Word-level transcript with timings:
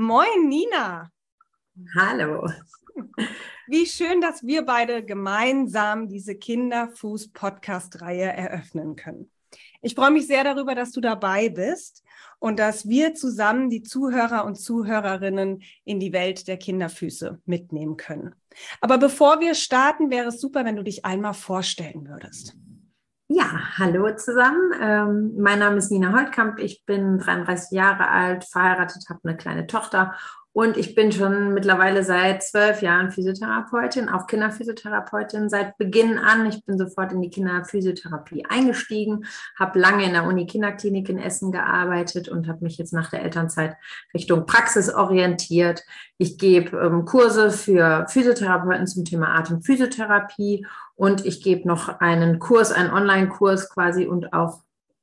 Moin, 0.00 0.48
Nina. 0.48 1.10
Hallo. 1.94 2.48
Wie 3.68 3.84
schön, 3.84 4.22
dass 4.22 4.42
wir 4.42 4.64
beide 4.64 5.04
gemeinsam 5.04 6.08
diese 6.08 6.36
Kinderfuß-Podcast-Reihe 6.36 8.32
eröffnen 8.32 8.96
können. 8.96 9.30
Ich 9.82 9.94
freue 9.94 10.10
mich 10.10 10.26
sehr 10.26 10.42
darüber, 10.42 10.74
dass 10.74 10.92
du 10.92 11.02
dabei 11.02 11.50
bist 11.50 12.02
und 12.38 12.58
dass 12.58 12.88
wir 12.88 13.12
zusammen 13.12 13.68
die 13.68 13.82
Zuhörer 13.82 14.46
und 14.46 14.54
Zuhörerinnen 14.54 15.62
in 15.84 16.00
die 16.00 16.14
Welt 16.14 16.48
der 16.48 16.56
Kinderfüße 16.56 17.38
mitnehmen 17.44 17.98
können. 17.98 18.34
Aber 18.80 18.96
bevor 18.96 19.40
wir 19.40 19.54
starten, 19.54 20.10
wäre 20.10 20.28
es 20.28 20.40
super, 20.40 20.64
wenn 20.64 20.76
du 20.76 20.82
dich 20.82 21.04
einmal 21.04 21.34
vorstellen 21.34 22.08
würdest. 22.08 22.56
Ja, 23.32 23.78
hallo 23.78 24.10
zusammen. 24.16 24.72
Ähm, 24.82 25.34
mein 25.38 25.60
Name 25.60 25.76
ist 25.76 25.92
Nina 25.92 26.12
Holtkamp. 26.12 26.58
Ich 26.58 26.84
bin 26.84 27.16
33 27.16 27.70
Jahre 27.70 28.08
alt, 28.08 28.44
verheiratet, 28.44 29.08
habe 29.08 29.20
eine 29.22 29.36
kleine 29.36 29.68
Tochter 29.68 30.16
und 30.52 30.76
ich 30.76 30.96
bin 30.96 31.12
schon 31.12 31.54
mittlerweile 31.54 32.02
seit 32.02 32.42
zwölf 32.42 32.82
Jahren 32.82 33.12
Physiotherapeutin, 33.12 34.08
auch 34.08 34.26
Kinderphysiotherapeutin 34.26 35.48
seit 35.48 35.78
Beginn 35.78 36.18
an. 36.18 36.44
Ich 36.46 36.64
bin 36.64 36.76
sofort 36.76 37.12
in 37.12 37.22
die 37.22 37.30
Kinderphysiotherapie 37.30 38.44
eingestiegen, 38.48 39.26
habe 39.56 39.78
lange 39.78 40.04
in 40.04 40.12
der 40.12 40.24
Uni 40.24 40.46
Kinderklinik 40.46 41.08
in 41.08 41.18
Essen 41.18 41.52
gearbeitet 41.52 42.28
und 42.28 42.48
habe 42.48 42.64
mich 42.64 42.78
jetzt 42.78 42.92
nach 42.92 43.10
der 43.10 43.22
Elternzeit 43.22 43.76
Richtung 44.12 44.44
Praxis 44.44 44.92
orientiert. 44.92 45.84
Ich 46.18 46.36
gebe 46.36 46.76
ähm, 46.78 47.04
Kurse 47.04 47.52
für 47.52 48.06
Physiotherapeuten 48.08 48.88
zum 48.88 49.04
Thema 49.04 49.38
Atemphysiotherapie 49.38 50.66
und 50.96 51.24
ich 51.24 51.44
gebe 51.44 51.68
noch 51.68 52.00
einen 52.00 52.40
Kurs, 52.40 52.72
einen 52.72 52.90
Online-Kurs 52.90 53.70
quasi 53.70 54.06
und 54.06 54.32
auch 54.32 54.62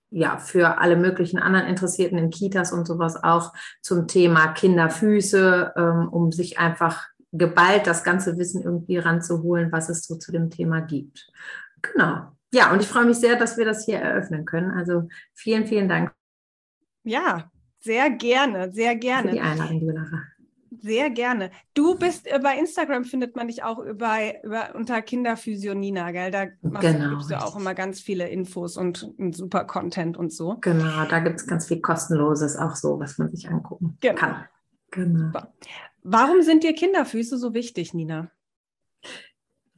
ja, 0.09 0.37
für 0.37 0.79
alle 0.79 0.95
möglichen 0.95 1.39
anderen 1.39 1.67
Interessierten 1.67 2.17
in 2.17 2.29
Kitas 2.29 2.71
und 2.71 2.85
sowas 2.85 3.21
auch 3.23 3.53
zum 3.81 4.07
Thema 4.07 4.47
Kinderfüße, 4.53 5.73
ähm, 5.75 6.09
um 6.09 6.31
sich 6.31 6.59
einfach 6.59 7.07
geballt 7.33 7.87
das 7.87 8.03
ganze 8.03 8.37
Wissen 8.37 8.63
irgendwie 8.63 8.97
ranzuholen, 8.97 9.71
was 9.71 9.89
es 9.89 10.05
so 10.05 10.15
zu 10.15 10.31
dem 10.31 10.49
Thema 10.49 10.81
gibt. 10.81 11.29
Genau. 11.81 12.31
Ja, 12.53 12.71
und 12.71 12.81
ich 12.81 12.87
freue 12.87 13.05
mich 13.05 13.17
sehr, 13.17 13.35
dass 13.37 13.57
wir 13.57 13.65
das 13.65 13.85
hier 13.85 13.99
eröffnen 13.99 14.45
können. 14.45 14.71
Also 14.71 15.09
vielen, 15.33 15.67
vielen 15.67 15.89
Dank. 15.89 16.13
Ja, 17.03 17.51
sehr 17.79 18.09
gerne, 18.09 18.71
sehr 18.71 18.95
gerne. 18.95 19.29
Für 19.29 19.35
die 19.35 19.41
Einladung, 19.41 19.81
Lara. 19.81 20.23
Sehr 20.81 21.09
gerne. 21.09 21.51
Du 21.73 21.95
bist 21.97 22.27
äh, 22.27 22.39
bei 22.41 22.57
Instagram 22.57 23.03
findet 23.05 23.35
man 23.35 23.47
dich 23.47 23.63
auch 23.63 23.79
über, 23.79 24.17
über 24.43 24.75
unter 24.75 25.01
Kinderphysio 25.01 25.73
Nina, 25.73 26.11
gell? 26.11 26.31
Da 26.31 26.47
machst, 26.61 26.87
genau, 26.87 27.09
gibst 27.15 27.31
du 27.31 27.41
auch 27.41 27.55
immer 27.55 27.73
ganz 27.73 27.99
viele 27.99 28.27
Infos 28.29 28.77
und, 28.77 29.03
und 29.17 29.35
super 29.35 29.65
Content 29.65 30.17
und 30.17 30.31
so. 30.31 30.57
Genau, 30.61 31.05
da 31.05 31.19
gibt 31.19 31.39
es 31.39 31.47
ganz 31.47 31.67
viel 31.67 31.81
kostenloses 31.81 32.57
auch 32.57 32.75
so, 32.75 32.99
was 32.99 33.17
man 33.17 33.29
sich 33.29 33.49
angucken 33.49 33.97
genau. 34.01 34.15
kann. 34.15 34.45
Genau. 34.91 35.27
Super. 35.27 35.53
Warum 36.03 36.41
sind 36.41 36.63
dir 36.63 36.73
Kinderfüße 36.73 37.37
so 37.37 37.53
wichtig, 37.53 37.93
Nina? 37.93 38.31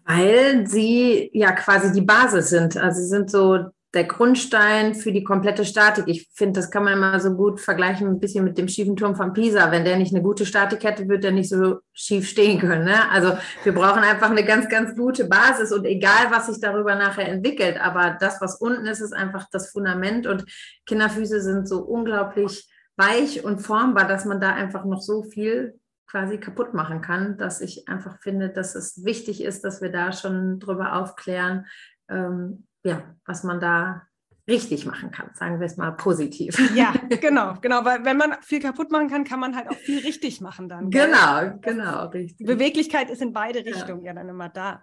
Weil 0.06 0.68
sie 0.68 1.30
ja 1.34 1.52
quasi 1.52 1.92
die 1.92 2.06
Basis 2.06 2.50
sind. 2.50 2.78
Also 2.78 3.02
sie 3.02 3.08
sind 3.08 3.32
so 3.32 3.66
der 3.96 4.04
Grundstein 4.04 4.94
für 4.94 5.12
die 5.12 5.24
komplette 5.24 5.66
Statik. 5.66 6.06
Ich 6.08 6.30
finde, 6.34 6.60
das 6.60 6.70
kann 6.70 6.84
man 6.84 6.94
immer 6.94 7.20
so 7.20 7.36
gut 7.36 7.60
vergleichen 7.60 8.08
ein 8.08 8.20
bisschen 8.20 8.44
mit 8.44 8.58
dem 8.58 8.68
schiefen 8.68 8.96
Turm 8.96 9.16
von 9.16 9.34
Pisa. 9.34 9.72
Wenn 9.72 9.84
der 9.84 9.98
nicht 9.98 10.14
eine 10.14 10.22
gute 10.22 10.46
Statik 10.46 10.84
hätte, 10.84 11.08
würde 11.08 11.22
der 11.22 11.32
nicht 11.32 11.50
so 11.50 11.80
schief 11.92 12.30
stehen 12.30 12.60
können. 12.60 12.86
Ne? 12.86 13.10
Also 13.10 13.36
wir 13.64 13.74
brauchen 13.74 14.04
einfach 14.04 14.30
eine 14.30 14.46
ganz, 14.46 14.70
ganz 14.70 14.96
gute 14.96 15.26
Basis 15.26 15.72
und 15.72 15.86
egal, 15.86 16.30
was 16.30 16.48
sich 16.48 16.60
darüber 16.60 16.96
nachher 16.96 17.28
entwickelt, 17.28 17.82
aber 17.82 18.16
das, 18.20 18.40
was 18.42 18.58
unten 18.58 18.86
ist, 18.86 19.02
ist 19.02 19.14
einfach 19.14 19.48
das 19.52 19.72
Fundament 19.72 20.28
und 20.28 20.46
Kinderfüße 20.86 21.42
sind 21.42 21.68
so 21.68 21.82
unglaublich 21.82 22.70
weich 22.96 23.44
und 23.44 23.60
formbar, 23.60 24.08
dass 24.08 24.26
man 24.26 24.40
da 24.40 24.54
einfach 24.54 24.86
noch 24.86 25.02
so 25.02 25.24
viel 25.24 25.80
quasi 26.06 26.38
kaputt 26.38 26.74
machen 26.74 27.02
kann, 27.02 27.38
dass 27.38 27.62
ich 27.62 27.88
einfach 27.88 28.20
finde, 28.20 28.50
dass 28.50 28.76
es 28.76 29.04
wichtig 29.04 29.44
ist, 29.44 29.64
dass 29.64 29.82
wir 29.82 29.92
da 29.92 30.12
schon 30.12 30.60
drüber 30.60 30.94
aufklären, 30.94 31.66
ähm, 32.10 32.68
ja, 32.84 33.16
was 33.26 33.44
man 33.44 33.60
da 33.60 34.04
richtig 34.48 34.86
machen 34.86 35.12
kann, 35.12 35.30
sagen 35.36 35.60
wir 35.60 35.68
es 35.68 35.78
mal 35.78 35.92
positiv. 35.92 36.58
Ja, 36.76 36.94
genau, 37.22 37.56
genau, 37.62 37.86
weil 37.86 38.04
wenn 38.04 38.18
man 38.18 38.36
viel 38.42 38.60
kaputt 38.60 38.92
machen 38.92 39.10
kann, 39.10 39.24
kann 39.24 39.40
man 39.40 39.56
halt 39.56 39.70
auch 39.70 39.78
viel 39.78 40.00
richtig 40.00 40.42
machen 40.42 40.68
dann. 40.68 40.90
Genau, 40.90 41.58
genau, 41.62 42.08
richtig. 42.08 42.48
Beweglichkeit 42.48 43.10
ist 43.10 43.22
in 43.22 43.34
beide 43.34 43.64
Richtungen 43.64 44.02
ja. 44.02 44.08
ja 44.08 44.14
dann 44.14 44.30
immer 44.30 44.50
da. 44.50 44.82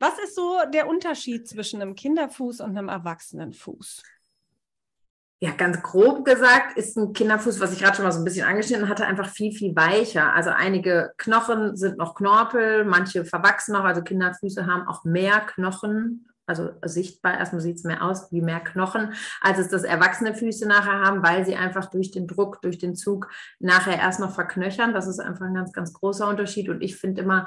Was 0.00 0.18
ist 0.18 0.34
so 0.34 0.58
der 0.72 0.88
Unterschied 0.88 1.48
zwischen 1.48 1.80
einem 1.80 1.94
Kinderfuß 1.94 2.60
und 2.60 2.76
einem 2.76 2.88
Erwachsenenfuß? 2.88 4.02
ja, 5.40 5.52
ganz 5.52 5.80
grob 5.82 6.24
gesagt 6.24 6.76
ist 6.76 6.96
ein 6.96 7.12
Kinderfuß, 7.12 7.60
was 7.60 7.72
ich 7.72 7.78
gerade 7.78 7.94
schon 7.94 8.04
mal 8.04 8.10
so 8.10 8.18
ein 8.18 8.24
bisschen 8.24 8.46
angeschnitten 8.46 8.88
hatte, 8.88 9.06
einfach 9.06 9.28
viel, 9.28 9.52
viel 9.52 9.74
weicher. 9.76 10.32
Also 10.32 10.50
einige 10.50 11.12
Knochen 11.16 11.76
sind 11.76 11.96
noch 11.96 12.16
Knorpel, 12.16 12.84
manche 12.84 13.24
verwachsen 13.24 13.72
noch. 13.74 13.84
Also 13.84 14.02
Kinderfüße 14.02 14.66
haben 14.66 14.88
auch 14.88 15.04
mehr 15.04 15.40
Knochen 15.40 16.28
also 16.48 16.70
sichtbar, 16.84 17.38
erstmal 17.38 17.60
sieht 17.60 17.76
es 17.76 17.84
mehr 17.84 18.02
aus 18.02 18.32
wie 18.32 18.40
mehr 18.40 18.60
Knochen, 18.60 19.12
als 19.40 19.58
es 19.58 19.68
das 19.68 19.84
erwachsene 19.84 20.34
Füße 20.34 20.66
nachher 20.66 21.00
haben, 21.00 21.22
weil 21.22 21.44
sie 21.44 21.56
einfach 21.56 21.86
durch 21.90 22.10
den 22.10 22.26
Druck, 22.26 22.62
durch 22.62 22.78
den 22.78 22.96
Zug 22.96 23.28
nachher 23.58 23.98
erst 23.98 24.20
noch 24.20 24.34
verknöchern. 24.34 24.94
Das 24.94 25.06
ist 25.06 25.20
einfach 25.20 25.46
ein 25.46 25.54
ganz, 25.54 25.72
ganz 25.72 25.92
großer 25.92 26.26
Unterschied. 26.26 26.68
Und 26.68 26.82
ich 26.82 26.96
finde 26.96 27.22
immer, 27.22 27.46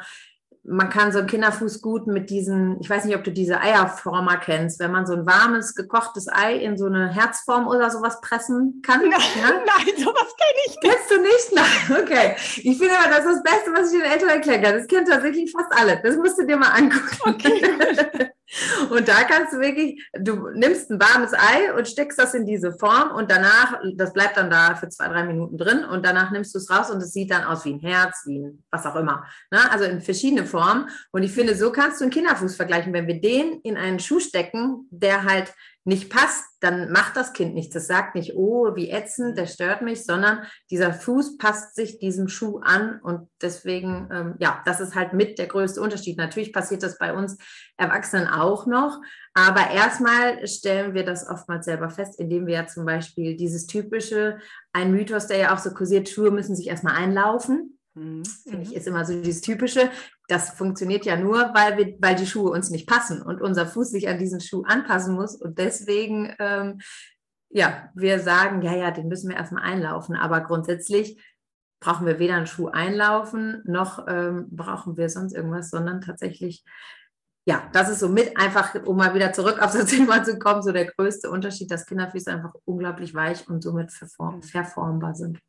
man 0.64 0.90
kann 0.90 1.12
so 1.12 1.20
einen 1.20 1.28
Kinderfuß 1.28 1.82
gut 1.82 2.06
mit 2.06 2.30
diesen, 2.30 2.80
ich 2.82 2.90
weiß 2.90 3.06
nicht, 3.06 3.16
ob 3.16 3.24
du 3.24 3.32
diese 3.32 3.60
Eierformer 3.60 4.38
kennst, 4.38 4.80
wenn 4.80 4.92
man 4.92 5.08
so 5.08 5.14
ein 5.14 5.26
warmes, 5.26 5.74
gekochtes 5.74 6.28
Ei 6.28 6.56
in 6.58 6.78
so 6.78 6.86
eine 6.86 7.10
Herzform 7.10 7.68
oder 7.68 7.90
sowas 7.90 8.22
pressen 8.22 8.82
kann. 8.86 9.02
Nein, 9.02 9.12
ja? 9.12 9.50
nein 9.50 9.96
sowas 9.98 10.36
kenne 10.38 10.62
ich 10.68 10.78
nicht. 10.80 10.82
Kennst 10.82 11.12
du 11.12 11.22
nicht? 11.22 11.52
Nein, 11.90 12.04
okay. 12.04 12.36
Ich 12.58 12.78
finde 12.78 12.94
aber, 13.00 13.10
das 13.10 13.26
ist 13.26 13.42
das 13.44 13.44
Beste, 13.44 13.72
was 13.74 13.92
ich 13.92 14.02
den 14.02 14.12
Eltern 14.12 14.30
erklären 14.30 14.62
kann. 14.62 14.78
Das 14.78 14.88
kennen 14.88 15.06
tatsächlich 15.06 15.52
fast 15.52 15.72
alle. 15.72 16.00
Das 16.04 16.16
musst 16.16 16.38
du 16.40 16.46
dir 16.46 16.58
mal 16.58 16.70
angucken. 16.70 17.18
Okay. 17.26 18.32
Und 18.90 19.08
da 19.08 19.24
kannst 19.24 19.54
du 19.54 19.60
wirklich, 19.60 20.04
du 20.14 20.50
nimmst 20.54 20.92
ein 20.92 21.00
warmes 21.00 21.34
Ei 21.34 21.74
und 21.74 21.88
steckst 21.88 22.20
das 22.20 22.34
in 22.34 22.46
diese 22.46 22.74
Form 22.74 23.12
und 23.12 23.32
danach, 23.32 23.80
das 23.96 24.14
bleibt 24.14 24.38
dann 24.38 24.50
da 24.50 24.76
für 24.76 24.90
zwei, 24.90 25.08
drei 25.08 25.24
Minuten 25.24 25.58
drin 25.58 25.86
und 25.86 26.06
danach 26.06 26.32
nimmst 26.32 26.54
du 26.54 26.60
es 26.60 26.70
raus 26.70 26.92
und 26.92 27.02
es 27.02 27.14
sieht 27.14 27.32
dann 27.32 27.44
aus 27.44 27.64
wie 27.66 27.74
ein 27.74 27.80
Herz, 27.80 28.24
wie 28.26 28.40
ein, 28.40 28.64
was 28.70 28.86
auch 28.86 28.96
immer. 28.96 29.26
Ne? 29.52 29.72
Also 29.72 29.86
in 29.86 30.02
verschiedene 30.02 30.46
Formen. 30.46 30.90
Und 31.12 31.24
ich 31.24 31.32
finde, 31.32 31.56
so 31.56 31.72
kannst 31.72 32.00
du 32.00 32.06
einen 32.06 32.12
Kinderfuß 32.12 32.56
vergleichen. 32.56 32.94
Wenn 32.94 33.08
wir 33.08 33.22
den 33.22 33.62
in 33.62 33.78
einen 33.78 34.00
Schuh 34.00 34.20
stecken, 34.20 34.88
der 34.92 35.24
halt 35.24 35.54
nicht 35.84 36.12
passt, 36.12 36.46
dann 36.60 36.92
macht 36.92 37.18
das 37.18 37.34
Kind 37.34 37.56
nichts. 37.56 37.74
Das 37.74 37.88
sagt 37.88 38.14
nicht, 38.14 38.36
oh, 38.36 38.76
wie 38.76 38.92
ätzend, 38.92 39.38
der 39.38 39.48
stört 39.48 39.82
mich, 39.82 40.06
sondern 40.06 40.46
dieser 40.70 40.94
Fuß 40.94 41.38
passt 41.40 41.76
sich 41.76 41.98
diesem 41.98 42.28
Schuh 42.28 42.60
an 42.60 43.00
und 43.02 43.28
deswegen, 43.42 44.08
ähm, 44.12 44.36
ja, 44.40 44.62
das 44.66 44.80
ist 44.80 44.94
halt 44.94 45.14
mit 45.14 45.40
der 45.40 45.48
größte 45.48 45.82
Unterschied. 45.82 46.18
Natürlich 46.18 46.54
passiert 46.54 46.84
das 46.84 47.00
bei 47.00 47.14
uns 47.14 47.38
Erwachsenen 47.78 48.28
auch 48.28 48.68
noch, 48.68 49.02
aber 49.34 49.72
erstmal 49.72 50.46
stellen 50.48 50.94
wir 50.94 51.04
das 51.04 51.28
oftmals 51.28 51.66
selber 51.66 51.90
fest, 51.90 52.20
indem 52.20 52.46
wir 52.46 52.54
ja 52.54 52.68
zum 52.68 52.86
Beispiel 52.86 53.36
dieses 53.36 53.66
typische, 53.66 54.38
ein 54.74 54.92
Mythos, 54.92 55.28
der 55.28 55.38
ja 55.38 55.54
auch 55.54 55.60
so 55.60 55.72
kursiert, 55.72 56.10
Schuhe 56.10 56.30
müssen 56.30 56.56
sich 56.56 56.68
erstmal 56.68 56.96
einlaufen. 56.96 57.80
Mhm. 57.94 58.24
Finde 58.26 58.64
ich, 58.64 58.76
ist 58.76 58.88
immer 58.88 59.04
so 59.04 59.20
dieses 59.22 59.42
typische. 59.42 59.90
Das 60.32 60.52
funktioniert 60.52 61.04
ja 61.04 61.18
nur, 61.18 61.54
weil, 61.54 61.78
wir, 61.78 61.98
weil 62.00 62.16
die 62.16 62.26
Schuhe 62.26 62.52
uns 62.52 62.70
nicht 62.70 62.88
passen 62.88 63.22
und 63.22 63.42
unser 63.42 63.68
Fuß 63.68 63.92
sich 63.92 64.08
an 64.08 64.18
diesen 64.18 64.40
Schuh 64.40 64.64
anpassen 64.64 65.14
muss. 65.14 65.36
Und 65.36 65.58
deswegen, 65.58 66.34
ähm, 66.40 66.80
ja, 67.50 67.90
wir 67.96 68.22
sagen, 68.22 68.62
ja, 68.62 68.74
ja, 68.74 68.92
den 68.92 69.10
müssen 69.10 69.30
wir 69.30 69.36
erstmal 69.36 69.64
einlaufen. 69.64 70.16
Aber 70.16 70.40
grundsätzlich 70.40 71.22
brauchen 71.82 72.08
wir 72.08 72.18
weder 72.18 72.36
einen 72.36 72.48
Schuh 72.48 72.70
einlaufen, 72.70 73.62
noch 73.66 74.06
ähm, 74.08 74.48
brauchen 74.52 74.96
wir 74.96 75.10
sonst 75.10 75.34
irgendwas, 75.34 75.70
sondern 75.70 76.00
tatsächlich, 76.00 76.64
ja, 77.46 77.70
das 77.74 77.90
ist 77.90 78.00
so 78.00 78.08
mit 78.08 78.38
einfach, 78.38 78.74
um 78.86 78.96
mal 78.96 79.14
wieder 79.14 79.34
zurück 79.34 79.62
auf 79.62 79.74
das 79.74 79.86
Thema 79.88 80.24
zu 80.24 80.40
kommen, 80.40 80.62
so 80.62 80.72
der 80.72 80.86
größte 80.86 81.30
Unterschied, 81.30 81.70
dass 81.72 81.88
Kinderfüße 81.88 82.32
einfach 82.32 82.54
unglaublich 82.64 83.14
weich 83.14 83.50
und 83.50 83.62
somit 83.62 83.92
verform 83.92 84.42
verformbar 84.42 85.14
sind. 85.14 85.40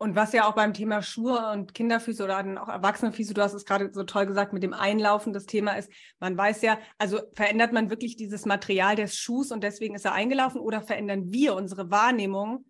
Und 0.00 0.14
was 0.14 0.32
ja 0.32 0.48
auch 0.48 0.54
beim 0.54 0.74
Thema 0.74 1.02
Schuhe 1.02 1.50
und 1.50 1.74
Kinderfüße 1.74 2.22
oder 2.22 2.36
dann 2.36 2.56
auch 2.56 2.68
Erwachsenenfüße, 2.68 3.34
du 3.34 3.42
hast 3.42 3.52
es 3.52 3.64
gerade 3.64 3.90
so 3.92 4.04
toll 4.04 4.26
gesagt, 4.26 4.52
mit 4.52 4.62
dem 4.62 4.72
Einlaufen 4.72 5.32
das 5.32 5.44
Thema 5.44 5.72
ist, 5.72 5.90
man 6.20 6.38
weiß 6.38 6.62
ja, 6.62 6.78
also 6.98 7.20
verändert 7.34 7.72
man 7.72 7.90
wirklich 7.90 8.16
dieses 8.16 8.46
Material 8.46 8.94
des 8.94 9.16
Schuhs 9.16 9.50
und 9.50 9.64
deswegen 9.64 9.96
ist 9.96 10.04
er 10.04 10.12
eingelaufen 10.12 10.60
oder 10.60 10.82
verändern 10.82 11.32
wir 11.32 11.56
unsere 11.56 11.90
Wahrnehmung 11.90 12.64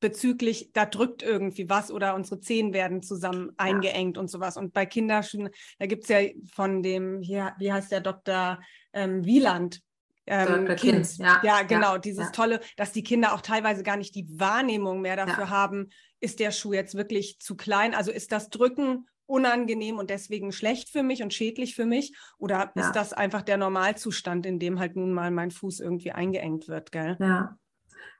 bezüglich, 0.00 0.72
da 0.72 0.86
drückt 0.86 1.22
irgendwie 1.22 1.68
was 1.68 1.92
oder 1.92 2.14
unsere 2.14 2.40
Zehen 2.40 2.72
werden 2.72 3.02
zusammen 3.02 3.52
eingeengt 3.56 4.16
ja. 4.16 4.20
und 4.20 4.28
sowas. 4.28 4.56
Und 4.56 4.72
bei 4.72 4.86
Kinderschuhen, 4.86 5.50
da 5.78 5.86
gibt 5.86 6.04
es 6.04 6.08
ja 6.08 6.20
von 6.52 6.82
dem, 6.82 7.20
hier, 7.20 7.54
wie 7.58 7.72
heißt 7.72 7.92
der 7.92 8.00
Dr. 8.00 8.60
Ähm, 8.92 9.24
Wieland, 9.24 9.82
ähm, 10.26 10.74
kind. 10.76 11.18
Ja, 11.18 11.40
ja, 11.42 11.62
genau, 11.62 11.94
ja, 11.94 11.98
dieses 11.98 12.26
ja. 12.26 12.30
tolle, 12.30 12.60
dass 12.76 12.92
die 12.92 13.02
Kinder 13.02 13.34
auch 13.34 13.40
teilweise 13.40 13.82
gar 13.82 13.96
nicht 13.96 14.14
die 14.14 14.26
Wahrnehmung 14.38 15.00
mehr 15.00 15.16
dafür 15.16 15.50
haben, 15.50 15.90
ist 16.20 16.40
der 16.40 16.50
Schuh 16.50 16.72
jetzt 16.72 16.94
wirklich 16.94 17.40
zu 17.40 17.56
klein? 17.56 17.94
Also 17.94 18.12
ist 18.12 18.32
das 18.32 18.50
Drücken 18.50 19.08
unangenehm 19.26 19.98
und 19.98 20.10
deswegen 20.10 20.52
schlecht 20.52 20.90
für 20.90 21.02
mich 21.02 21.22
und 21.22 21.32
schädlich 21.32 21.74
für 21.74 21.86
mich? 21.86 22.16
Oder 22.38 22.72
ja. 22.74 22.86
ist 22.86 22.92
das 22.92 23.12
einfach 23.12 23.42
der 23.42 23.56
Normalzustand, 23.56 24.44
in 24.46 24.58
dem 24.58 24.78
halt 24.78 24.96
nun 24.96 25.12
mal 25.12 25.30
mein 25.30 25.50
Fuß 25.50 25.80
irgendwie 25.80 26.12
eingeengt 26.12 26.68
wird, 26.68 26.92
gell? 26.92 27.16
Ja. 27.20 27.56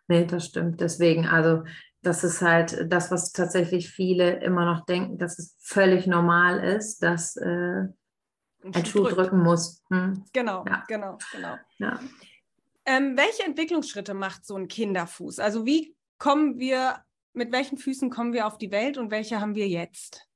Nee, 0.09 0.25
das 0.25 0.47
stimmt. 0.47 0.81
Deswegen, 0.81 1.27
also 1.27 1.65
das 2.03 2.25
ist 2.25 2.41
halt 2.41 2.87
das, 2.89 3.11
was 3.11 3.33
tatsächlich 3.33 3.91
viele 3.91 4.43
immer 4.43 4.65
noch 4.65 4.85
denken, 4.87 5.19
dass 5.19 5.39
es 5.39 5.57
völlig 5.61 6.07
normal 6.07 6.59
ist, 6.59 7.03
dass 7.03 7.37
äh, 7.37 7.85
ein 8.65 8.87
Schuh 8.87 9.05
drückt. 9.05 9.17
drücken 9.17 9.43
muss. 9.43 9.83
Hm. 9.91 10.25
Genau, 10.33 10.65
ja. 10.67 10.85
genau, 10.89 11.19
genau. 11.33 11.57
Ja. 11.79 12.01
Ähm, 12.87 13.17
welche 13.17 13.45
Entwicklungsschritte 13.45 14.15
macht 14.15 14.45
so 14.45 14.57
ein 14.57 14.69
Kinderfuß? 14.69 15.39
Also 15.39 15.67
wie 15.67 15.95
kommen 16.19 16.59
wir, 16.59 17.05
mit 17.33 17.53
welchen 17.53 17.79
Füßen 17.79 18.11
kommen 18.11 18.33
wir 18.33 18.47
auf 18.47 18.59
die 18.59 18.71
Welt 18.71 18.99
und 18.99 19.11
welche 19.11 19.41
haben 19.41 19.55
wir 19.55 19.69
jetzt? 19.69 20.27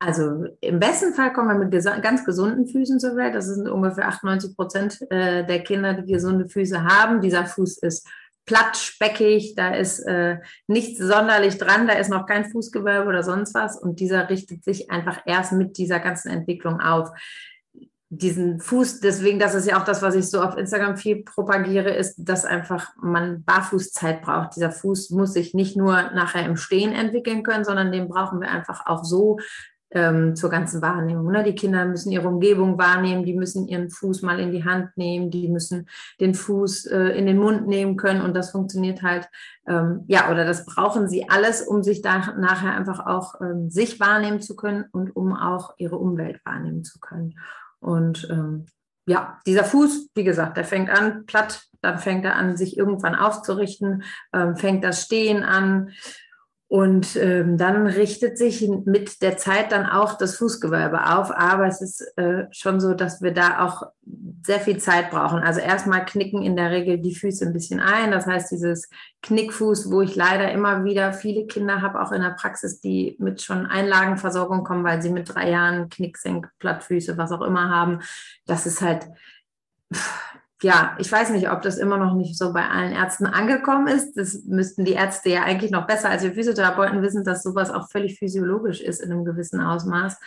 Also 0.00 0.46
im 0.60 0.78
besten 0.78 1.12
Fall 1.12 1.32
kommen 1.32 1.48
wir 1.48 1.58
mit 1.58 1.72
ges 1.72 1.84
ganz 2.02 2.24
gesunden 2.24 2.68
Füßen 2.68 3.00
zur 3.00 3.16
Welt. 3.16 3.34
Das 3.34 3.46
sind 3.46 3.68
ungefähr 3.68 4.06
98 4.06 4.56
Prozent 4.56 5.00
äh, 5.10 5.44
der 5.44 5.64
Kinder, 5.64 5.94
die 5.94 6.12
gesunde 6.12 6.48
Füße 6.48 6.84
haben. 6.84 7.20
Dieser 7.20 7.46
Fuß 7.46 7.78
ist 7.78 8.06
platt, 8.46 8.76
speckig, 8.76 9.54
da 9.56 9.74
ist 9.74 9.98
äh, 10.00 10.38
nichts 10.68 10.98
sonderlich 10.98 11.58
dran, 11.58 11.86
da 11.86 11.94
ist 11.94 12.08
noch 12.10 12.26
kein 12.26 12.48
Fußgewölbe 12.48 13.08
oder 13.08 13.22
sonst 13.24 13.54
was. 13.54 13.76
Und 13.76 13.98
dieser 13.98 14.30
richtet 14.30 14.64
sich 14.64 14.90
einfach 14.90 15.20
erst 15.26 15.52
mit 15.52 15.76
dieser 15.78 15.98
ganzen 15.98 16.30
Entwicklung 16.30 16.80
auf. 16.80 17.10
Diesen 18.10 18.58
Fuß, 18.58 19.00
deswegen, 19.00 19.38
das 19.38 19.54
ist 19.54 19.66
ja 19.66 19.78
auch 19.78 19.84
das, 19.84 20.00
was 20.00 20.14
ich 20.14 20.30
so 20.30 20.40
auf 20.40 20.56
Instagram 20.56 20.96
viel 20.96 21.24
propagiere, 21.24 21.90
ist, 21.90 22.16
dass 22.16 22.46
einfach 22.46 22.90
man 23.02 23.44
Barfußzeit 23.44 24.22
braucht. 24.22 24.56
Dieser 24.56 24.70
Fuß 24.70 25.10
muss 25.10 25.34
sich 25.34 25.52
nicht 25.52 25.76
nur 25.76 25.94
nachher 26.14 26.46
im 26.46 26.56
Stehen 26.56 26.92
entwickeln 26.92 27.42
können, 27.42 27.64
sondern 27.64 27.92
den 27.92 28.08
brauchen 28.08 28.40
wir 28.40 28.50
einfach 28.50 28.86
auch 28.86 29.04
so, 29.04 29.38
ähm, 29.90 30.36
zur 30.36 30.50
ganzen 30.50 30.82
Wahrnehmung. 30.82 31.30
Ne? 31.30 31.42
Die 31.44 31.54
Kinder 31.54 31.84
müssen 31.86 32.12
ihre 32.12 32.28
Umgebung 32.28 32.78
wahrnehmen, 32.78 33.24
die 33.24 33.34
müssen 33.34 33.66
ihren 33.66 33.90
Fuß 33.90 34.22
mal 34.22 34.38
in 34.38 34.52
die 34.52 34.64
Hand 34.64 34.96
nehmen, 34.96 35.30
die 35.30 35.48
müssen 35.48 35.88
den 36.20 36.34
Fuß 36.34 36.86
äh, 36.86 37.18
in 37.18 37.26
den 37.26 37.38
Mund 37.38 37.66
nehmen 37.66 37.96
können 37.96 38.20
und 38.20 38.34
das 38.34 38.50
funktioniert 38.50 39.02
halt, 39.02 39.28
ähm, 39.66 40.04
ja, 40.06 40.30
oder 40.30 40.44
das 40.44 40.66
brauchen 40.66 41.08
sie 41.08 41.28
alles, 41.28 41.62
um 41.62 41.82
sich 41.82 42.02
da 42.02 42.34
nachher 42.38 42.74
einfach 42.74 43.06
auch 43.06 43.40
ähm, 43.40 43.70
sich 43.70 43.98
wahrnehmen 43.98 44.40
zu 44.40 44.56
können 44.56 44.84
und 44.92 45.14
um 45.16 45.34
auch 45.34 45.74
ihre 45.78 45.96
Umwelt 45.96 46.44
wahrnehmen 46.44 46.84
zu 46.84 47.00
können. 47.00 47.34
Und 47.80 48.28
ähm, 48.30 48.66
ja, 49.06 49.40
dieser 49.46 49.64
Fuß, 49.64 50.10
wie 50.14 50.24
gesagt, 50.24 50.56
der 50.56 50.64
fängt 50.64 50.90
an 50.90 51.24
platt, 51.26 51.62
dann 51.80 51.98
fängt 51.98 52.24
er 52.24 52.36
an, 52.36 52.56
sich 52.56 52.76
irgendwann 52.76 53.14
aufzurichten, 53.14 54.02
ähm, 54.32 54.56
fängt 54.56 54.84
das 54.84 55.02
Stehen 55.02 55.42
an, 55.42 55.90
und 56.68 57.16
ähm, 57.16 57.56
dann 57.56 57.86
richtet 57.86 58.36
sich 58.36 58.68
mit 58.84 59.22
der 59.22 59.38
Zeit 59.38 59.72
dann 59.72 59.86
auch 59.86 60.18
das 60.18 60.36
Fußgewölbe 60.36 61.14
auf. 61.14 61.30
Aber 61.34 61.66
es 61.66 61.80
ist 61.80 62.02
äh, 62.18 62.44
schon 62.50 62.78
so, 62.78 62.92
dass 62.92 63.22
wir 63.22 63.32
da 63.32 63.64
auch 63.64 63.84
sehr 64.44 64.60
viel 64.60 64.76
Zeit 64.76 65.10
brauchen. 65.10 65.38
Also 65.38 65.60
erstmal 65.60 66.04
knicken 66.04 66.42
in 66.42 66.56
der 66.56 66.70
Regel 66.70 66.98
die 66.98 67.14
Füße 67.14 67.46
ein 67.46 67.54
bisschen 67.54 67.80
ein. 67.80 68.10
Das 68.10 68.26
heißt, 68.26 68.50
dieses 68.52 68.90
Knickfuß, 69.22 69.90
wo 69.90 70.02
ich 70.02 70.14
leider 70.14 70.52
immer 70.52 70.84
wieder 70.84 71.14
viele 71.14 71.46
Kinder 71.46 71.80
habe, 71.80 72.02
auch 72.02 72.12
in 72.12 72.20
der 72.20 72.36
Praxis, 72.38 72.82
die 72.82 73.16
mit 73.18 73.40
schon 73.40 73.64
Einlagenversorgung 73.64 74.62
kommen, 74.62 74.84
weil 74.84 75.00
sie 75.00 75.10
mit 75.10 75.34
drei 75.34 75.48
Jahren 75.48 75.88
Knicksenk, 75.88 76.50
Plattfüße, 76.58 77.16
was 77.16 77.32
auch 77.32 77.42
immer 77.42 77.70
haben. 77.70 78.00
Das 78.46 78.66
ist 78.66 78.82
halt 78.82 79.08
ja, 80.62 80.96
ich 80.98 81.10
weiß 81.10 81.30
nicht, 81.30 81.50
ob 81.50 81.62
das 81.62 81.78
immer 81.78 81.98
noch 81.98 82.14
nicht 82.14 82.36
so 82.36 82.52
bei 82.52 82.68
allen 82.68 82.92
Ärzten 82.92 83.26
angekommen 83.26 83.86
ist. 83.86 84.14
Das 84.14 84.42
müssten 84.44 84.84
die 84.84 84.92
Ärzte 84.92 85.30
ja 85.30 85.44
eigentlich 85.44 85.70
noch 85.70 85.86
besser 85.86 86.10
als 86.10 86.24
wir 86.24 86.32
Physiotherapeuten 86.32 87.00
wissen, 87.00 87.22
dass 87.24 87.44
sowas 87.44 87.70
auch 87.70 87.88
völlig 87.90 88.18
physiologisch 88.18 88.80
ist 88.80 89.00
in 89.00 89.12
einem 89.12 89.24
gewissen 89.24 89.60
Ausmaß. 89.60 90.18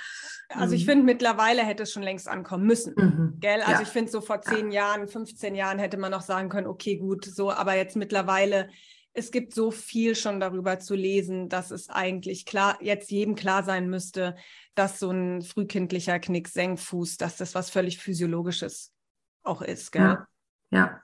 Also 0.53 0.75
ich 0.75 0.83
mhm. 0.85 0.89
finde, 0.89 1.05
mittlerweile 1.05 1.63
hätte 1.63 1.83
es 1.83 1.91
schon 1.91 2.03
längst 2.03 2.27
ankommen 2.27 2.65
müssen. 2.65 2.93
Mhm. 2.95 3.33
Gell? 3.39 3.61
Also 3.61 3.73
ja. 3.73 3.81
ich 3.81 3.89
finde, 3.89 4.11
so 4.11 4.21
vor 4.21 4.41
zehn 4.41 4.71
ja. 4.71 4.95
Jahren, 4.95 5.07
15 5.07 5.55
Jahren 5.55 5.79
hätte 5.79 5.97
man 5.97 6.11
noch 6.11 6.21
sagen 6.21 6.49
können, 6.49 6.67
okay, 6.67 6.97
gut, 6.97 7.25
so, 7.25 7.51
aber 7.51 7.75
jetzt 7.75 7.95
mittlerweile, 7.95 8.69
es 9.13 9.31
gibt 9.31 9.53
so 9.53 9.71
viel 9.71 10.15
schon 10.15 10.39
darüber 10.39 10.79
zu 10.79 10.95
lesen, 10.95 11.49
dass 11.49 11.71
es 11.71 11.89
eigentlich 11.89 12.45
klar, 12.45 12.77
jetzt 12.81 13.11
jedem 13.11 13.35
klar 13.35 13.63
sein 13.63 13.89
müsste, 13.89 14.35
dass 14.75 14.99
so 14.99 15.11
ein 15.11 15.41
frühkindlicher 15.41 16.19
Knick-Senkfuß, 16.19 17.17
dass 17.17 17.35
das 17.35 17.53
was 17.53 17.69
völlig 17.69 17.97
Physiologisches 17.97 18.93
auch 19.43 19.61
ist. 19.61 19.91
Gell? 19.91 20.01
Ja, 20.01 20.27
ja, 20.69 21.01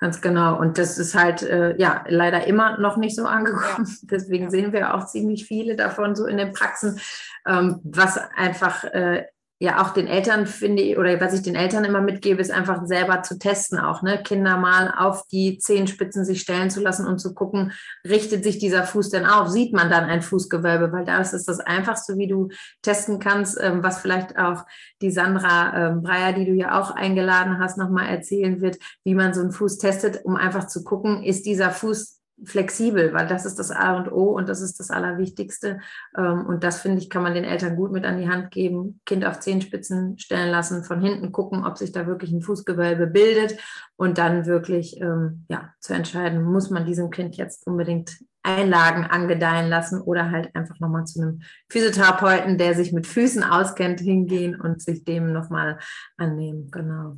ganz 0.00 0.20
genau. 0.20 0.58
Und 0.58 0.78
das 0.78 0.98
ist 0.98 1.14
halt 1.14 1.42
äh, 1.42 1.76
ja 1.76 2.04
leider 2.08 2.46
immer 2.46 2.78
noch 2.78 2.96
nicht 2.96 3.16
so 3.16 3.26
angekommen. 3.26 3.86
Ja. 3.86 3.94
Deswegen 4.02 4.44
ja. 4.44 4.50
sehen 4.50 4.72
wir 4.72 4.94
auch 4.94 5.06
ziemlich 5.06 5.46
viele 5.46 5.76
davon 5.76 6.14
so 6.14 6.26
in 6.26 6.36
den 6.36 6.52
Praxen, 6.52 7.00
ähm, 7.46 7.80
was 7.84 8.18
einfach 8.36 8.84
äh, 8.84 9.26
ja 9.60 9.82
auch 9.82 9.90
den 9.90 10.06
Eltern 10.06 10.46
finde 10.46 10.82
ich, 10.82 10.98
oder 10.98 11.20
was 11.20 11.32
ich 11.32 11.42
den 11.42 11.54
Eltern 11.54 11.84
immer 11.84 12.00
mitgebe, 12.00 12.40
ist 12.40 12.50
einfach 12.50 12.86
selber 12.86 13.22
zu 13.22 13.38
testen 13.38 13.78
auch, 13.78 14.02
ne? 14.02 14.22
Kinder 14.22 14.56
mal 14.56 14.92
auf 14.96 15.26
die 15.28 15.58
Zehenspitzen 15.58 16.24
sich 16.24 16.40
stellen 16.40 16.70
zu 16.70 16.80
lassen 16.80 17.06
und 17.06 17.18
zu 17.18 17.34
gucken, 17.34 17.72
richtet 18.06 18.42
sich 18.42 18.58
dieser 18.58 18.84
Fuß 18.84 19.10
denn 19.10 19.26
auf? 19.26 19.48
Sieht 19.48 19.72
man 19.72 19.90
dann 19.90 20.04
ein 20.04 20.22
Fußgewölbe? 20.22 20.92
Weil 20.92 21.04
da 21.04 21.18
ist 21.18 21.32
das 21.32 21.60
Einfachste, 21.60 22.18
wie 22.18 22.26
du 22.26 22.48
testen 22.82 23.20
kannst, 23.20 23.58
ähm, 23.60 23.82
was 23.82 24.00
vielleicht 24.00 24.38
auch 24.38 24.64
die 25.00 25.10
Sandra 25.10 25.88
ähm, 25.88 26.02
Breyer, 26.02 26.32
die 26.32 26.46
du 26.46 26.52
ja 26.52 26.80
auch 26.80 26.90
eingeladen 26.90 27.58
hast, 27.58 27.78
nochmal 27.78 28.08
erzählen 28.08 28.60
wird, 28.60 28.78
wie 29.04 29.14
man 29.14 29.34
so 29.34 29.40
einen 29.40 29.52
Fuß 29.52 29.78
testet, 29.78 30.24
um 30.24 30.36
einfach 30.36 30.66
zu 30.66 30.82
gucken, 30.82 31.22
ist 31.22 31.46
dieser 31.46 31.70
Fuß 31.70 32.23
flexibel, 32.46 33.12
weil 33.12 33.26
das 33.26 33.46
ist 33.46 33.58
das 33.58 33.70
A 33.70 33.96
und 33.96 34.10
O 34.10 34.36
und 34.36 34.48
das 34.48 34.60
ist 34.60 34.80
das 34.80 34.90
Allerwichtigste. 34.90 35.80
Ähm, 36.16 36.46
und 36.46 36.64
das, 36.64 36.80
finde 36.80 36.98
ich, 36.98 37.10
kann 37.10 37.22
man 37.22 37.34
den 37.34 37.44
Eltern 37.44 37.76
gut 37.76 37.92
mit 37.92 38.04
an 38.04 38.18
die 38.18 38.28
Hand 38.28 38.50
geben. 38.50 39.00
Kind 39.06 39.24
auf 39.24 39.40
Zehenspitzen 39.40 40.18
stellen 40.18 40.50
lassen, 40.50 40.84
von 40.84 41.00
hinten 41.00 41.32
gucken, 41.32 41.64
ob 41.64 41.78
sich 41.78 41.92
da 41.92 42.06
wirklich 42.06 42.32
ein 42.32 42.42
Fußgewölbe 42.42 43.06
bildet 43.06 43.58
und 43.96 44.18
dann 44.18 44.46
wirklich 44.46 45.00
ähm, 45.00 45.44
ja, 45.48 45.72
zu 45.80 45.94
entscheiden, 45.94 46.42
muss 46.42 46.70
man 46.70 46.86
diesem 46.86 47.10
Kind 47.10 47.36
jetzt 47.36 47.66
unbedingt 47.66 48.18
Einlagen 48.44 49.04
angedeihen 49.04 49.70
lassen 49.70 50.00
oder 50.00 50.30
halt 50.30 50.54
einfach 50.54 50.78
nochmal 50.78 51.06
zu 51.06 51.20
einem 51.20 51.40
Physiotherapeuten, 51.70 52.58
der 52.58 52.74
sich 52.74 52.92
mit 52.92 53.06
Füßen 53.06 53.42
auskennt, 53.42 54.00
hingehen 54.00 54.60
und 54.60 54.82
sich 54.82 55.04
dem 55.04 55.32
nochmal 55.32 55.78
annehmen. 56.18 56.70
Genau. 56.70 57.16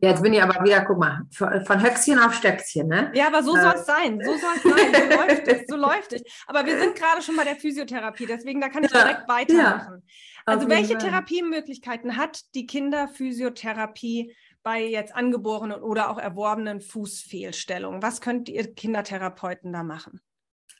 Ja, 0.00 0.10
jetzt 0.10 0.22
bin 0.22 0.32
ich 0.32 0.42
aber 0.42 0.64
wieder, 0.64 0.84
guck 0.84 0.98
mal, 0.98 1.22
von 1.30 1.82
Höchstchen 1.82 2.18
auf 2.18 2.34
Stöckchen, 2.34 2.88
ne? 2.88 3.10
Ja, 3.14 3.26
aber 3.26 3.42
so 3.42 3.54
soll 3.54 3.74
es 3.74 3.86
sein. 3.86 4.20
So 4.24 4.32
soll 4.32 4.50
es 4.56 4.62
sein. 4.62 4.94
So 4.94 5.16
läuft 5.16 5.48
es. 5.48 5.66
So 5.68 5.76
läuft 5.76 6.12
es. 6.12 6.22
Aber 6.46 6.64
wir 6.64 6.78
sind 6.78 6.96
gerade 6.96 7.22
schon 7.22 7.36
bei 7.36 7.44
der 7.44 7.56
Physiotherapie, 7.56 8.26
deswegen 8.26 8.60
da 8.60 8.68
kann 8.68 8.84
ich 8.84 8.92
ja. 8.92 9.02
direkt 9.02 9.28
weitermachen. 9.28 10.02
Ja, 10.06 10.12
also 10.46 10.68
welche 10.68 10.98
Therapiemöglichkeiten 10.98 12.16
hat 12.16 12.40
die 12.54 12.66
Kinderphysiotherapie 12.66 14.34
bei 14.62 14.82
jetzt 14.84 15.14
angeborenen 15.14 15.82
oder 15.82 16.10
auch 16.10 16.18
erworbenen 16.18 16.80
Fußfehlstellungen? 16.80 18.02
Was 18.02 18.20
könnt 18.20 18.48
ihr 18.48 18.72
Kindertherapeuten 18.74 19.72
da 19.72 19.82
machen? 19.82 20.20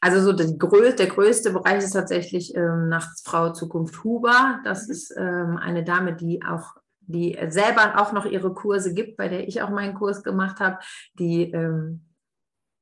Also 0.00 0.20
so 0.20 0.32
der, 0.32 0.52
größte, 0.52 1.06
der 1.06 1.14
größte 1.14 1.52
Bereich 1.52 1.84
ist 1.84 1.92
tatsächlich 1.92 2.56
ähm, 2.56 2.88
nach 2.88 3.08
Frau 3.22 3.52
Zukunft 3.52 4.02
Huber. 4.02 4.60
Das 4.64 4.86
mhm. 4.86 4.92
ist 4.92 5.14
ähm, 5.16 5.58
eine 5.62 5.84
Dame, 5.84 6.14
die 6.14 6.42
auch 6.42 6.74
die 7.06 7.38
selber 7.48 8.00
auch 8.00 8.12
noch 8.12 8.26
ihre 8.26 8.54
Kurse 8.54 8.94
gibt, 8.94 9.16
bei 9.16 9.28
der 9.28 9.46
ich 9.46 9.62
auch 9.62 9.70
meinen 9.70 9.94
Kurs 9.94 10.22
gemacht 10.22 10.60
habe, 10.60 10.78
die 11.14 11.50
ähm, 11.50 12.06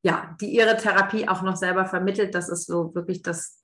ja, 0.03 0.35
die 0.41 0.55
ihre 0.55 0.77
Therapie 0.77 1.29
auch 1.29 1.43
noch 1.43 1.57
selber 1.57 1.85
vermittelt. 1.85 2.35
Das 2.35 2.49
ist 2.49 2.67
so 2.67 2.95
wirklich 2.95 3.23
das, 3.23 3.63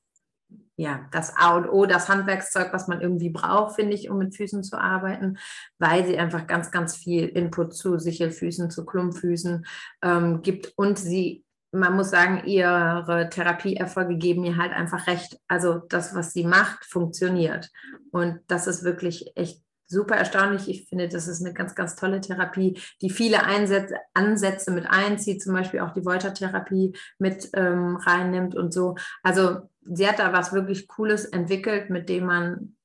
ja, 0.77 1.09
das 1.13 1.35
A 1.37 1.57
und 1.57 1.69
O, 1.69 1.87
das 1.87 2.09
Handwerkszeug, 2.09 2.73
was 2.73 2.89
man 2.89 3.01
irgendwie 3.01 3.31
braucht, 3.31 3.77
finde 3.77 3.95
ich, 3.95 4.11
um 4.11 4.19
mit 4.19 4.37
Füßen 4.37 4.63
zu 4.63 4.79
arbeiten, 4.79 5.39
weil 5.79 6.07
sie 6.07 6.19
einfach 6.19 6.47
ganz, 6.47 6.71
ganz 6.71 6.95
viel 6.95 7.27
Input 7.27 7.75
zu 7.75 7.99
Sichelfüßen, 7.99 8.71
zu 8.71 8.85
Klumpfüßen 8.85 9.67
ähm, 10.03 10.43
gibt 10.43 10.73
und 10.77 10.99
sie 10.99 11.43
man 11.73 11.95
muss 11.95 12.11
sagen, 12.11 12.47
ihre 12.47 13.29
Therapieerfolge 13.31 14.17
geben 14.17 14.45
ihr 14.45 14.57
halt 14.57 14.73
einfach 14.73 15.07
recht. 15.09 15.39
Also 15.47 15.83
das, 15.89 16.15
was 16.15 16.33
sie 16.33 16.45
macht, 16.45 16.87
funktioniert. 16.87 17.71
Und 18.13 18.41
das 18.47 18.67
ist 18.67 18.83
wirklich 18.83 19.33
echt 19.35 19.66
super 19.87 20.17
erstaunlich. 20.17 20.69
Ich 20.69 20.89
finde, 20.89 21.09
das 21.09 21.29
ist 21.29 21.45
eine 21.45 21.55
ganz, 21.55 21.75
ganz 21.75 21.97
tolle 21.97 22.21
Therapie, 22.21 22.81
die 23.01 23.11
viele 23.11 23.45
Einsätze, 23.45 23.97
Ansätze 24.15 24.71
mit 24.71 24.87
einzieht, 24.89 25.43
zum 25.43 25.55
Beispiel 25.55 25.81
auch 25.81 25.93
die 25.93 26.05
Volta-Therapie 26.05 26.97
mit 27.19 27.51
ähm, 27.55 27.97
reinnimmt 27.97 28.55
und 28.55 28.73
so. 28.73 28.97
Also 29.23 29.69
sie 29.83 30.09
hat 30.09 30.19
da 30.19 30.33
was 30.33 30.53
wirklich 30.53 30.89
Cooles 30.89 31.25
entwickelt, 31.25 31.91
mit 31.91 32.09
dem 32.09 32.27
man 32.27 32.77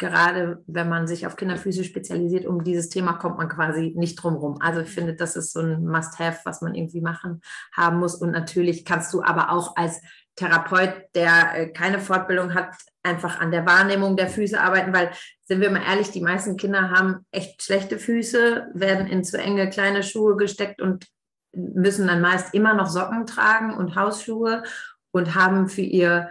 gerade, 0.00 0.64
wenn 0.66 0.88
man 0.88 1.06
sich 1.06 1.26
auf 1.26 1.36
Kinderfüße 1.36 1.84
spezialisiert, 1.84 2.46
um 2.46 2.64
dieses 2.64 2.88
Thema 2.88 3.12
kommt 3.12 3.36
man 3.36 3.50
quasi 3.50 3.92
nicht 3.94 4.16
drum 4.16 4.34
rum. 4.34 4.56
Also 4.60 4.80
ich 4.80 4.88
finde, 4.88 5.14
das 5.14 5.36
ist 5.36 5.52
so 5.52 5.60
ein 5.60 5.84
Must-Have, 5.84 6.40
was 6.44 6.62
man 6.62 6.74
irgendwie 6.74 7.02
machen 7.02 7.42
haben 7.72 7.98
muss. 7.98 8.14
Und 8.14 8.30
natürlich 8.30 8.86
kannst 8.86 9.12
du 9.12 9.22
aber 9.22 9.52
auch 9.52 9.76
als 9.76 10.00
Therapeut, 10.36 10.94
der 11.14 11.54
äh, 11.54 11.68
keine 11.68 11.98
Fortbildung 11.98 12.54
hat, 12.54 12.74
einfach 13.02 13.40
an 13.40 13.50
der 13.50 13.66
Wahrnehmung 13.66 14.16
der 14.16 14.28
Füße 14.28 14.60
arbeiten, 14.60 14.92
weil, 14.92 15.10
sind 15.44 15.60
wir 15.60 15.70
mal 15.70 15.82
ehrlich, 15.82 16.10
die 16.10 16.20
meisten 16.20 16.56
Kinder 16.56 16.90
haben 16.90 17.24
echt 17.30 17.62
schlechte 17.62 17.98
Füße, 17.98 18.68
werden 18.74 19.06
in 19.06 19.24
zu 19.24 19.38
enge 19.38 19.70
kleine 19.70 20.02
Schuhe 20.02 20.36
gesteckt 20.36 20.80
und 20.80 21.06
müssen 21.52 22.06
dann 22.06 22.20
meist 22.20 22.54
immer 22.54 22.74
noch 22.74 22.88
Socken 22.88 23.26
tragen 23.26 23.74
und 23.74 23.96
Hausschuhe 23.96 24.62
und 25.10 25.34
haben 25.34 25.68
für 25.68 25.80
ihr, 25.80 26.30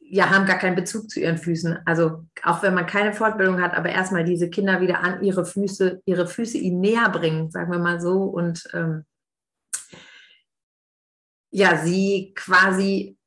ja, 0.00 0.30
haben 0.30 0.46
gar 0.46 0.58
keinen 0.58 0.76
Bezug 0.76 1.10
zu 1.10 1.20
ihren 1.20 1.36
Füßen. 1.36 1.80
Also 1.84 2.24
auch 2.42 2.62
wenn 2.62 2.74
man 2.74 2.86
keine 2.86 3.12
Fortbildung 3.12 3.60
hat, 3.60 3.74
aber 3.74 3.90
erstmal 3.90 4.24
diese 4.24 4.48
Kinder 4.48 4.80
wieder 4.80 5.00
an 5.00 5.22
ihre 5.22 5.44
Füße, 5.44 6.00
ihre 6.06 6.26
Füße 6.26 6.56
ihnen 6.56 6.80
näher 6.80 7.10
bringen, 7.10 7.50
sagen 7.50 7.70
wir 7.70 7.78
mal 7.78 8.00
so. 8.00 8.22
Und 8.22 8.66
ähm, 8.72 9.04
ja, 11.50 11.76
sie 11.76 12.32
quasi 12.34 13.17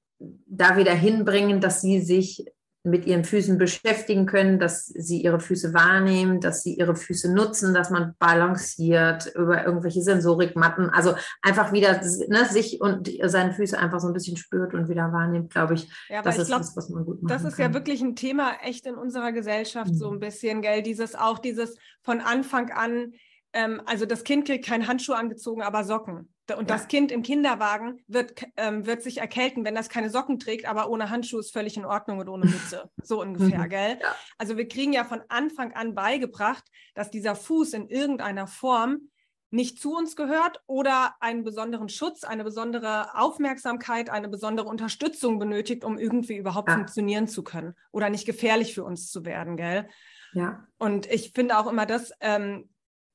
da 0.45 0.77
wieder 0.77 0.93
hinbringen, 0.93 1.61
dass 1.61 1.81
sie 1.81 2.01
sich 2.01 2.45
mit 2.83 3.05
ihren 3.05 3.23
Füßen 3.23 3.59
beschäftigen 3.59 4.25
können, 4.25 4.57
dass 4.57 4.87
sie 4.87 5.21
ihre 5.21 5.39
Füße 5.39 5.71
wahrnehmen, 5.73 6.39
dass 6.39 6.63
sie 6.63 6.73
ihre 6.73 6.95
Füße 6.95 7.31
nutzen, 7.31 7.75
dass 7.75 7.91
man 7.91 8.15
balanciert 8.17 9.31
über 9.35 9.63
irgendwelche 9.63 10.01
Sensorikmatten. 10.01 10.89
Also 10.89 11.13
einfach 11.43 11.73
wieder 11.73 12.01
ne, 12.27 12.45
sich 12.45 12.81
und 12.81 13.11
seine 13.25 13.53
Füße 13.53 13.77
einfach 13.77 13.99
so 13.99 14.07
ein 14.07 14.13
bisschen 14.13 14.35
spürt 14.35 14.73
und 14.73 14.89
wieder 14.89 15.11
wahrnimmt, 15.11 15.51
glaube 15.51 15.75
ich. 15.75 15.89
Ja, 16.09 16.23
das 16.23 16.39
ist 16.39 16.47
glaub, 16.47 16.61
das, 16.61 16.75
was 16.75 16.89
man 16.89 17.05
gut 17.05 17.21
macht. 17.21 17.31
Das 17.31 17.43
ist 17.43 17.57
kann. 17.57 17.67
ja 17.67 17.73
wirklich 17.75 18.01
ein 18.01 18.15
Thema 18.15 18.53
echt 18.63 18.87
in 18.87 18.95
unserer 18.95 19.31
Gesellschaft 19.31 19.91
mhm. 19.91 19.97
so 19.97 20.11
ein 20.11 20.19
bisschen, 20.19 20.63
gell? 20.63 20.81
Dieses 20.81 21.13
auch 21.13 21.37
dieses 21.37 21.75
von 22.01 22.19
Anfang 22.19 22.71
an 22.71 23.13
ähm, 23.53 23.81
also 23.85 24.05
das 24.05 24.23
Kind 24.23 24.45
kriegt 24.45 24.65
keinen 24.65 24.87
Handschuh 24.87 25.13
angezogen, 25.13 25.61
aber 25.61 25.83
Socken. 25.83 26.33
Und 26.57 26.69
ja. 26.69 26.75
das 26.75 26.87
Kind 26.87 27.11
im 27.11 27.23
Kinderwagen 27.23 28.03
wird, 28.07 28.45
ähm, 28.57 28.85
wird 28.85 29.03
sich 29.03 29.19
erkälten, 29.19 29.65
wenn 29.65 29.75
das 29.75 29.89
keine 29.89 30.09
Socken 30.09 30.39
trägt, 30.39 30.65
aber 30.65 30.89
ohne 30.89 31.09
Handschuh 31.09 31.39
ist 31.39 31.53
völlig 31.53 31.77
in 31.77 31.85
Ordnung 31.85 32.19
und 32.19 32.29
ohne 32.29 32.45
Mütze. 32.45 32.89
So 33.03 33.21
ungefähr, 33.21 33.59
mhm. 33.59 33.69
gell? 33.69 33.99
Ja. 34.01 34.15
Also 34.37 34.57
wir 34.57 34.67
kriegen 34.67 34.93
ja 34.93 35.03
von 35.03 35.21
Anfang 35.27 35.73
an 35.73 35.95
beigebracht, 35.95 36.63
dass 36.93 37.09
dieser 37.09 37.35
Fuß 37.35 37.73
in 37.73 37.87
irgendeiner 37.87 38.47
Form 38.47 39.09
nicht 39.49 39.79
zu 39.79 39.95
uns 39.95 40.15
gehört 40.15 40.61
oder 40.65 41.15
einen 41.19 41.43
besonderen 41.43 41.89
Schutz, 41.89 42.23
eine 42.23 42.43
besondere 42.43 43.17
Aufmerksamkeit, 43.17 44.09
eine 44.09 44.29
besondere 44.29 44.67
Unterstützung 44.67 45.39
benötigt, 45.39 45.83
um 45.83 45.97
irgendwie 45.97 46.37
überhaupt 46.37 46.69
ja. 46.69 46.75
funktionieren 46.75 47.27
zu 47.27 47.43
können 47.43 47.75
oder 47.91 48.09
nicht 48.09 48.25
gefährlich 48.25 48.73
für 48.73 48.83
uns 48.83 49.11
zu 49.11 49.25
werden, 49.25 49.57
gell? 49.57 49.89
Ja. 50.33 50.65
Und 50.77 51.11
ich 51.11 51.31
finde 51.33 51.57
auch 51.57 51.67
immer 51.67 51.85
das 51.85 52.13
ähm, 52.21 52.69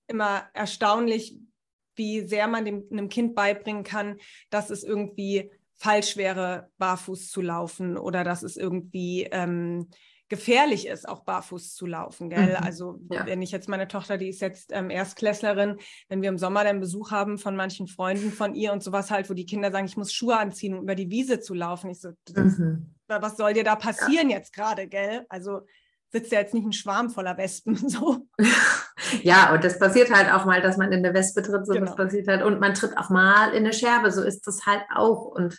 immer 0.07 0.45
erstaunlich, 0.53 1.39
wie 1.97 2.27
sehr 2.27 2.47
man 2.47 2.65
dem, 2.65 2.85
einem 2.91 3.09
Kind 3.09 3.35
beibringen 3.35 3.85
kann, 3.85 4.17
dass 4.51 4.71
es 4.71 4.85
irgendwie 4.85 5.51
falsch 5.75 6.17
wäre, 6.17 6.71
barfuß 6.79 7.31
zu 7.31 7.43
laufen 7.43 7.99
oder 7.99 8.25
dass 8.25 8.43
es 8.43 8.57
irgendwie 8.57 9.29
ähm, 9.31 9.89
gefährlich 10.29 10.89
ist, 10.89 11.09
auch 11.09 11.25
barfuß 11.25 11.75
zu 11.75 11.87
laufen. 11.87 12.31
Gell? 12.31 12.57
Mhm. 12.59 12.65
Also 12.65 12.99
ja. 13.11 13.27
wenn 13.27 13.43
ich 13.43 13.53
jetzt 13.53 13.69
meine 13.69 13.87
Tochter, 13.87 14.19
die 14.19 14.29
ist 14.29 14.41
jetzt 14.41 14.73
ähm, 14.73 14.91
Erstklässlerin, 14.91 15.77
wenn 16.09 16.23
wir 16.23 16.29
im 16.29 16.39
Sommer 16.39 16.65
dann 16.65 16.81
Besuch 16.81 17.11
haben 17.11 17.39
von 17.39 17.55
manchen 17.55 17.87
Freunden 17.87 18.33
von 18.33 18.55
ihr 18.55 18.73
und 18.73 18.83
sowas 18.83 19.11
halt, 19.11 19.31
wo 19.31 19.35
die 19.35 19.47
Kinder 19.47 19.71
sagen, 19.71 19.87
ich 19.87 19.97
muss 19.97 20.13
Schuhe 20.13 20.37
anziehen, 20.37 20.75
um 20.75 20.83
über 20.83 20.95
die 20.95 21.11
Wiese 21.11 21.41
zu 21.41 21.55
laufen. 21.55 21.91
Ich 21.91 22.01
so, 22.01 22.11
mhm. 22.35 22.95
was 23.07 23.37
soll 23.37 23.53
dir 23.53 23.65
da 23.65 23.77
passieren 23.77 24.31
ja. 24.31 24.39
jetzt 24.39 24.53
gerade, 24.53 24.89
gell? 24.89 25.27
Also 25.29 25.61
sitzt 26.17 26.33
ja 26.33 26.41
jetzt 26.41 26.55
nicht 26.55 26.65
ein 26.65 26.73
Schwarm 26.73 27.11
voller 27.11 27.37
Wespen. 27.37 27.77
So. 27.89 28.27
Ja, 29.23 29.53
und 29.55 29.63
das 29.63 29.79
passiert 29.79 30.11
halt 30.13 30.33
auch 30.33 30.45
mal, 30.45 30.61
dass 30.61 30.77
man 30.77 30.91
in 30.91 31.05
eine 31.05 31.15
Wespe 31.15 31.43
tritt, 31.43 31.67
so 31.67 31.75
genau. 31.75 31.87
was 31.87 31.97
passiert 31.97 32.27
halt. 32.27 32.43
Und 32.43 32.59
man 32.59 32.75
tritt 32.75 32.97
auch 32.97 33.11
mal 33.11 33.51
in 33.51 33.65
eine 33.65 33.73
Scherbe, 33.73 34.11
so 34.11 34.23
ist 34.23 34.47
das 34.47 34.67
halt 34.67 34.83
auch. 34.95 35.27
Und 35.27 35.59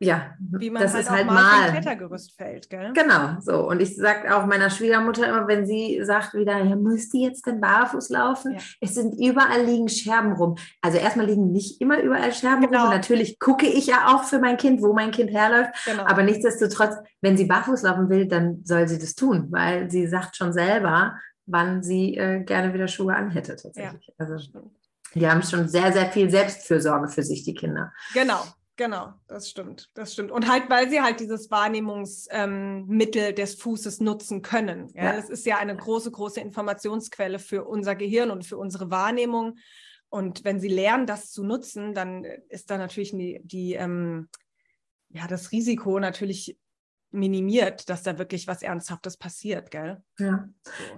ja, 0.00 0.36
Wie 0.38 0.70
man 0.70 0.82
das 0.82 0.94
halt 0.94 1.04
ist 1.04 1.10
halt 1.10 1.26
mal 1.26 1.64
vom 1.64 1.72
Klettergerüst 1.72 2.36
fällt, 2.36 2.70
gell? 2.70 2.92
Genau, 2.92 3.40
so. 3.40 3.68
Und 3.68 3.82
ich 3.82 3.96
sage 3.96 4.36
auch 4.36 4.46
meiner 4.46 4.70
Schwiegermutter 4.70 5.28
immer, 5.28 5.48
wenn 5.48 5.66
sie 5.66 6.00
sagt 6.04 6.34
wieder, 6.34 6.62
ja, 6.62 6.76
müsst 6.76 7.12
ihr 7.14 7.28
jetzt 7.28 7.46
denn 7.46 7.60
barfuß 7.60 8.08
laufen? 8.10 8.52
Ja. 8.52 8.60
Es 8.80 8.94
sind 8.94 9.18
überall 9.18 9.64
liegen 9.64 9.88
Scherben 9.88 10.34
rum. 10.34 10.56
Also 10.82 10.98
erstmal 10.98 11.26
liegen 11.26 11.50
nicht 11.50 11.80
immer 11.80 12.00
überall 12.00 12.32
Scherben 12.32 12.62
genau. 12.62 12.82
rum. 12.82 12.88
Und 12.90 12.94
natürlich 12.94 13.40
gucke 13.40 13.66
ich 13.66 13.88
ja 13.88 14.14
auch 14.14 14.22
für 14.22 14.38
mein 14.38 14.56
Kind, 14.56 14.82
wo 14.82 14.92
mein 14.92 15.10
Kind 15.10 15.32
herläuft. 15.32 15.70
Genau. 15.84 16.04
Aber 16.04 16.22
nichtsdestotrotz, 16.22 16.94
wenn 17.20 17.36
sie 17.36 17.46
barfuß 17.46 17.82
laufen 17.82 18.08
will, 18.08 18.28
dann 18.28 18.62
soll 18.64 18.86
sie 18.86 19.00
das 19.00 19.16
tun, 19.16 19.48
weil 19.50 19.90
sie 19.90 20.06
sagt 20.06 20.36
schon 20.36 20.52
selber, 20.52 21.16
wann 21.46 21.82
sie 21.82 22.16
äh, 22.16 22.44
gerne 22.44 22.72
wieder 22.72 22.86
Schuhe 22.86 23.16
anhätte 23.16 23.56
tatsächlich. 23.56 24.06
Ja, 24.06 24.14
also 24.16 24.60
die 25.14 25.28
haben 25.28 25.42
schon 25.42 25.68
sehr, 25.68 25.92
sehr 25.92 26.06
viel 26.06 26.30
Selbstfürsorge 26.30 27.08
für 27.08 27.22
sich, 27.24 27.42
die 27.42 27.54
Kinder. 27.54 27.92
Genau, 28.14 28.44
Genau, 28.78 29.12
das 29.26 29.50
stimmt, 29.50 29.90
das 29.94 30.12
stimmt. 30.12 30.30
Und 30.30 30.48
halt, 30.48 30.70
weil 30.70 30.88
sie 30.88 31.00
halt 31.00 31.18
dieses 31.18 31.50
Wahrnehmungsmittel 31.50 33.22
ähm, 33.30 33.34
des 33.34 33.56
Fußes 33.56 33.98
nutzen 33.98 34.40
können. 34.40 34.88
Ja? 34.94 35.02
ja? 35.02 35.16
Das 35.16 35.28
ist 35.28 35.44
ja 35.46 35.58
eine 35.58 35.76
große, 35.76 36.12
große 36.12 36.40
Informationsquelle 36.40 37.40
für 37.40 37.64
unser 37.64 37.96
Gehirn 37.96 38.30
und 38.30 38.46
für 38.46 38.56
unsere 38.56 38.88
Wahrnehmung. 38.92 39.58
Und 40.10 40.44
wenn 40.44 40.60
sie 40.60 40.68
lernen, 40.68 41.06
das 41.06 41.32
zu 41.32 41.42
nutzen, 41.42 41.92
dann 41.92 42.22
ist 42.22 42.70
da 42.70 42.78
natürlich 42.78 43.10
die, 43.10 43.40
die 43.42 43.74
ähm, 43.74 44.28
ja, 45.08 45.26
das 45.26 45.50
Risiko 45.50 45.98
natürlich 45.98 46.56
minimiert, 47.10 47.88
dass 47.88 48.02
da 48.02 48.18
wirklich 48.18 48.46
was 48.46 48.62
Ernsthaftes 48.62 49.16
passiert, 49.16 49.70
gell? 49.70 50.02
Ja, 50.18 50.48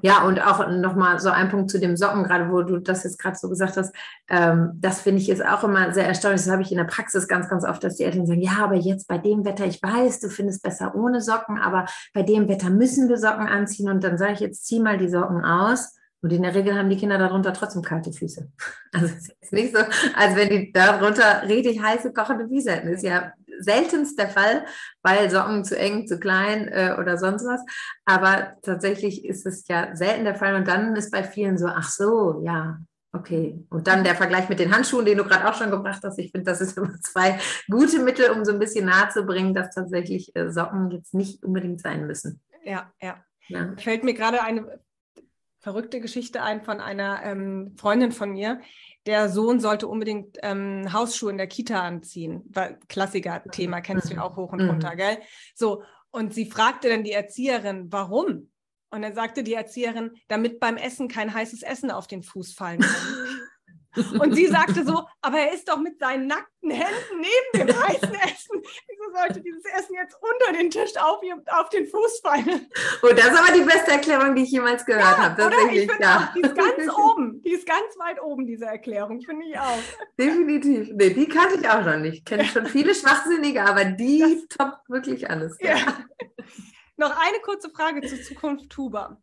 ja 0.02 0.22
und 0.24 0.40
auch 0.40 0.68
nochmal 0.68 1.20
so 1.20 1.30
ein 1.30 1.48
Punkt 1.48 1.70
zu 1.70 1.78
dem 1.78 1.96
Socken, 1.96 2.24
gerade 2.24 2.50
wo 2.50 2.62
du 2.62 2.78
das 2.78 3.04
jetzt 3.04 3.18
gerade 3.18 3.36
so 3.36 3.48
gesagt 3.48 3.76
hast, 3.76 3.94
ähm, 4.28 4.72
das 4.74 5.00
finde 5.00 5.22
ich 5.22 5.28
ist 5.28 5.44
auch 5.44 5.62
immer 5.62 5.92
sehr 5.92 6.06
erstaunlich, 6.06 6.42
das 6.42 6.50
habe 6.50 6.62
ich 6.62 6.72
in 6.72 6.78
der 6.78 6.84
Praxis 6.84 7.28
ganz, 7.28 7.48
ganz 7.48 7.64
oft, 7.64 7.84
dass 7.84 7.96
die 7.96 8.04
Eltern 8.04 8.26
sagen, 8.26 8.42
ja, 8.42 8.58
aber 8.60 8.74
jetzt 8.74 9.06
bei 9.06 9.18
dem 9.18 9.44
Wetter, 9.44 9.66
ich 9.66 9.82
weiß, 9.82 10.20
du 10.20 10.28
findest 10.28 10.62
besser 10.62 10.94
ohne 10.94 11.20
Socken, 11.20 11.58
aber 11.58 11.86
bei 12.12 12.22
dem 12.22 12.48
Wetter 12.48 12.70
müssen 12.70 13.08
wir 13.08 13.16
Socken 13.16 13.46
anziehen 13.46 13.88
und 13.88 14.02
dann 14.02 14.18
sage 14.18 14.32
ich, 14.32 14.40
jetzt 14.40 14.66
zieh 14.66 14.80
mal 14.80 14.98
die 14.98 15.08
Socken 15.08 15.44
aus. 15.44 15.96
Und 16.22 16.32
in 16.34 16.42
der 16.42 16.54
Regel 16.54 16.76
haben 16.76 16.90
die 16.90 16.98
Kinder 16.98 17.16
darunter 17.16 17.52
trotzdem 17.54 17.82
kalte 17.82 18.12
Füße. 18.12 18.50
Also 18.92 19.06
es 19.06 19.28
ist 19.40 19.52
nicht 19.52 19.74
so, 19.74 19.80
als 20.16 20.34
wenn 20.34 20.50
die 20.50 20.72
darunter 20.72 21.44
richtig 21.46 21.80
heiße, 21.80 22.12
kochende 22.12 22.48
Füße 22.48 22.72
hätten. 22.72 22.88
Ist 22.88 23.04
ja 23.04 23.32
seltenst 23.60 24.18
der 24.18 24.28
Fall, 24.28 24.64
weil 25.02 25.30
Socken 25.30 25.64
zu 25.64 25.78
eng, 25.78 26.06
zu 26.06 26.18
klein 26.18 26.68
äh, 26.68 26.96
oder 26.98 27.18
sonst 27.18 27.44
was. 27.44 27.60
Aber 28.04 28.54
tatsächlich 28.62 29.24
ist 29.24 29.46
es 29.46 29.66
ja 29.68 29.94
selten 29.94 30.24
der 30.24 30.34
Fall. 30.34 30.54
Und 30.54 30.68
dann 30.68 30.96
ist 30.96 31.12
bei 31.12 31.22
vielen 31.22 31.58
so, 31.58 31.66
ach 31.66 31.88
so, 31.88 32.42
ja, 32.44 32.78
Okay, 33.12 33.58
und 33.70 33.88
dann 33.88 34.04
der 34.04 34.14
Vergleich 34.14 34.48
mit 34.48 34.60
den 34.60 34.72
Handschuhen, 34.72 35.04
den 35.04 35.18
du 35.18 35.24
gerade 35.24 35.48
auch 35.48 35.54
schon 35.54 35.70
gebracht 35.70 36.00
hast. 36.04 36.16
Ich 36.18 36.30
finde, 36.30 36.44
das 36.44 36.60
ist 36.60 36.76
immer 36.78 36.94
zwei 37.00 37.40
gute 37.68 37.98
Mittel, 37.98 38.30
um 38.30 38.44
so 38.44 38.52
ein 38.52 38.60
bisschen 38.60 38.86
nahe 38.86 39.08
zu 39.08 39.24
bringen, 39.24 39.52
dass 39.52 39.74
tatsächlich 39.74 40.34
äh, 40.36 40.50
Socken 40.50 40.90
jetzt 40.92 41.12
nicht 41.12 41.42
unbedingt 41.42 41.80
sein 41.80 42.06
müssen. 42.06 42.40
Ja, 42.62 42.92
ja. 43.00 43.16
ja. 43.48 43.74
Fällt 43.78 44.04
mir 44.04 44.14
gerade 44.14 44.42
eine 44.42 44.80
verrückte 45.58 46.00
Geschichte 46.00 46.42
ein 46.42 46.62
von 46.62 46.80
einer 46.80 47.22
ähm, 47.24 47.74
Freundin 47.76 48.12
von 48.12 48.30
mir, 48.30 48.60
der 49.06 49.28
Sohn 49.28 49.60
sollte 49.60 49.88
unbedingt 49.88 50.38
ähm, 50.42 50.92
Hausschuhe 50.92 51.30
in 51.30 51.38
der 51.38 51.46
Kita 51.46 51.80
anziehen. 51.82 52.52
Klassiker-Thema, 52.88 53.80
kennst 53.80 54.10
du 54.10 54.14
ja 54.14 54.22
auch 54.22 54.36
hoch 54.36 54.52
und 54.52 54.62
mhm. 54.62 54.70
runter, 54.70 54.96
gell? 54.96 55.18
So, 55.54 55.82
und 56.10 56.34
sie 56.34 56.46
fragte 56.46 56.88
dann 56.88 57.04
die 57.04 57.12
Erzieherin, 57.12 57.90
warum? 57.90 58.50
Und 58.90 59.02
dann 59.02 59.14
sagte 59.14 59.42
die 59.42 59.54
Erzieherin, 59.54 60.12
damit 60.28 60.60
beim 60.60 60.76
Essen 60.76 61.08
kein 61.08 61.32
heißes 61.32 61.62
Essen 61.62 61.90
auf 61.90 62.06
den 62.08 62.22
Fuß 62.22 62.52
fallen 62.52 62.80
kann. 62.80 62.90
Und 63.96 64.34
sie 64.34 64.46
sagte 64.46 64.84
so, 64.84 65.04
aber 65.20 65.38
er 65.38 65.52
ist 65.52 65.68
doch 65.68 65.78
mit 65.78 65.98
seinen 65.98 66.26
nackten 66.28 66.70
Händen 66.70 67.20
neben 67.20 67.68
dem 67.68 67.82
heißen 67.82 68.14
Essen. 68.14 68.62
Wieso 68.88 69.12
sollte 69.12 69.40
dieses 69.40 69.64
Essen 69.64 69.94
jetzt 69.94 70.16
unter 70.20 70.58
den 70.58 70.70
Tisch 70.70 70.96
auf, 70.96 71.20
auf 71.48 71.68
den 71.70 71.86
Fuß 71.86 72.20
fallen? 72.22 72.70
Oh, 73.02 73.08
das 73.08 73.26
ist 73.26 73.38
aber 73.38 73.52
die 73.52 73.64
beste 73.64 73.92
Erklärung, 73.92 74.34
die 74.34 74.42
ich 74.42 74.50
jemals 74.50 74.84
gehört 74.84 75.02
ja, 75.02 75.18
habe. 75.18 75.46
Oder? 75.46 75.72
Ich 75.72 75.90
ja. 75.98 76.28
auch, 76.28 76.34
die 76.34 76.40
ist 76.40 76.54
ganz 76.54 76.94
oben. 76.96 77.42
Die 77.42 77.52
ist 77.52 77.66
ganz 77.66 77.98
weit 77.98 78.22
oben, 78.22 78.46
diese 78.46 78.66
Erklärung, 78.66 79.20
finde 79.22 79.46
ich 79.46 79.58
auch. 79.58 79.78
Definitiv. 80.18 80.90
Nee, 80.92 81.10
die 81.10 81.28
kannte 81.28 81.56
ich 81.60 81.68
auch 81.68 81.84
noch 81.84 81.96
nicht. 81.96 82.18
Ich 82.18 82.24
kenne 82.24 82.44
schon 82.46 82.66
viele 82.66 82.94
Schwachsinnige, 82.94 83.64
aber 83.64 83.84
die 83.84 84.20
das, 84.20 84.56
toppt 84.56 84.88
wirklich 84.88 85.28
alles. 85.28 85.56
Ja. 85.60 85.76
Noch 86.96 87.10
eine 87.10 87.40
kurze 87.42 87.70
Frage 87.70 88.06
zur 88.06 88.20
Zukunft 88.22 88.70
Tuba. 88.70 89.18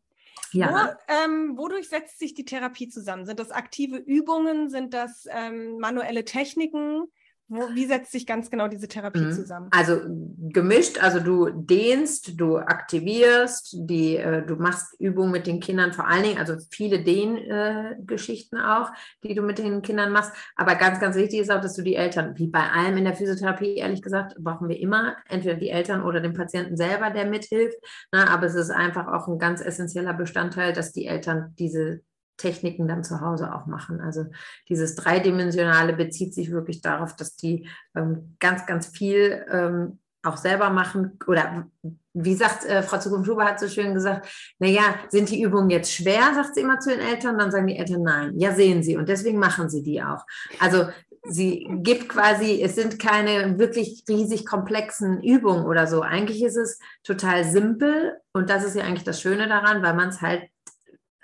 Ja. 0.53 0.97
Wo, 1.07 1.13
ähm, 1.13 1.57
wodurch 1.57 1.89
setzt 1.89 2.19
sich 2.19 2.33
die 2.33 2.45
Therapie 2.45 2.89
zusammen? 2.89 3.25
Sind 3.25 3.39
das 3.39 3.51
aktive 3.51 3.97
Übungen? 3.97 4.69
Sind 4.69 4.93
das 4.93 5.27
ähm, 5.29 5.79
manuelle 5.79 6.25
Techniken? 6.25 7.03
Wie 7.49 7.85
setzt 7.85 8.11
sich 8.11 8.25
ganz 8.25 8.49
genau 8.49 8.67
diese 8.67 8.89
Therapie 8.89 9.21
mhm. 9.21 9.31
zusammen? 9.31 9.69
Also 9.71 10.01
gemischt, 10.05 11.01
also 11.01 11.21
du 11.21 11.49
dehnst, 11.49 12.39
du 12.39 12.57
aktivierst, 12.57 13.77
die, 13.79 14.17
äh, 14.17 14.45
du 14.45 14.57
machst 14.57 14.99
Übungen 14.99 15.31
mit 15.31 15.47
den 15.47 15.61
Kindern 15.61 15.93
vor 15.93 16.07
allen 16.07 16.23
Dingen, 16.23 16.39
also 16.39 16.55
viele 16.71 17.03
Dehngeschichten 17.03 18.59
äh, 18.59 18.63
auch, 18.63 18.91
die 19.23 19.33
du 19.33 19.41
mit 19.41 19.59
den 19.59 19.81
Kindern 19.81 20.11
machst. 20.11 20.33
Aber 20.57 20.75
ganz, 20.75 20.99
ganz 20.99 21.15
wichtig 21.15 21.39
ist 21.39 21.51
auch, 21.51 21.61
dass 21.61 21.75
du 21.75 21.83
die 21.83 21.95
Eltern, 21.95 22.37
wie 22.37 22.47
bei 22.47 22.69
allem 22.69 22.97
in 22.97 23.05
der 23.05 23.15
Physiotherapie, 23.15 23.75
ehrlich 23.75 24.01
gesagt, 24.01 24.35
brauchen 24.39 24.67
wir 24.67 24.79
immer 24.79 25.15
entweder 25.29 25.55
die 25.55 25.69
Eltern 25.69 26.03
oder 26.03 26.19
den 26.19 26.33
Patienten 26.33 26.75
selber, 26.75 27.11
der 27.11 27.25
mithilft. 27.25 27.77
Na, 28.11 28.25
ne? 28.25 28.29
aber 28.29 28.47
es 28.47 28.55
ist 28.55 28.71
einfach 28.71 29.07
auch 29.07 29.29
ein 29.29 29.39
ganz 29.39 29.61
essentieller 29.61 30.13
Bestandteil, 30.13 30.73
dass 30.73 30.91
die 30.91 31.05
Eltern 31.05 31.53
diese 31.57 32.01
Techniken 32.37 32.87
dann 32.87 33.03
zu 33.03 33.21
Hause 33.21 33.53
auch 33.53 33.65
machen. 33.65 33.99
Also 33.99 34.25
dieses 34.69 34.95
Dreidimensionale 34.95 35.93
bezieht 35.93 36.33
sich 36.33 36.51
wirklich 36.51 36.81
darauf, 36.81 37.15
dass 37.15 37.35
die 37.35 37.67
ähm, 37.95 38.35
ganz, 38.39 38.65
ganz 38.65 38.87
viel 38.87 39.45
ähm, 39.51 39.99
auch 40.23 40.37
selber 40.37 40.69
machen. 40.69 41.17
Oder 41.27 41.67
wie 42.13 42.35
sagt 42.35 42.65
äh, 42.65 42.83
Frau 42.83 42.99
Zukunft-Huber 42.99 43.45
hat 43.45 43.59
so 43.59 43.67
schön 43.67 43.93
gesagt, 43.93 44.27
naja, 44.59 44.95
sind 45.09 45.29
die 45.29 45.41
Übungen 45.41 45.69
jetzt 45.69 45.93
schwer, 45.93 46.33
sagt 46.33 46.55
sie 46.55 46.61
immer 46.61 46.79
zu 46.79 46.89
den 46.89 46.99
Eltern, 46.99 47.37
dann 47.37 47.51
sagen 47.51 47.67
die 47.67 47.77
Eltern 47.77 48.03
nein. 48.03 48.37
Ja, 48.37 48.53
sehen 48.53 48.83
sie. 48.83 48.97
Und 48.97 49.09
deswegen 49.09 49.39
machen 49.39 49.69
sie 49.69 49.83
die 49.83 50.01
auch. 50.01 50.25
Also 50.59 50.87
sie 51.23 51.67
gibt 51.81 52.09
quasi, 52.09 52.61
es 52.61 52.75
sind 52.75 52.99
keine 52.99 53.59
wirklich 53.59 54.03
riesig 54.07 54.45
komplexen 54.45 55.21
Übungen 55.21 55.65
oder 55.65 55.87
so. 55.87 56.01
Eigentlich 56.01 56.43
ist 56.43 56.57
es 56.57 56.79
total 57.03 57.43
simpel 57.43 58.17
und 58.33 58.49
das 58.49 58.63
ist 58.63 58.75
ja 58.75 58.83
eigentlich 58.83 59.03
das 59.03 59.21
Schöne 59.21 59.47
daran, 59.47 59.83
weil 59.83 59.93
man 59.93 60.09
es 60.09 60.21
halt 60.21 60.43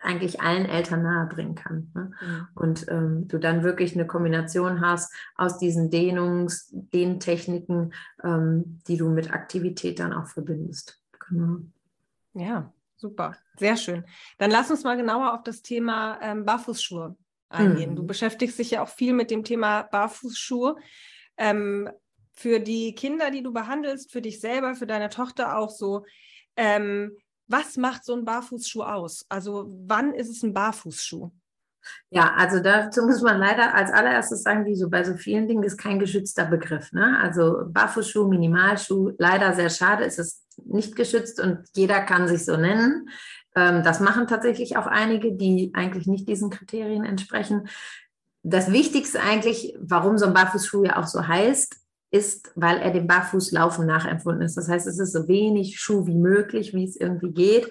eigentlich 0.03 0.41
allen 0.41 0.65
Eltern 0.65 1.03
nahebringen 1.03 1.55
kann. 1.55 1.91
Ne? 1.93 2.11
Mhm. 2.21 2.47
Und 2.55 2.85
ähm, 2.89 3.27
du 3.27 3.37
dann 3.37 3.63
wirklich 3.63 3.95
eine 3.95 4.05
Kombination 4.05 4.81
hast 4.81 5.13
aus 5.35 5.57
diesen 5.57 5.89
Dehnungs-, 5.89 6.69
Dehntechniken, 6.71 7.93
ähm, 8.23 8.79
die 8.87 8.97
du 8.97 9.09
mit 9.09 9.33
Aktivität 9.33 9.99
dann 9.99 10.13
auch 10.13 10.27
verbindest. 10.27 11.01
Genau. 11.29 11.59
Ja, 12.33 12.73
super. 12.95 13.37
Sehr 13.57 13.77
schön. 13.77 14.03
Dann 14.37 14.51
lass 14.51 14.71
uns 14.71 14.83
mal 14.83 14.97
genauer 14.97 15.33
auf 15.33 15.43
das 15.43 15.61
Thema 15.61 16.19
ähm, 16.21 16.45
Barfußschuhe 16.45 17.15
eingehen. 17.49 17.91
Mhm. 17.91 17.95
Du 17.95 18.05
beschäftigst 18.05 18.59
dich 18.59 18.71
ja 18.71 18.83
auch 18.83 18.89
viel 18.89 19.13
mit 19.13 19.31
dem 19.31 19.43
Thema 19.43 19.83
Barfußschuhe. 19.83 20.75
Ähm, 21.37 21.89
für 22.33 22.59
die 22.59 22.95
Kinder, 22.95 23.29
die 23.29 23.43
du 23.43 23.53
behandelst, 23.53 24.11
für 24.11 24.21
dich 24.21 24.39
selber, 24.39 24.75
für 24.75 24.87
deine 24.87 25.09
Tochter 25.09 25.57
auch 25.57 25.69
so. 25.69 26.05
Ähm, 26.55 27.15
was 27.47 27.77
macht 27.77 28.05
so 28.05 28.13
ein 28.13 28.25
Barfußschuh 28.25 28.83
aus? 28.83 29.25
Also 29.29 29.65
wann 29.85 30.13
ist 30.13 30.29
es 30.29 30.43
ein 30.43 30.53
Barfußschuh? 30.53 31.31
Ja, 32.09 32.33
also 32.37 32.59
dazu 32.59 33.05
muss 33.05 33.21
man 33.21 33.39
leider 33.39 33.73
als 33.73 33.91
allererstes 33.91 34.43
sagen, 34.43 34.65
wie 34.65 34.75
so 34.75 34.89
bei 34.89 35.03
so 35.03 35.15
vielen 35.15 35.47
Dingen 35.47 35.63
ist 35.63 35.77
kein 35.77 35.99
geschützter 35.99 36.45
Begriff. 36.45 36.91
Ne? 36.93 37.19
Also 37.21 37.63
Barfußschuh, 37.67 38.27
Minimalschuh, 38.27 39.11
leider 39.17 39.53
sehr 39.53 39.69
schade, 39.69 40.05
ist 40.05 40.19
es 40.19 40.45
nicht 40.63 40.95
geschützt 40.95 41.39
und 41.39 41.65
jeder 41.75 42.01
kann 42.01 42.27
sich 42.27 42.45
so 42.45 42.55
nennen. 42.55 43.09
Ähm, 43.55 43.83
das 43.83 43.99
machen 43.99 44.27
tatsächlich 44.27 44.77
auch 44.77 44.87
einige, 44.87 45.33
die 45.33 45.71
eigentlich 45.73 46.07
nicht 46.07 46.27
diesen 46.27 46.49
Kriterien 46.49 47.03
entsprechen. 47.03 47.67
Das 48.43 48.71
Wichtigste 48.71 49.21
eigentlich, 49.21 49.75
warum 49.79 50.17
so 50.17 50.25
ein 50.25 50.33
Barfußschuh 50.33 50.85
ja 50.85 50.97
auch 50.97 51.07
so 51.07 51.27
heißt, 51.27 51.77
ist, 52.13 52.51
weil 52.55 52.77
er 52.77 52.91
dem 52.91 53.07
Barfußlaufen 53.07 53.85
nachempfunden 53.85 54.43
ist. 54.43 54.55
Das 54.55 54.69
heißt, 54.69 54.87
es 54.87 54.99
ist 54.99 55.13
so 55.13 55.27
wenig 55.27 55.79
Schuh 55.79 56.05
wie 56.05 56.15
möglich, 56.15 56.73
wie 56.73 56.83
es 56.83 56.95
irgendwie 56.95 57.31
geht. 57.31 57.69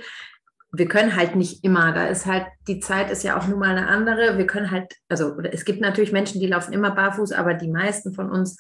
Wir 0.73 0.89
können 0.89 1.15
halt 1.15 1.37
nicht 1.37 1.63
immer, 1.65 1.93
da 1.93 2.07
ist 2.07 2.27
halt, 2.27 2.47
die 2.67 2.81
Zeit 2.81 3.11
ist 3.11 3.23
ja 3.23 3.39
auch 3.39 3.47
nun 3.47 3.61
mal 3.61 3.77
eine 3.77 3.87
andere. 3.87 4.39
Wir 4.39 4.47
können 4.47 4.71
halt, 4.71 4.95
also 5.09 5.39
es 5.41 5.65
gibt 5.65 5.81
natürlich 5.81 6.13
Menschen, 6.13 6.41
die 6.41 6.47
laufen 6.47 6.73
immer 6.73 6.91
barfuß, 6.91 7.33
aber 7.33 7.55
die 7.55 7.71
meisten 7.71 8.15
von 8.15 8.31
uns 8.31 8.57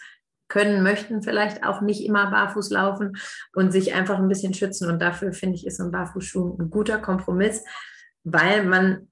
können, 0.48 0.82
möchten 0.82 1.22
vielleicht 1.22 1.64
auch 1.64 1.80
nicht 1.80 2.04
immer 2.04 2.30
barfuß 2.30 2.70
laufen 2.70 3.16
und 3.54 3.72
sich 3.72 3.94
einfach 3.94 4.18
ein 4.18 4.28
bisschen 4.28 4.54
schützen. 4.54 4.90
Und 4.90 5.00
dafür 5.00 5.32
finde 5.32 5.56
ich, 5.56 5.66
ist 5.66 5.78
so 5.78 5.84
ein 5.84 5.90
Barfußschuh 5.90 6.58
ein 6.60 6.70
guter 6.70 6.98
Kompromiss, 6.98 7.64
weil 8.22 8.64
man 8.64 9.08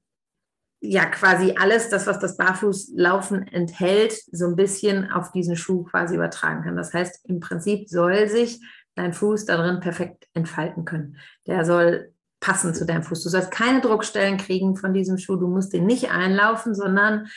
ja 0.81 1.05
quasi 1.07 1.55
alles, 1.59 1.91
das, 1.91 2.07
was 2.07 2.19
das 2.19 2.37
Barfußlaufen 2.37 3.47
enthält, 3.49 4.15
so 4.33 4.47
ein 4.47 4.57
bisschen 4.57 5.11
auf 5.11 5.31
diesen 5.31 5.57
Schuh 5.57 5.85
quasi 5.85 6.15
übertragen 6.15 6.63
kann. 6.63 6.77
Das 6.77 6.95
heißt, 6.95 7.29
im 7.29 7.41
Prinzip 7.41 7.89
soll 7.89 8.29
sich 8.29 8.61
dein 8.95 9.13
Fuß 9.13 9.45
darin 9.45 9.81
perfekt 9.81 10.27
entfalten 10.35 10.85
können. 10.85 11.19
Der 11.47 11.65
soll 11.65 12.13
passen 12.41 12.75
zu 12.75 12.87
deinem 12.87 13.03
Fuß. 13.03 13.23
Du 13.23 13.29
sollst 13.29 13.51
keine 13.51 13.83
Druckstellen 13.83 14.39
kriegen 14.39 14.77
von 14.77 14.95
diesem 14.95 15.19
Schuh. 15.19 15.37
Du 15.37 15.49
musst 15.49 15.73
den 15.75 15.85
nicht 15.85 16.11
einlaufen, 16.11 16.75
sondern 16.75 17.29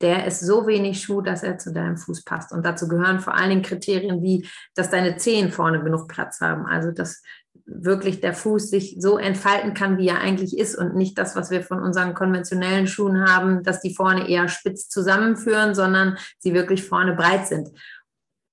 der 0.00 0.26
ist 0.26 0.40
so 0.40 0.66
wenig 0.66 1.02
Schuh, 1.02 1.20
dass 1.20 1.42
er 1.42 1.58
zu 1.58 1.72
deinem 1.72 1.96
Fuß 1.96 2.24
passt. 2.24 2.52
Und 2.52 2.64
dazu 2.64 2.88
gehören 2.88 3.20
vor 3.20 3.34
allen 3.34 3.50
Dingen 3.50 3.62
Kriterien 3.62 4.22
wie, 4.22 4.48
dass 4.74 4.90
deine 4.90 5.16
Zehen 5.16 5.50
vorne 5.50 5.82
genug 5.82 6.08
Platz 6.08 6.40
haben. 6.40 6.66
Also, 6.66 6.92
dass 6.92 7.22
wirklich 7.66 8.20
der 8.20 8.34
Fuß 8.34 8.68
sich 8.68 8.96
so 8.98 9.16
entfalten 9.16 9.74
kann, 9.74 9.96
wie 9.96 10.08
er 10.08 10.20
eigentlich 10.20 10.58
ist 10.58 10.76
und 10.76 10.94
nicht 10.94 11.16
das, 11.16 11.34
was 11.34 11.50
wir 11.50 11.62
von 11.62 11.80
unseren 11.80 12.14
konventionellen 12.14 12.86
Schuhen 12.86 13.26
haben, 13.26 13.62
dass 13.62 13.80
die 13.80 13.94
vorne 13.94 14.28
eher 14.28 14.48
spitz 14.48 14.88
zusammenführen, 14.88 15.74
sondern 15.74 16.18
sie 16.38 16.52
wirklich 16.52 16.84
vorne 16.84 17.14
breit 17.14 17.46
sind. 17.46 17.70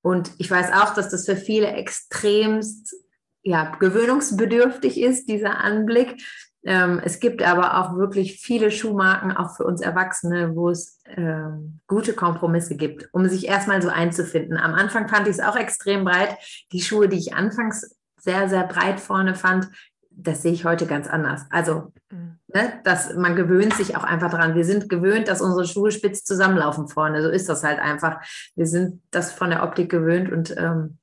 Und 0.02 0.32
ich 0.38 0.50
weiß 0.50 0.72
auch, 0.74 0.94
dass 0.94 1.10
das 1.10 1.26
für 1.26 1.36
viele 1.36 1.68
extremst 1.68 2.96
ja, 3.44 3.76
gewöhnungsbedürftig 3.80 5.00
ist, 5.00 5.28
dieser 5.28 5.60
Anblick. 5.60 6.22
Ähm, 6.64 7.02
es 7.04 7.20
gibt 7.20 7.42
aber 7.42 7.80
auch 7.80 7.98
wirklich 7.98 8.40
viele 8.40 8.72
Schuhmarken, 8.72 9.36
auch 9.36 9.56
für 9.56 9.64
uns 9.64 9.82
Erwachsene, 9.82 10.56
wo 10.56 10.70
es 10.70 11.00
ähm, 11.06 11.80
gute 11.88 12.14
Kompromisse 12.14 12.76
gibt, 12.76 13.10
um 13.14 13.28
sich 13.28 13.48
erstmal 13.48 13.82
so 13.82 13.90
einzufinden. 13.90 14.58
Am 14.58 14.74
Anfang 14.74 15.10
fand 15.10 15.28
ich 15.28 15.34
es 15.34 15.40
auch 15.40 15.56
extrem 15.56 16.06
breit. 16.06 16.38
Die 16.72 16.82
Schuhe, 16.82 17.10
die 17.10 17.18
ich 17.18 17.34
anfangs 17.34 17.98
sehr, 18.22 18.50
sehr 18.50 18.66
breit 18.66 19.00
vorne 19.00 19.36
fand, 19.36 19.70
das 20.10 20.42
sehe 20.42 20.52
ich 20.52 20.66
heute 20.66 20.86
ganz 20.86 21.08
anders. 21.08 21.46
Also, 21.50 21.92
mhm. 22.12 22.38
ne, 22.54 22.74
dass 22.84 23.16
man 23.16 23.36
gewöhnt 23.36 23.74
sich 23.74 23.96
auch 23.96 24.04
einfach 24.04 24.30
dran. 24.30 24.56
Wir 24.56 24.66
sind 24.66 24.90
gewöhnt, 24.90 25.28
dass 25.28 25.42
unsere 25.42 25.66
Schuhe 25.66 25.92
spitz 25.92 26.24
zusammenlaufen 26.24 26.88
vorne. 26.88 27.22
So 27.22 27.30
ist 27.30 27.50
das 27.50 27.64
halt 27.64 27.80
einfach. 27.80 28.22
Wir 28.56 28.68
sind 28.68 29.02
das 29.12 29.32
von 29.32 29.50
der 29.50 29.64
Optik 29.64 29.90
gewöhnt 29.90 30.32
und 30.32 30.56
ähm, 30.58 30.98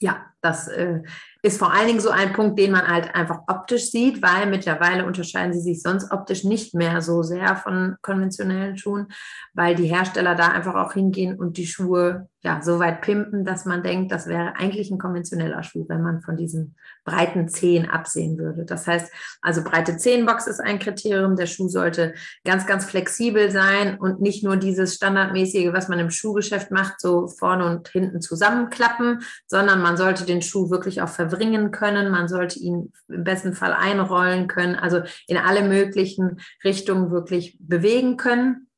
ja, 0.00 0.26
das 0.40 0.68
äh, 0.68 1.02
ist 1.44 1.58
vor 1.58 1.74
allen 1.74 1.88
Dingen 1.88 2.00
so 2.00 2.08
ein 2.08 2.32
Punkt, 2.32 2.58
den 2.58 2.70
man 2.70 2.88
halt 2.88 3.14
einfach 3.14 3.40
optisch 3.48 3.90
sieht, 3.90 4.22
weil 4.22 4.46
mittlerweile 4.46 5.04
unterscheiden 5.04 5.52
sie 5.52 5.60
sich 5.60 5.82
sonst 5.82 6.10
optisch 6.10 6.42
nicht 6.42 6.74
mehr 6.74 7.02
so 7.02 7.22
sehr 7.22 7.54
von 7.56 7.96
konventionellen 8.00 8.78
Schuhen, 8.78 9.08
weil 9.52 9.74
die 9.74 9.86
Hersteller 9.86 10.36
da 10.36 10.48
einfach 10.48 10.74
auch 10.74 10.94
hingehen 10.94 11.38
und 11.38 11.58
die 11.58 11.66
Schuhe 11.66 12.28
ja 12.42 12.60
so 12.62 12.78
weit 12.78 13.02
pimpen, 13.02 13.44
dass 13.44 13.66
man 13.66 13.82
denkt, 13.82 14.10
das 14.10 14.26
wäre 14.26 14.54
eigentlich 14.56 14.90
ein 14.90 14.98
konventioneller 14.98 15.62
Schuh, 15.62 15.84
wenn 15.88 16.02
man 16.02 16.22
von 16.22 16.36
diesen 16.36 16.76
breiten 17.04 17.48
Zehen 17.48 17.88
absehen 17.90 18.38
würde. 18.38 18.64
Das 18.64 18.86
heißt, 18.86 19.10
also 19.42 19.62
breite 19.62 19.96
Zehenbox 19.96 20.46
ist 20.46 20.60
ein 20.60 20.78
Kriterium. 20.78 21.36
Der 21.36 21.46
Schuh 21.46 21.68
sollte 21.68 22.14
ganz, 22.44 22.66
ganz 22.66 22.84
flexibel 22.84 23.50
sein 23.50 23.98
und 23.98 24.20
nicht 24.20 24.44
nur 24.44 24.56
dieses 24.56 24.94
standardmäßige, 24.94 25.72
was 25.72 25.88
man 25.88 25.98
im 25.98 26.10
Schuhgeschäft 26.10 26.70
macht, 26.70 27.00
so 27.00 27.28
vorne 27.28 27.64
und 27.64 27.88
hinten 27.88 28.20
zusammenklappen, 28.20 29.20
sondern 29.46 29.80
man 29.80 29.96
sollte 29.96 30.24
den 30.24 30.42
Schuh 30.42 30.70
wirklich 30.70 31.00
auch 31.00 31.08
verwenden 31.08 31.33
bringen 31.34 31.70
können. 31.70 32.10
Man 32.10 32.28
sollte 32.28 32.58
ihn 32.58 32.92
im 33.08 33.24
besten 33.24 33.54
Fall 33.54 33.72
einrollen 33.72 34.46
können, 34.48 34.74
also 34.76 35.02
in 35.26 35.36
alle 35.36 35.62
möglichen 35.62 36.40
Richtungen 36.64 37.10
wirklich 37.10 37.56
bewegen 37.60 38.16
können. 38.16 38.68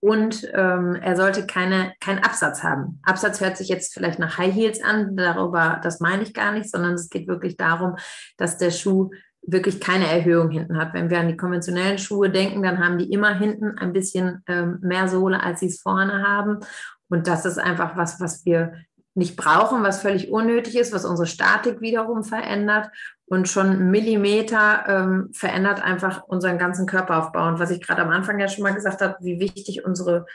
Und 0.00 0.46
ähm, 0.52 0.96
er 0.96 1.16
sollte 1.16 1.46
keine, 1.46 1.94
keinen 1.98 2.22
Absatz 2.22 2.62
haben. 2.62 3.00
Absatz 3.04 3.40
hört 3.40 3.56
sich 3.56 3.68
jetzt 3.68 3.94
vielleicht 3.94 4.18
nach 4.18 4.36
High 4.36 4.54
Heels 4.54 4.82
an, 4.82 5.16
darüber, 5.16 5.80
das 5.82 6.00
meine 6.00 6.22
ich 6.22 6.34
gar 6.34 6.52
nicht, 6.52 6.70
sondern 6.70 6.92
es 6.92 7.08
geht 7.08 7.26
wirklich 7.26 7.56
darum, 7.56 7.96
dass 8.36 8.58
der 8.58 8.70
Schuh 8.70 9.10
wirklich 9.46 9.80
keine 9.80 10.06
Erhöhung 10.06 10.50
hinten 10.50 10.76
hat. 10.78 10.92
Wenn 10.92 11.08
wir 11.08 11.20
an 11.20 11.28
die 11.28 11.36
konventionellen 11.36 11.98
Schuhe 11.98 12.30
denken, 12.30 12.62
dann 12.62 12.84
haben 12.84 12.98
die 12.98 13.10
immer 13.10 13.34
hinten 13.34 13.78
ein 13.78 13.92
bisschen 13.92 14.42
ähm, 14.46 14.78
mehr 14.82 15.08
Sohle, 15.08 15.42
als 15.42 15.60
sie 15.60 15.66
es 15.66 15.80
vorne 15.80 16.26
haben. 16.26 16.60
Und 17.08 17.26
das 17.26 17.44
ist 17.44 17.58
einfach 17.58 17.96
was, 17.96 18.20
was 18.20 18.44
wir 18.44 18.74
nicht 19.14 19.36
brauchen, 19.36 19.82
was 19.82 20.02
völlig 20.02 20.30
unnötig 20.30 20.76
ist, 20.76 20.92
was 20.92 21.04
unsere 21.04 21.26
Statik 21.26 21.80
wiederum 21.80 22.24
verändert 22.24 22.90
und 23.26 23.48
schon 23.48 23.90
Millimeter 23.90 24.84
ähm, 24.86 25.30
verändert 25.32 25.82
einfach 25.82 26.24
unseren 26.24 26.58
ganzen 26.58 26.86
Körperaufbau. 26.86 27.48
Und 27.48 27.58
was 27.58 27.70
ich 27.70 27.80
gerade 27.80 28.02
am 28.02 28.10
Anfang 28.10 28.38
ja 28.38 28.48
schon 28.48 28.64
mal 28.64 28.74
gesagt 28.74 29.00
habe, 29.00 29.16
wie 29.20 29.38
wichtig 29.38 29.84
unsere 29.84 30.26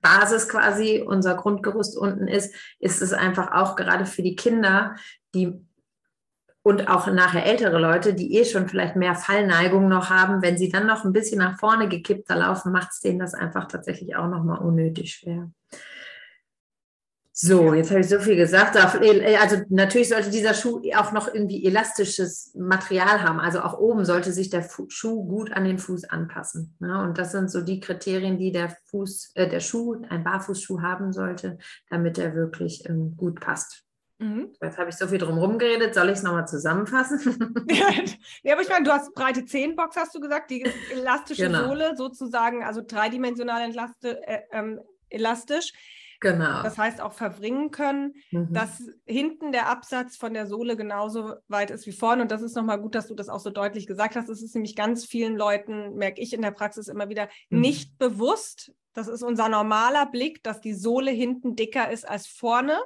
Basis 0.00 0.48
quasi, 0.48 1.04
unser 1.04 1.34
Grundgerüst 1.34 1.96
unten 1.96 2.28
ist, 2.28 2.54
ist 2.78 3.02
es 3.02 3.12
einfach 3.12 3.52
auch 3.52 3.76
gerade 3.76 4.06
für 4.06 4.22
die 4.22 4.36
Kinder, 4.36 4.94
die 5.34 5.60
und 6.62 6.88
auch 6.88 7.06
nachher 7.06 7.46
ältere 7.46 7.78
Leute, 7.78 8.12
die 8.12 8.36
eh 8.36 8.44
schon 8.44 8.68
vielleicht 8.68 8.94
mehr 8.94 9.14
Fallneigung 9.14 9.88
noch 9.88 10.10
haben, 10.10 10.42
wenn 10.42 10.58
sie 10.58 10.68
dann 10.68 10.86
noch 10.86 11.04
ein 11.04 11.14
bisschen 11.14 11.38
nach 11.38 11.58
vorne 11.58 11.88
gekippt 11.88 12.28
da 12.28 12.34
laufen, 12.34 12.72
macht 12.72 12.90
es 12.92 13.00
denen 13.00 13.18
das 13.18 13.32
einfach 13.32 13.68
tatsächlich 13.68 14.16
auch 14.16 14.28
nochmal 14.28 14.58
unnötig 14.58 15.14
schwer. 15.14 15.50
So, 17.40 17.72
jetzt 17.72 17.90
habe 17.90 18.00
ich 18.00 18.08
so 18.08 18.18
viel 18.18 18.34
gesagt. 18.34 18.74
Äh, 18.74 19.36
also 19.36 19.62
natürlich 19.68 20.08
sollte 20.08 20.28
dieser 20.28 20.54
Schuh 20.54 20.82
auch 20.96 21.12
noch 21.12 21.32
irgendwie 21.32 21.64
elastisches 21.64 22.52
Material 22.58 23.22
haben. 23.22 23.38
Also 23.38 23.60
auch 23.60 23.78
oben 23.78 24.04
sollte 24.04 24.32
sich 24.32 24.50
der 24.50 24.68
Schuh 24.88 25.24
gut 25.24 25.52
an 25.52 25.62
den 25.62 25.78
Fuß 25.78 26.06
anpassen. 26.06 26.74
Ne? 26.80 27.00
Und 27.00 27.16
das 27.16 27.30
sind 27.30 27.48
so 27.48 27.60
die 27.60 27.78
Kriterien, 27.78 28.38
die 28.38 28.50
der 28.50 28.76
Fuß, 28.86 29.34
äh, 29.36 29.48
der 29.48 29.60
Schuh, 29.60 30.02
ein 30.08 30.24
Barfußschuh 30.24 30.82
haben 30.82 31.12
sollte, 31.12 31.58
damit 31.90 32.18
er 32.18 32.34
wirklich 32.34 32.84
ähm, 32.88 33.14
gut 33.16 33.38
passt. 33.38 33.84
Mhm. 34.18 34.52
Jetzt 34.60 34.76
habe 34.76 34.90
ich 34.90 34.96
so 34.96 35.06
viel 35.06 35.18
drum 35.18 35.58
geredet. 35.58 35.94
Soll 35.94 36.08
ich 36.08 36.16
es 36.16 36.24
nochmal 36.24 36.48
zusammenfassen? 36.48 37.54
ja, 38.42 38.54
aber 38.54 38.62
ich 38.62 38.68
meine, 38.68 38.84
du 38.84 38.90
hast 38.90 39.14
breite 39.14 39.44
Zehenbox, 39.44 39.94
hast 39.94 40.12
du 40.12 40.18
gesagt, 40.18 40.50
die 40.50 40.66
elastische 40.90 41.46
genau. 41.46 41.68
Sohle 41.68 41.96
sozusagen, 41.96 42.64
also 42.64 42.82
dreidimensional 42.84 43.62
entlaste, 43.62 44.26
äh, 44.26 44.40
ähm, 44.50 44.80
elastisch. 45.08 45.72
Genau. 46.20 46.62
Das 46.62 46.76
heißt 46.78 47.00
auch 47.00 47.12
verbringen 47.12 47.70
können, 47.70 48.14
mhm. 48.32 48.52
dass 48.52 48.82
hinten 49.06 49.52
der 49.52 49.68
Absatz 49.68 50.16
von 50.16 50.34
der 50.34 50.46
Sohle 50.46 50.76
genauso 50.76 51.34
weit 51.46 51.70
ist 51.70 51.86
wie 51.86 51.92
vorne. 51.92 52.22
Und 52.22 52.30
das 52.32 52.42
ist 52.42 52.56
nochmal 52.56 52.80
gut, 52.80 52.94
dass 52.96 53.06
du 53.06 53.14
das 53.14 53.28
auch 53.28 53.38
so 53.38 53.50
deutlich 53.50 53.86
gesagt 53.86 54.16
hast. 54.16 54.28
Es 54.28 54.42
ist 54.42 54.54
nämlich 54.54 54.74
ganz 54.74 55.04
vielen 55.04 55.36
Leuten, 55.36 55.94
merke 55.94 56.20
ich 56.20 56.32
in 56.32 56.42
der 56.42 56.50
Praxis 56.50 56.88
immer 56.88 57.08
wieder, 57.08 57.28
mhm. 57.50 57.60
nicht 57.60 57.98
bewusst. 57.98 58.72
Das 58.94 59.06
ist 59.06 59.22
unser 59.22 59.48
normaler 59.48 60.06
Blick, 60.06 60.42
dass 60.42 60.60
die 60.60 60.74
Sohle 60.74 61.12
hinten 61.12 61.54
dicker 61.54 61.90
ist 61.90 62.08
als 62.08 62.26
vorne. 62.26 62.78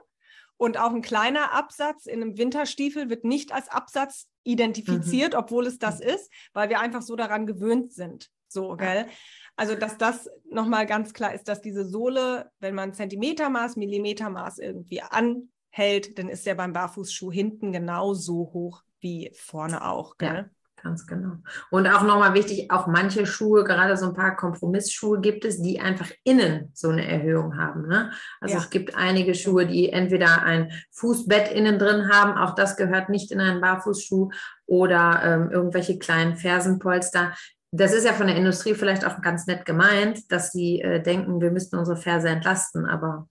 Und 0.58 0.78
auch 0.78 0.92
ein 0.92 1.02
kleiner 1.02 1.54
Absatz 1.54 2.06
in 2.06 2.22
einem 2.22 2.36
Winterstiefel 2.36 3.08
wird 3.08 3.24
nicht 3.24 3.52
als 3.52 3.68
Absatz 3.68 4.28
identifiziert, 4.44 5.32
mhm. 5.32 5.38
obwohl 5.38 5.66
es 5.66 5.78
das 5.78 6.00
ist, 6.00 6.30
weil 6.52 6.68
wir 6.68 6.80
einfach 6.80 7.02
so 7.02 7.16
daran 7.16 7.46
gewöhnt 7.46 7.92
sind. 7.92 8.30
So, 8.46 8.76
gell? 8.76 9.06
Also, 9.56 9.74
dass 9.74 9.98
das 9.98 10.30
nochmal 10.50 10.86
ganz 10.86 11.12
klar 11.12 11.34
ist, 11.34 11.48
dass 11.48 11.60
diese 11.60 11.84
Sohle, 11.84 12.50
wenn 12.60 12.74
man 12.74 12.94
Zentimetermaß, 12.94 13.76
Millimetermaß 13.76 14.58
irgendwie 14.58 15.02
anhält, 15.02 16.18
dann 16.18 16.28
ist 16.28 16.46
der 16.46 16.54
beim 16.54 16.72
Barfußschuh 16.72 17.30
hinten 17.30 17.72
genauso 17.72 18.50
hoch 18.52 18.82
wie 19.00 19.30
vorne 19.34 19.84
auch. 19.84 20.16
Gell? 20.16 20.34
Ja. 20.34 20.44
Ganz 20.82 21.06
genau. 21.06 21.36
Und 21.70 21.86
auch 21.86 22.02
nochmal 22.02 22.34
wichtig, 22.34 22.72
auch 22.72 22.88
manche 22.88 23.24
Schuhe, 23.24 23.62
gerade 23.62 23.96
so 23.96 24.06
ein 24.06 24.14
paar 24.14 24.34
Kompromissschuhe 24.34 25.20
gibt 25.20 25.44
es, 25.44 25.62
die 25.62 25.80
einfach 25.80 26.10
innen 26.24 26.70
so 26.74 26.88
eine 26.88 27.06
Erhöhung 27.06 27.56
haben. 27.56 27.86
Ne? 27.86 28.10
Also 28.40 28.56
ja. 28.56 28.60
es 28.60 28.68
gibt 28.68 28.96
einige 28.96 29.34
Schuhe, 29.34 29.64
die 29.64 29.90
entweder 29.90 30.42
ein 30.42 30.72
Fußbett 30.90 31.52
innen 31.52 31.78
drin 31.78 32.08
haben, 32.08 32.36
auch 32.36 32.56
das 32.56 32.76
gehört 32.76 33.10
nicht 33.10 33.30
in 33.30 33.40
einen 33.40 33.60
Barfußschuh, 33.60 34.30
oder 34.66 35.20
ähm, 35.22 35.50
irgendwelche 35.50 35.98
kleinen 35.98 36.36
Fersenpolster. 36.36 37.34
Das 37.74 37.92
ist 37.92 38.04
ja 38.04 38.12
von 38.12 38.26
der 38.26 38.36
Industrie 38.36 38.74
vielleicht 38.74 39.04
auch 39.04 39.20
ganz 39.22 39.46
nett 39.46 39.64
gemeint, 39.64 40.30
dass 40.30 40.52
sie 40.52 40.80
äh, 40.80 41.02
denken, 41.02 41.40
wir 41.40 41.50
müssten 41.50 41.76
unsere 41.76 41.96
Ferse 41.96 42.28
entlasten, 42.28 42.86
aber 42.86 43.28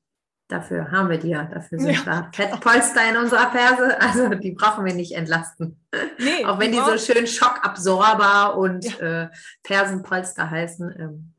Dafür 0.51 0.91
haben 0.91 1.09
wir 1.09 1.17
die 1.17 1.29
ja. 1.29 1.45
Dafür 1.45 1.79
sind 1.79 1.91
ja. 1.91 2.01
da 2.03 2.29
Fettpolster 2.33 3.09
in 3.09 3.15
unserer 3.17 3.49
Ferse. 3.51 3.97
Also 4.01 4.27
die 4.35 4.51
brauchen 4.51 4.83
wir 4.83 4.93
nicht 4.93 5.13
entlasten. 5.13 5.79
Nee, 6.19 6.43
Auch 6.45 6.59
wenn 6.59 6.73
die 6.73 6.79
so 6.79 6.97
schön 6.97 7.25
schockabsorber 7.25 8.57
und 8.57 8.83
ja. 8.83 9.23
äh, 9.23 9.29
Fersenpolster 9.65 10.49
heißen. 10.49 10.93
Ähm, 10.99 11.33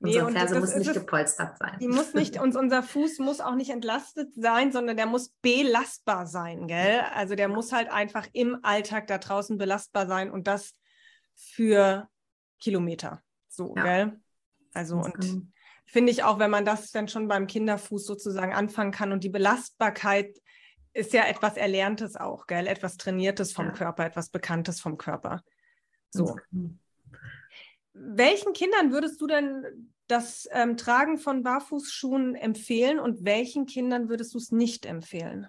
nee, 0.00 0.20
unsere 0.20 0.32
Ferse 0.32 0.60
muss 0.60 0.76
nicht 0.76 0.92
gepolstert 0.92 1.56
sein. 1.56 1.78
Die 1.80 1.88
muss 1.88 2.12
nicht, 2.12 2.38
und 2.42 2.56
unser 2.56 2.82
Fuß 2.82 3.20
muss 3.20 3.40
auch 3.40 3.54
nicht 3.54 3.70
entlastet 3.70 4.34
sein, 4.34 4.70
sondern 4.70 4.98
der 4.98 5.06
muss 5.06 5.30
belastbar 5.40 6.26
sein, 6.26 6.66
gell? 6.66 7.00
Also 7.14 7.36
der 7.36 7.48
muss 7.48 7.72
halt 7.72 7.90
einfach 7.90 8.26
im 8.34 8.58
Alltag 8.62 9.06
da 9.06 9.16
draußen 9.16 9.56
belastbar 9.56 10.06
sein 10.06 10.30
und 10.30 10.46
das 10.46 10.74
für 11.34 12.06
Kilometer. 12.58 13.22
So, 13.48 13.74
ja. 13.76 13.82
gell? 13.82 14.20
Also 14.72 14.96
und 14.96 15.50
finde 15.86 16.12
ich 16.12 16.22
auch, 16.22 16.38
wenn 16.38 16.50
man 16.50 16.64
das 16.64 16.90
dann 16.90 17.08
schon 17.08 17.28
beim 17.28 17.46
Kinderfuß 17.46 18.04
sozusagen 18.04 18.52
anfangen 18.52 18.92
kann 18.92 19.12
und 19.12 19.24
die 19.24 19.30
Belastbarkeit 19.30 20.36
ist 20.92 21.12
ja 21.12 21.24
etwas 21.26 21.56
Erlerntes 21.56 22.16
auch, 22.16 22.46
gell? 22.46 22.66
Etwas 22.66 22.96
Trainiertes 22.96 23.52
vom 23.52 23.66
ja. 23.66 23.72
Körper, 23.72 24.06
etwas 24.06 24.30
Bekanntes 24.30 24.80
vom 24.80 24.96
Körper. 24.96 25.42
So. 26.10 26.36
Welchen 27.92 28.52
Kindern 28.54 28.92
würdest 28.92 29.20
du 29.20 29.26
denn 29.26 29.92
das 30.06 30.48
ähm, 30.52 30.76
Tragen 30.76 31.18
von 31.18 31.42
Barfußschuhen 31.42 32.34
empfehlen 32.34 32.98
und 32.98 33.24
welchen 33.24 33.66
Kindern 33.66 34.08
würdest 34.08 34.34
du 34.34 34.38
es 34.38 34.52
nicht 34.52 34.86
empfehlen? 34.86 35.48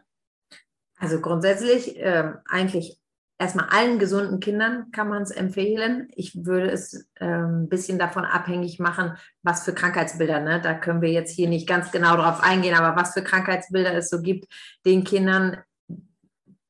Also 0.97 1.21
grundsätzlich 1.21 1.97
äh, 1.97 2.33
eigentlich 2.45 2.99
erstmal 3.39 3.67
allen 3.69 3.99
gesunden 3.99 4.39
Kindern 4.39 4.91
kann 4.91 5.09
man 5.09 5.21
es 5.21 5.31
empfehlen. 5.31 6.09
Ich 6.15 6.45
würde 6.45 6.71
es 6.71 7.07
äh, 7.15 7.25
ein 7.25 7.69
bisschen 7.69 7.99
davon 7.99 8.25
abhängig 8.25 8.79
machen, 8.79 9.13
was 9.43 9.63
für 9.63 9.73
Krankheitsbilder. 9.73 10.39
Ne? 10.39 10.61
Da 10.61 10.73
können 10.73 11.01
wir 11.01 11.11
jetzt 11.11 11.31
hier 11.31 11.47
nicht 11.47 11.67
ganz 11.67 11.91
genau 11.91 12.15
drauf 12.15 12.41
eingehen, 12.41 12.75
aber 12.75 12.99
was 12.99 13.13
für 13.13 13.23
Krankheitsbilder 13.23 13.93
es 13.93 14.09
so 14.09 14.21
gibt, 14.21 14.47
den 14.85 15.03
Kindern, 15.03 15.57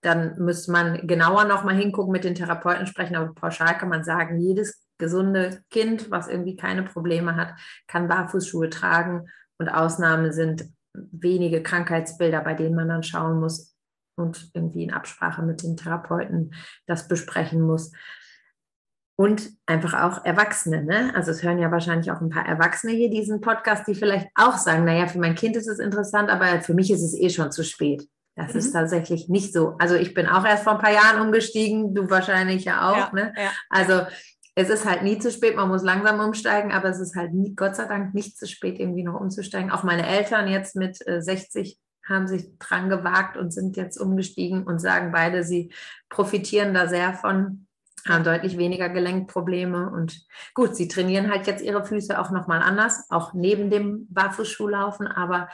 dann 0.01 0.37
müsste 0.37 0.71
man 0.71 1.07
genauer 1.07 1.45
nochmal 1.45 1.75
hingucken, 1.75 2.11
mit 2.11 2.23
den 2.23 2.35
Therapeuten 2.35 2.87
sprechen. 2.87 3.15
Aber 3.15 3.33
pauschal 3.33 3.77
kann 3.77 3.89
man 3.89 4.03
sagen, 4.03 4.39
jedes 4.39 4.83
gesunde 4.97 5.61
Kind, 5.69 6.11
was 6.11 6.27
irgendwie 6.27 6.55
keine 6.55 6.83
Probleme 6.83 7.35
hat, 7.35 7.53
kann 7.87 8.07
Barfußschuhe 8.07 8.69
tragen. 8.69 9.27
Und 9.57 9.69
Ausnahmen 9.69 10.33
sind 10.33 10.65
wenige 10.93 11.63
Krankheitsbilder, 11.63 12.41
bei 12.41 12.53
denen 12.53 12.75
man 12.75 12.89
dann 12.89 13.03
schauen 13.03 13.39
muss, 13.39 13.76
und 14.17 14.49
irgendwie 14.53 14.83
in 14.83 14.93
Absprache 14.93 15.43
mit 15.43 15.63
den 15.63 15.77
Therapeuten 15.77 16.53
das 16.85 17.07
besprechen 17.07 17.61
muss. 17.61 17.91
Und 19.19 19.49
einfach 19.65 19.95
auch 19.95 20.25
Erwachsene, 20.25 20.83
ne? 20.83 21.11
Also 21.15 21.31
es 21.31 21.41
hören 21.41 21.57
ja 21.57 21.71
wahrscheinlich 21.71 22.11
auch 22.11 22.21
ein 22.21 22.29
paar 22.29 22.45
Erwachsene 22.45 22.93
hier 22.93 23.09
diesen 23.09 23.41
Podcast, 23.41 23.87
die 23.87 23.95
vielleicht 23.95 24.27
auch 24.35 24.57
sagen, 24.57 24.85
naja, 24.85 25.07
für 25.07 25.17
mein 25.17 25.33
Kind 25.33 25.55
ist 25.55 25.67
es 25.67 25.79
interessant, 25.79 26.29
aber 26.29 26.61
für 26.61 26.75
mich 26.75 26.91
ist 26.91 27.01
es 27.01 27.15
eh 27.15 27.29
schon 27.29 27.51
zu 27.51 27.63
spät. 27.63 28.07
Das 28.35 28.53
mhm. 28.53 28.59
ist 28.59 28.71
tatsächlich 28.73 29.27
nicht 29.27 29.53
so. 29.53 29.75
Also 29.79 29.95
ich 29.95 30.13
bin 30.13 30.27
auch 30.27 30.45
erst 30.45 30.63
vor 30.63 30.73
ein 30.73 30.81
paar 30.81 30.93
Jahren 30.93 31.19
umgestiegen, 31.21 31.95
du 31.95 32.07
wahrscheinlich 32.11 32.65
ja 32.65 32.91
auch, 32.91 32.97
ja, 32.97 33.11
ne? 33.13 33.33
Ja. 33.35 33.49
Also 33.69 34.05
es 34.53 34.69
ist 34.69 34.85
halt 34.85 35.03
nie 35.03 35.17
zu 35.17 35.31
spät, 35.31 35.55
man 35.55 35.67
muss 35.67 35.83
langsam 35.83 36.19
umsteigen, 36.19 36.71
aber 36.71 36.89
es 36.89 36.99
ist 36.99 37.15
halt 37.15 37.33
nie, 37.33 37.55
Gott 37.55 37.75
sei 37.75 37.85
Dank 37.85 38.13
nicht 38.13 38.37
zu 38.37 38.47
spät, 38.47 38.79
irgendwie 38.79 39.03
noch 39.03 39.19
umzusteigen. 39.19 39.71
Auch 39.71 39.83
meine 39.83 40.07
Eltern 40.07 40.47
jetzt 40.47 40.75
mit 40.75 40.97
60 40.97 41.71
äh, 41.71 41.75
haben 42.07 42.27
sich 42.27 42.57
dran 42.59 42.89
gewagt 42.89 43.37
und 43.37 43.51
sind 43.51 43.77
jetzt 43.77 43.97
umgestiegen 43.97 44.63
und 44.63 44.79
sagen 44.79 45.11
beide, 45.11 45.43
sie 45.43 45.71
profitieren 46.09 46.73
da 46.73 46.87
sehr 46.87 47.13
von, 47.13 47.67
haben 48.07 48.23
deutlich 48.23 48.57
weniger 48.57 48.89
Gelenkprobleme 48.89 49.89
und 49.89 50.25
gut, 50.53 50.75
sie 50.75 50.87
trainieren 50.87 51.29
halt 51.29 51.47
jetzt 51.47 51.63
ihre 51.63 51.85
Füße 51.85 52.19
auch 52.19 52.31
nochmal 52.31 52.61
anders, 52.61 53.05
auch 53.09 53.33
neben 53.33 53.69
dem 53.69 54.07
Barfußschuhlaufen, 54.09 55.07
aber 55.07 55.49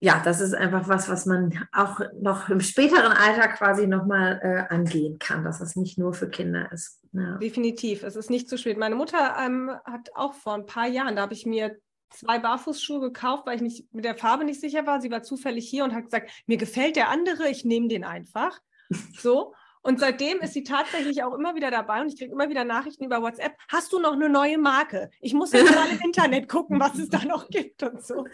ja, 0.00 0.22
das 0.24 0.40
ist 0.40 0.54
einfach 0.54 0.88
was, 0.88 1.08
was 1.08 1.26
man 1.26 1.66
auch 1.72 2.00
noch 2.20 2.48
im 2.48 2.60
späteren 2.60 3.12
Alter 3.12 3.48
quasi 3.48 3.88
nochmal 3.88 4.38
äh, 4.42 4.72
angehen 4.72 5.18
kann, 5.18 5.42
dass 5.42 5.60
es 5.60 5.74
nicht 5.74 5.98
nur 5.98 6.14
für 6.14 6.28
Kinder 6.28 6.70
ist. 6.70 7.02
Ja. 7.12 7.36
Definitiv, 7.38 8.04
es 8.04 8.14
ist 8.14 8.30
nicht 8.30 8.48
zu 8.48 8.56
spät. 8.58 8.78
Meine 8.78 8.94
Mutter 8.94 9.36
ähm, 9.44 9.72
hat 9.84 10.10
auch 10.14 10.34
vor 10.34 10.54
ein 10.54 10.66
paar 10.66 10.86
Jahren, 10.86 11.16
da 11.16 11.22
habe 11.22 11.34
ich 11.34 11.46
mir 11.46 11.76
zwei 12.10 12.38
Barfußschuhe 12.38 13.00
gekauft, 13.00 13.46
weil 13.46 13.56
ich 13.56 13.62
nicht 13.62 13.94
mit 13.94 14.04
der 14.04 14.16
Farbe 14.16 14.44
nicht 14.44 14.60
sicher 14.60 14.86
war. 14.86 15.00
Sie 15.00 15.10
war 15.10 15.22
zufällig 15.22 15.68
hier 15.68 15.84
und 15.84 15.94
hat 15.94 16.04
gesagt, 16.04 16.30
mir 16.46 16.56
gefällt 16.56 16.96
der 16.96 17.08
andere, 17.08 17.48
ich 17.48 17.64
nehme 17.64 17.88
den 17.88 18.04
einfach. 18.04 18.60
So. 19.18 19.54
Und 19.82 20.00
seitdem 20.00 20.40
ist 20.40 20.54
sie 20.54 20.64
tatsächlich 20.64 21.22
auch 21.22 21.34
immer 21.34 21.54
wieder 21.54 21.70
dabei 21.70 22.00
und 22.00 22.08
ich 22.08 22.18
kriege 22.18 22.32
immer 22.32 22.48
wieder 22.48 22.64
Nachrichten 22.64 23.04
über 23.04 23.22
WhatsApp. 23.22 23.52
Hast 23.68 23.92
du 23.92 24.00
noch 24.00 24.12
eine 24.12 24.28
neue 24.28 24.58
Marke? 24.58 25.10
Ich 25.20 25.34
muss 25.34 25.52
jetzt 25.52 25.74
mal 25.74 25.88
im 25.88 26.00
Internet 26.00 26.48
gucken, 26.48 26.80
was 26.80 26.98
es 26.98 27.08
da 27.08 27.24
noch 27.24 27.48
gibt 27.48 27.82
und 27.82 28.04
so. 28.04 28.26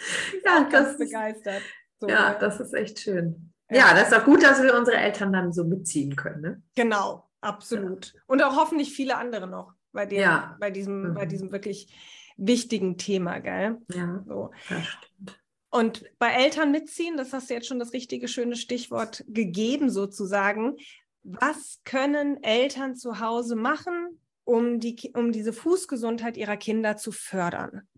Ja, 0.44 0.66
das 0.70 0.92
ist 0.92 0.98
begeistert. 0.98 1.62
So, 2.00 2.08
ja, 2.08 2.32
ja, 2.32 2.34
das 2.38 2.60
ist 2.60 2.72
echt 2.72 2.98
schön. 2.98 3.52
Ja. 3.70 3.88
ja, 3.88 3.94
das 3.94 4.08
ist 4.08 4.14
auch 4.14 4.24
gut, 4.24 4.42
dass 4.42 4.62
wir 4.62 4.76
unsere 4.76 4.96
Eltern 4.96 5.32
dann 5.32 5.52
so 5.52 5.64
mitziehen 5.64 6.16
können. 6.16 6.40
Ne? 6.40 6.62
Genau, 6.74 7.28
absolut. 7.40 8.12
Ja. 8.14 8.20
Und 8.26 8.42
auch 8.42 8.56
hoffentlich 8.56 8.92
viele 8.92 9.16
andere 9.16 9.46
noch 9.46 9.74
bei, 9.92 10.06
dem, 10.06 10.28
bei, 10.58 10.70
diesem, 10.70 11.10
mhm. 11.10 11.14
bei 11.14 11.26
diesem 11.26 11.52
wirklich 11.52 11.94
wichtigen 12.36 12.98
Thema, 12.98 13.38
gell? 13.38 13.78
Ja, 13.94 14.24
so. 14.26 14.50
das 14.68 14.86
stimmt. 14.86 15.40
Und 15.70 16.04
bei 16.20 16.30
Eltern 16.30 16.70
mitziehen, 16.70 17.16
das 17.16 17.32
hast 17.32 17.50
du 17.50 17.54
jetzt 17.54 17.66
schon 17.66 17.80
das 17.80 17.92
richtige, 17.92 18.28
schöne 18.28 18.54
Stichwort 18.54 19.24
gegeben, 19.26 19.90
sozusagen. 19.90 20.76
Was 21.24 21.80
können 21.84 22.40
Eltern 22.44 22.94
zu 22.94 23.18
Hause 23.18 23.56
machen, 23.56 24.20
um, 24.44 24.78
die, 24.78 25.12
um 25.16 25.32
diese 25.32 25.52
Fußgesundheit 25.52 26.36
ihrer 26.36 26.56
Kinder 26.56 26.96
zu 26.96 27.10
fördern? 27.10 27.88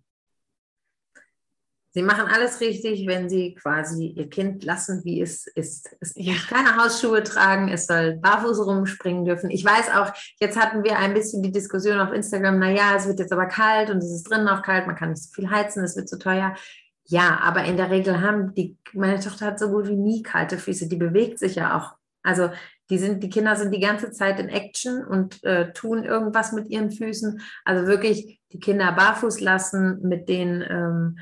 Sie 1.96 2.02
machen 2.02 2.26
alles 2.30 2.60
richtig, 2.60 3.06
wenn 3.06 3.30
Sie 3.30 3.54
quasi 3.54 4.08
Ihr 4.08 4.28
Kind 4.28 4.62
lassen, 4.64 5.02
wie 5.04 5.22
es 5.22 5.46
ist. 5.46 5.96
Es 5.98 6.12
ja. 6.14 6.34
keine 6.46 6.76
Hausschuhe 6.76 7.22
tragen, 7.22 7.70
es 7.70 7.86
soll 7.86 8.18
barfuß 8.18 8.66
rumspringen 8.66 9.24
dürfen. 9.24 9.48
Ich 9.48 9.64
weiß 9.64 9.88
auch, 9.96 10.12
jetzt 10.38 10.60
hatten 10.60 10.84
wir 10.84 10.98
ein 10.98 11.14
bisschen 11.14 11.42
die 11.42 11.52
Diskussion 11.52 11.98
auf 11.98 12.12
Instagram, 12.12 12.58
naja, 12.58 12.94
es 12.94 13.06
wird 13.06 13.18
jetzt 13.18 13.32
aber 13.32 13.46
kalt 13.46 13.88
und 13.88 13.96
es 13.96 14.10
ist 14.10 14.24
drinnen 14.24 14.46
auch 14.46 14.60
kalt, 14.60 14.86
man 14.86 14.94
kann 14.94 15.08
nicht 15.08 15.22
so 15.22 15.30
viel 15.32 15.48
heizen, 15.48 15.82
es 15.84 15.96
wird 15.96 16.10
zu 16.10 16.18
teuer. 16.18 16.54
Ja, 17.06 17.40
aber 17.42 17.64
in 17.64 17.78
der 17.78 17.90
Regel 17.90 18.20
haben 18.20 18.52
die, 18.52 18.76
meine 18.92 19.18
Tochter 19.18 19.46
hat 19.46 19.58
so 19.58 19.70
gut 19.70 19.88
wie 19.88 19.96
nie 19.96 20.22
kalte 20.22 20.58
Füße, 20.58 20.88
die 20.88 20.96
bewegt 20.96 21.38
sich 21.38 21.54
ja 21.54 21.78
auch. 21.78 21.94
Also 22.22 22.50
die 22.90 22.98
sind, 22.98 23.22
die 23.22 23.30
Kinder 23.30 23.56
sind 23.56 23.72
die 23.72 23.80
ganze 23.80 24.10
Zeit 24.10 24.38
in 24.38 24.50
Action 24.50 25.02
und 25.02 25.42
äh, 25.44 25.72
tun 25.72 26.04
irgendwas 26.04 26.52
mit 26.52 26.68
ihren 26.68 26.90
Füßen. 26.90 27.40
Also 27.64 27.86
wirklich 27.86 28.38
die 28.52 28.60
Kinder 28.60 28.92
barfuß 28.92 29.40
lassen, 29.40 30.02
mit 30.02 30.28
den 30.28 30.62
ähm, 30.68 31.18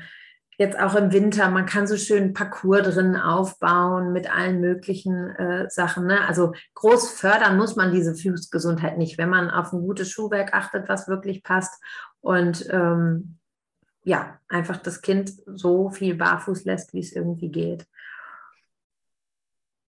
jetzt 0.57 0.79
auch 0.79 0.95
im 0.95 1.11
Winter, 1.11 1.49
man 1.49 1.65
kann 1.65 1.87
so 1.87 1.97
schön 1.97 2.33
Parcours 2.33 2.95
drin 2.95 3.15
aufbauen 3.15 4.13
mit 4.13 4.33
allen 4.33 4.61
möglichen 4.61 5.29
äh, 5.35 5.69
Sachen. 5.69 6.07
Ne? 6.07 6.27
Also 6.27 6.53
groß 6.75 7.11
fördern 7.11 7.57
muss 7.57 7.75
man 7.75 7.91
diese 7.91 8.15
Fußgesundheit 8.15 8.97
nicht, 8.97 9.17
wenn 9.17 9.29
man 9.29 9.49
auf 9.49 9.73
ein 9.73 9.81
gutes 9.81 10.09
Schuhwerk 10.09 10.53
achtet, 10.53 10.87
was 10.87 11.07
wirklich 11.07 11.43
passt. 11.43 11.81
Und 12.21 12.67
ähm, 12.71 13.37
ja, 14.03 14.39
einfach 14.47 14.77
das 14.77 15.01
Kind 15.01 15.31
so 15.45 15.89
viel 15.89 16.15
barfuß 16.15 16.65
lässt, 16.65 16.93
wie 16.93 16.99
es 16.99 17.11
irgendwie 17.11 17.49
geht. 17.49 17.85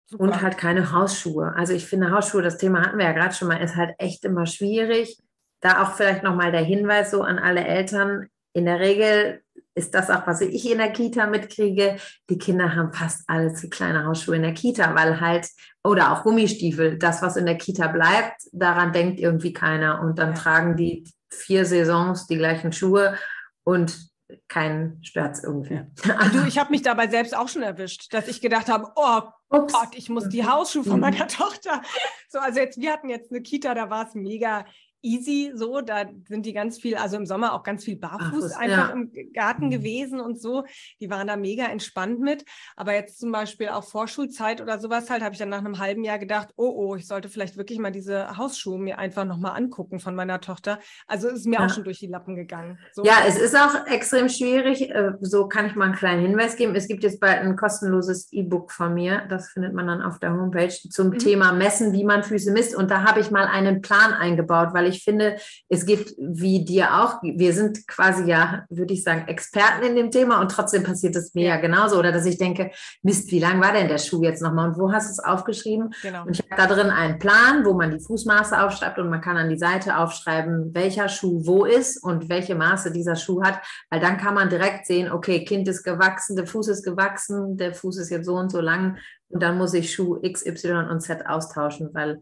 Super. 0.07 0.23
Und 0.23 0.41
halt 0.41 0.57
keine 0.57 0.91
Hausschuhe. 0.91 1.53
Also 1.55 1.73
ich 1.73 1.85
finde 1.85 2.11
Hausschuhe, 2.11 2.41
das 2.41 2.57
Thema 2.57 2.81
hatten 2.81 2.97
wir 2.97 3.05
ja 3.05 3.11
gerade 3.11 3.35
schon 3.35 3.47
mal, 3.47 3.61
ist 3.61 3.75
halt 3.75 3.93
echt 3.99 4.25
immer 4.25 4.47
schwierig. 4.47 5.19
Da 5.61 5.83
auch 5.83 5.93
vielleicht 5.93 6.23
nochmal 6.23 6.51
der 6.51 6.63
Hinweis 6.63 7.11
so 7.11 7.21
an 7.21 7.37
alle 7.37 7.63
Eltern. 7.63 8.27
In 8.53 8.65
der 8.65 8.79
Regel 8.79 9.43
ist 9.75 9.93
das 9.93 10.09
auch, 10.09 10.27
was 10.27 10.41
ich 10.41 10.69
in 10.69 10.79
der 10.79 10.91
Kita 10.91 11.27
mitkriege. 11.27 11.97
Die 12.29 12.37
Kinder 12.37 12.75
haben 12.75 12.91
fast 12.93 13.23
alle 13.27 13.53
zu 13.53 13.69
kleine 13.69 14.05
Hausschuhe 14.05 14.35
in 14.35 14.41
der 14.41 14.53
Kita, 14.53 14.95
weil 14.95 15.21
halt, 15.21 15.47
oder 15.83 16.11
auch 16.11 16.23
Gummistiefel, 16.23 16.97
das, 16.97 17.21
was 17.21 17.37
in 17.37 17.45
der 17.45 17.57
Kita 17.57 17.87
bleibt, 17.87 18.41
daran 18.51 18.91
denkt 18.91 19.19
irgendwie 19.19 19.53
keiner. 19.53 20.01
Und 20.01 20.19
dann 20.19 20.33
ja. 20.33 20.35
tragen 20.35 20.75
die 20.75 21.05
vier 21.29 21.65
Saisons 21.65 22.27
die 22.27 22.37
gleichen 22.37 22.73
Schuhe 22.73 23.15
und 23.63 24.09
keinen 24.47 25.03
stört 25.03 25.37
irgendwie. 25.43 25.75
Ja. 26.03 26.29
Du, 26.29 26.45
ich 26.45 26.59
habe 26.59 26.71
mich 26.71 26.81
dabei 26.81 27.07
selbst 27.07 27.35
auch 27.35 27.47
schon 27.47 27.63
erwischt, 27.63 28.13
dass 28.13 28.27
ich 28.27 28.41
gedacht 28.41 28.69
habe, 28.69 28.91
oh 28.95 29.21
Ups. 29.49 29.73
Gott, 29.73 29.89
ich 29.95 30.09
muss 30.09 30.29
die 30.29 30.45
Hausschuhe 30.45 30.83
von 30.83 30.99
meiner 30.99 31.23
mhm. 31.23 31.27
Tochter. 31.29 31.81
So, 32.27 32.39
also 32.39 32.59
jetzt, 32.59 32.79
wir 32.79 32.91
hatten 32.91 33.09
jetzt 33.09 33.31
eine 33.31 33.41
Kita, 33.41 33.73
da 33.73 33.89
war 33.89 34.07
es 34.07 34.13
mega 34.13 34.65
easy 35.01 35.51
so. 35.53 35.81
Da 35.81 36.05
sind 36.27 36.45
die 36.45 36.53
ganz 36.53 36.79
viel, 36.79 36.95
also 36.95 37.17
im 37.17 37.25
Sommer 37.25 37.53
auch 37.53 37.63
ganz 37.63 37.83
viel 37.83 37.97
barfuß 37.97 38.53
Ach, 38.55 38.59
einfach 38.59 38.89
ja. 38.89 38.93
im 38.93 39.11
Garten 39.33 39.65
mhm. 39.65 39.71
gewesen 39.71 40.19
und 40.19 40.39
so. 40.41 40.63
Die 40.99 41.09
waren 41.09 41.27
da 41.27 41.35
mega 41.35 41.65
entspannt 41.65 42.19
mit. 42.19 42.45
Aber 42.75 42.93
jetzt 42.93 43.19
zum 43.19 43.31
Beispiel 43.31 43.69
auch 43.69 43.83
Vorschulzeit 43.83 44.61
oder 44.61 44.79
sowas 44.79 45.09
halt, 45.09 45.23
habe 45.23 45.33
ich 45.33 45.39
dann 45.39 45.49
nach 45.49 45.59
einem 45.59 45.79
halben 45.79 46.03
Jahr 46.03 46.19
gedacht, 46.19 46.49
oh, 46.55 46.73
oh, 46.75 46.95
ich 46.95 47.07
sollte 47.07 47.29
vielleicht 47.29 47.57
wirklich 47.57 47.79
mal 47.79 47.91
diese 47.91 48.37
Hausschuhe 48.37 48.79
mir 48.79 48.99
einfach 48.99 49.25
nochmal 49.25 49.55
angucken 49.55 49.99
von 49.99 50.15
meiner 50.15 50.41
Tochter. 50.41 50.79
Also 51.07 51.29
ist 51.29 51.45
mir 51.45 51.59
ja. 51.59 51.65
auch 51.65 51.69
schon 51.69 51.83
durch 51.83 51.99
die 51.99 52.07
Lappen 52.07 52.35
gegangen. 52.35 52.79
So. 52.93 53.03
Ja, 53.03 53.19
es 53.27 53.37
ist 53.37 53.55
auch 53.55 53.87
extrem 53.87 54.29
schwierig. 54.29 54.89
Äh, 54.89 55.13
so 55.21 55.47
kann 55.47 55.65
ich 55.65 55.75
mal 55.75 55.85
einen 55.85 55.95
kleinen 55.95 56.21
Hinweis 56.21 56.55
geben. 56.55 56.75
Es 56.75 56.87
gibt 56.87 57.03
jetzt 57.03 57.19
bald 57.19 57.39
ein 57.39 57.55
kostenloses 57.55 58.31
E-Book 58.31 58.71
von 58.71 58.93
mir. 58.93 59.23
Das 59.29 59.49
findet 59.49 59.73
man 59.73 59.87
dann 59.87 60.01
auf 60.01 60.19
der 60.19 60.31
Homepage 60.31 60.69
zum 60.69 61.09
mhm. 61.09 61.19
Thema 61.19 61.53
Messen, 61.53 61.93
wie 61.93 62.03
man 62.03 62.23
Füße 62.23 62.51
misst. 62.51 62.75
Und 62.75 62.91
da 62.91 63.03
habe 63.03 63.19
ich 63.19 63.31
mal 63.31 63.45
einen 63.45 63.81
Plan 63.81 64.13
eingebaut, 64.13 64.69
weil 64.73 64.87
ich 64.87 64.88
finde, 64.97 65.37
es 65.69 65.85
gibt 65.85 66.13
wie 66.17 66.65
dir 66.65 67.01
auch, 67.01 67.21
wir 67.21 67.53
sind 67.53 67.87
quasi 67.87 68.29
ja, 68.29 68.65
würde 68.69 68.93
ich 68.93 69.03
sagen, 69.03 69.27
Experten 69.27 69.85
in 69.85 69.95
dem 69.95 70.11
Thema 70.11 70.41
und 70.41 70.51
trotzdem 70.51 70.83
passiert 70.83 71.15
es 71.15 71.33
mir 71.33 71.47
ja 71.47 71.57
genauso. 71.57 71.97
Oder 71.97 72.11
dass 72.11 72.25
ich 72.25 72.37
denke, 72.37 72.71
Mist, 73.03 73.31
wie 73.31 73.39
lang 73.39 73.61
war 73.61 73.73
denn 73.73 73.87
der 73.87 73.97
Schuh 73.97 74.23
jetzt 74.23 74.41
nochmal 74.41 74.69
und 74.69 74.77
wo 74.77 74.91
hast 74.91 75.07
du 75.07 75.11
es 75.11 75.19
aufgeschrieben? 75.19 75.93
Genau. 76.01 76.25
Und 76.25 76.31
ich 76.31 76.39
habe 76.39 76.61
da 76.61 76.67
drin 76.67 76.89
einen 76.89 77.19
Plan, 77.19 77.65
wo 77.65 77.73
man 77.73 77.91
die 77.91 78.03
Fußmaße 78.03 78.61
aufschreibt 78.61 78.99
und 78.99 79.09
man 79.09 79.21
kann 79.21 79.37
an 79.37 79.49
die 79.49 79.57
Seite 79.57 79.97
aufschreiben, 79.97 80.73
welcher 80.73 81.09
Schuh 81.09 81.45
wo 81.45 81.65
ist 81.65 82.03
und 82.03 82.29
welche 82.29 82.55
Maße 82.55 82.91
dieser 82.91 83.15
Schuh 83.15 83.43
hat, 83.43 83.59
weil 83.89 83.99
dann 83.99 84.17
kann 84.17 84.33
man 84.33 84.49
direkt 84.49 84.87
sehen, 84.87 85.11
okay, 85.11 85.45
Kind 85.45 85.67
ist 85.67 85.83
gewachsen, 85.83 86.35
der 86.35 86.47
Fuß 86.47 86.67
ist 86.69 86.83
gewachsen, 86.83 87.57
der 87.57 87.73
Fuß 87.73 87.97
ist 87.97 88.09
jetzt 88.09 88.25
so 88.25 88.35
und 88.35 88.51
so 88.51 88.61
lang 88.61 88.97
und 89.29 89.43
dann 89.43 89.57
muss 89.57 89.73
ich 89.73 89.93
Schuh 89.93 90.17
X, 90.21 90.45
Y 90.45 90.89
und 90.89 91.01
Z 91.01 91.25
austauschen, 91.27 91.89
weil 91.93 92.19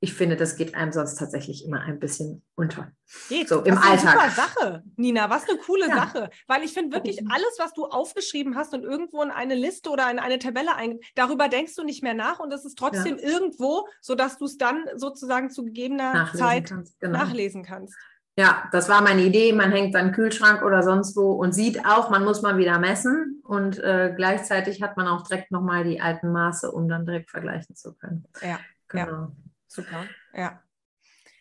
ich 0.00 0.12
finde, 0.12 0.36
das 0.36 0.56
geht 0.56 0.74
einem 0.74 0.92
sonst 0.92 1.16
tatsächlich 1.16 1.64
immer 1.64 1.80
ein 1.80 1.98
bisschen 1.98 2.42
unter. 2.54 2.92
Geht. 3.28 3.48
So 3.48 3.62
im 3.62 3.78
Alltag. 3.78 4.12
Super 4.12 4.30
Sache, 4.30 4.82
Nina. 4.96 5.30
Was 5.30 5.48
eine 5.48 5.58
coole 5.58 5.88
ja. 5.88 5.94
Sache. 5.96 6.30
Weil 6.46 6.62
ich 6.62 6.74
finde 6.74 6.94
wirklich 6.94 7.20
alles, 7.30 7.56
was 7.58 7.72
du 7.72 7.86
aufgeschrieben 7.86 8.54
hast 8.56 8.74
und 8.74 8.84
irgendwo 8.84 9.22
in 9.22 9.30
eine 9.30 9.54
Liste 9.54 9.88
oder 9.88 10.10
in 10.10 10.18
eine 10.18 10.38
Tabelle 10.38 10.74
ein, 10.76 10.98
darüber 11.14 11.48
denkst 11.48 11.74
du 11.74 11.84
nicht 11.84 12.02
mehr 12.02 12.14
nach 12.14 12.38
und 12.38 12.52
es 12.52 12.64
ist 12.64 12.76
trotzdem 12.78 13.18
ja. 13.18 13.28
irgendwo, 13.28 13.86
sodass 14.00 14.36
du 14.36 14.44
es 14.44 14.58
dann 14.58 14.84
sozusagen 14.96 15.50
zu 15.50 15.64
gegebener 15.64 16.12
nachlesen 16.12 16.38
Zeit 16.38 16.68
kannst, 16.68 17.00
genau. 17.00 17.18
nachlesen 17.18 17.62
kannst. 17.62 17.94
Ja, 18.36 18.68
das 18.72 18.88
war 18.88 19.00
meine 19.00 19.22
Idee. 19.22 19.52
Man 19.52 19.70
hängt 19.70 19.94
dann 19.94 20.12
Kühlschrank 20.12 20.62
oder 20.62 20.82
sonst 20.82 21.16
wo 21.16 21.32
und 21.32 21.52
sieht 21.52 21.86
auch, 21.86 22.10
man 22.10 22.24
muss 22.24 22.42
mal 22.42 22.58
wieder 22.58 22.78
messen 22.78 23.40
und 23.44 23.78
äh, 23.78 24.12
gleichzeitig 24.14 24.82
hat 24.82 24.96
man 24.96 25.06
auch 25.06 25.22
direkt 25.22 25.52
nochmal 25.52 25.84
die 25.84 26.00
alten 26.00 26.32
Maße, 26.32 26.70
um 26.70 26.88
dann 26.88 27.06
direkt 27.06 27.30
vergleichen 27.30 27.76
zu 27.76 27.94
können. 27.94 28.26
Ja, 28.42 28.58
genau. 28.88 29.06
Ja. 29.06 29.32
Super, 29.74 30.04
ja. 30.32 30.60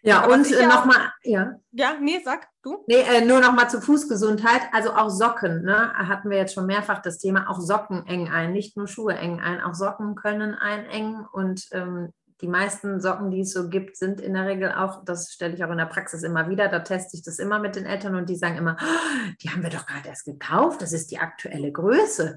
Ja, 0.05 0.23
Aber 0.23 0.33
und 0.33 0.51
äh, 0.51 0.65
nochmal, 0.65 1.13
ja. 1.23 1.55
Ja, 1.71 1.93
nee, 2.01 2.19
sag 2.23 2.49
du. 2.61 2.83
Nee, 2.87 3.03
äh, 3.03 3.23
nur 3.23 3.39
nochmal 3.39 3.69
zur 3.69 3.81
Fußgesundheit. 3.81 4.61
Also 4.73 4.93
auch 4.93 5.09
Socken, 5.09 5.63
ne? 5.63 5.93
Hatten 5.93 6.29
wir 6.29 6.37
jetzt 6.37 6.53
schon 6.53 6.65
mehrfach 6.65 7.01
das 7.01 7.19
Thema, 7.19 7.49
auch 7.49 7.61
Socken 7.61 8.05
engen 8.05 8.29
ein, 8.29 8.51
nicht 8.51 8.75
nur 8.75 8.87
Schuhe 8.87 9.13
engen 9.13 9.39
ein, 9.39 9.61
auch 9.61 9.73
Socken 9.73 10.15
können 10.15 10.55
einengen 10.55 11.25
und 11.31 11.67
ähm, 11.71 12.11
die 12.41 12.49
meisten 12.49 12.99
Socken, 12.99 13.31
die 13.31 13.41
es 13.41 13.53
so 13.53 13.69
gibt, 13.69 13.95
sind 13.95 14.19
in 14.19 14.33
der 14.33 14.45
Regel 14.45 14.73
auch, 14.73 15.05
das 15.05 15.31
stelle 15.31 15.53
ich 15.53 15.63
auch 15.63 15.71
in 15.71 15.77
der 15.77 15.85
Praxis 15.85 16.23
immer 16.23 16.49
wieder, 16.49 16.67
da 16.67 16.79
teste 16.79 17.15
ich 17.15 17.23
das 17.23 17.39
immer 17.39 17.59
mit 17.59 17.77
den 17.77 17.85
Eltern 17.85 18.15
und 18.15 18.29
die 18.29 18.35
sagen 18.35 18.57
immer, 18.57 18.75
oh, 18.81 19.33
die 19.41 19.49
haben 19.49 19.63
wir 19.63 19.69
doch 19.69 19.85
gerade 19.85 20.09
erst 20.09 20.25
gekauft, 20.25 20.81
das 20.81 20.91
ist 20.91 21.11
die 21.11 21.19
aktuelle 21.19 21.71
Größe. 21.71 22.35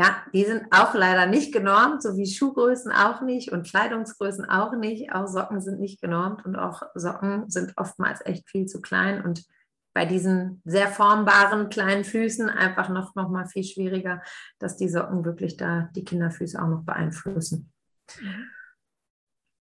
Ja, 0.00 0.24
die 0.32 0.46
sind 0.46 0.64
auch 0.70 0.94
leider 0.94 1.26
nicht 1.26 1.52
genormt, 1.52 2.02
so 2.02 2.16
wie 2.16 2.24
Schuhgrößen 2.24 2.90
auch 2.90 3.20
nicht 3.20 3.52
und 3.52 3.66
Kleidungsgrößen 3.66 4.46
auch 4.46 4.72
nicht. 4.72 5.12
Auch 5.12 5.26
Socken 5.26 5.60
sind 5.60 5.78
nicht 5.78 6.00
genormt 6.00 6.42
und 6.46 6.56
auch 6.56 6.84
Socken 6.94 7.50
sind 7.50 7.74
oftmals 7.76 8.24
echt 8.24 8.48
viel 8.48 8.64
zu 8.64 8.80
klein 8.80 9.22
und 9.22 9.44
bei 9.92 10.06
diesen 10.06 10.62
sehr 10.64 10.88
formbaren 10.88 11.68
kleinen 11.68 12.04
Füßen 12.04 12.48
einfach 12.48 12.88
noch, 12.88 13.14
noch 13.14 13.28
mal 13.28 13.44
viel 13.44 13.62
schwieriger, 13.62 14.22
dass 14.58 14.78
die 14.78 14.88
Socken 14.88 15.22
wirklich 15.26 15.58
da 15.58 15.90
die 15.94 16.04
Kinderfüße 16.04 16.58
auch 16.62 16.68
noch 16.68 16.84
beeinflussen. 16.84 17.70
Mhm. 18.18 18.46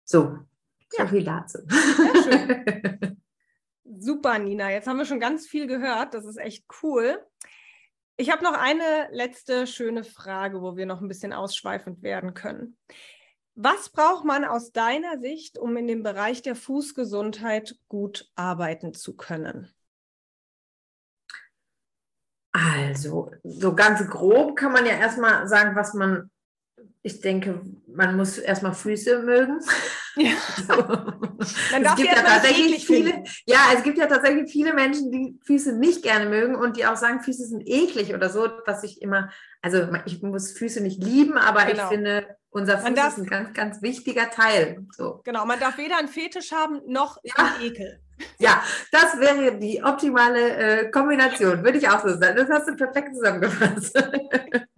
So, 0.04 0.38
so 0.88 1.06
viel 1.08 1.24
dazu. 1.24 1.58
Super, 3.84 4.38
Nina. 4.38 4.70
Jetzt 4.70 4.86
haben 4.86 4.96
wir 4.96 5.04
schon 5.04 5.20
ganz 5.20 5.46
viel 5.46 5.66
gehört. 5.66 6.14
Das 6.14 6.24
ist 6.24 6.38
echt 6.38 6.64
cool. 6.82 7.22
Ich 8.22 8.30
habe 8.30 8.44
noch 8.44 8.52
eine 8.54 9.08
letzte 9.10 9.66
schöne 9.66 10.04
Frage, 10.04 10.62
wo 10.62 10.76
wir 10.76 10.86
noch 10.86 11.00
ein 11.00 11.08
bisschen 11.08 11.32
ausschweifend 11.32 12.04
werden 12.04 12.34
können. 12.34 12.78
Was 13.56 13.88
braucht 13.88 14.24
man 14.24 14.44
aus 14.44 14.70
deiner 14.70 15.18
Sicht, 15.18 15.58
um 15.58 15.76
in 15.76 15.88
dem 15.88 16.04
Bereich 16.04 16.40
der 16.40 16.54
Fußgesundheit 16.54 17.74
gut 17.88 18.30
arbeiten 18.36 18.94
zu 18.94 19.16
können? 19.16 19.74
Also, 22.52 23.32
so 23.42 23.74
ganz 23.74 24.08
grob 24.08 24.54
kann 24.54 24.70
man 24.70 24.86
ja 24.86 24.92
erstmal 24.92 25.48
sagen, 25.48 25.74
was 25.74 25.92
man 25.92 26.30
ich 27.04 27.20
denke, 27.20 27.60
man 27.86 28.16
muss 28.16 28.38
erstmal 28.38 28.74
Füße 28.74 29.22
mögen. 29.22 29.60
Ja. 30.16 30.32
So. 30.68 30.74
Es 31.42 31.96
gibt 31.96 32.10
ja 32.10 32.22
tatsächlich 32.22 32.86
viele, 32.86 33.24
ja, 33.46 33.58
es 33.74 33.82
gibt 33.82 33.98
ja 33.98 34.06
tatsächlich 34.06 34.52
viele 34.52 34.74
Menschen, 34.74 35.10
die 35.10 35.38
Füße 35.44 35.72
nicht 35.72 36.02
gerne 36.02 36.26
mögen 36.26 36.54
und 36.54 36.76
die 36.76 36.86
auch 36.86 36.96
sagen, 36.96 37.20
Füße 37.20 37.46
sind 37.46 37.66
eklig 37.66 38.14
oder 38.14 38.28
so, 38.28 38.48
was 38.66 38.84
ich 38.84 39.02
immer, 39.02 39.30
also 39.62 39.88
ich 40.04 40.22
muss 40.22 40.52
Füße 40.52 40.82
nicht 40.82 41.02
lieben, 41.02 41.38
aber 41.38 41.64
genau. 41.64 41.82
ich 41.82 41.88
finde, 41.88 42.36
unser 42.50 42.78
Fuß 42.78 42.94
darf, 42.94 43.16
ist 43.16 43.24
ein 43.24 43.26
ganz, 43.26 43.54
ganz 43.54 43.82
wichtiger 43.82 44.30
Teil. 44.30 44.86
So. 44.92 45.22
Genau, 45.24 45.46
man 45.46 45.58
darf 45.58 45.78
weder 45.78 45.98
einen 45.98 46.08
Fetisch 46.08 46.52
haben 46.52 46.80
noch 46.86 47.18
ja. 47.24 47.34
einen 47.36 47.62
Ekel. 47.64 48.00
Ja, 48.38 48.62
das 48.92 49.18
wäre 49.18 49.58
die 49.58 49.82
optimale 49.82 50.56
äh, 50.56 50.90
Kombination, 50.90 51.64
würde 51.64 51.78
ich 51.78 51.88
auch 51.88 52.02
so 52.02 52.10
sagen. 52.10 52.36
Das 52.36 52.50
hast 52.50 52.68
du 52.68 52.76
perfekt 52.76 53.16
zusammengefasst. 53.16 53.96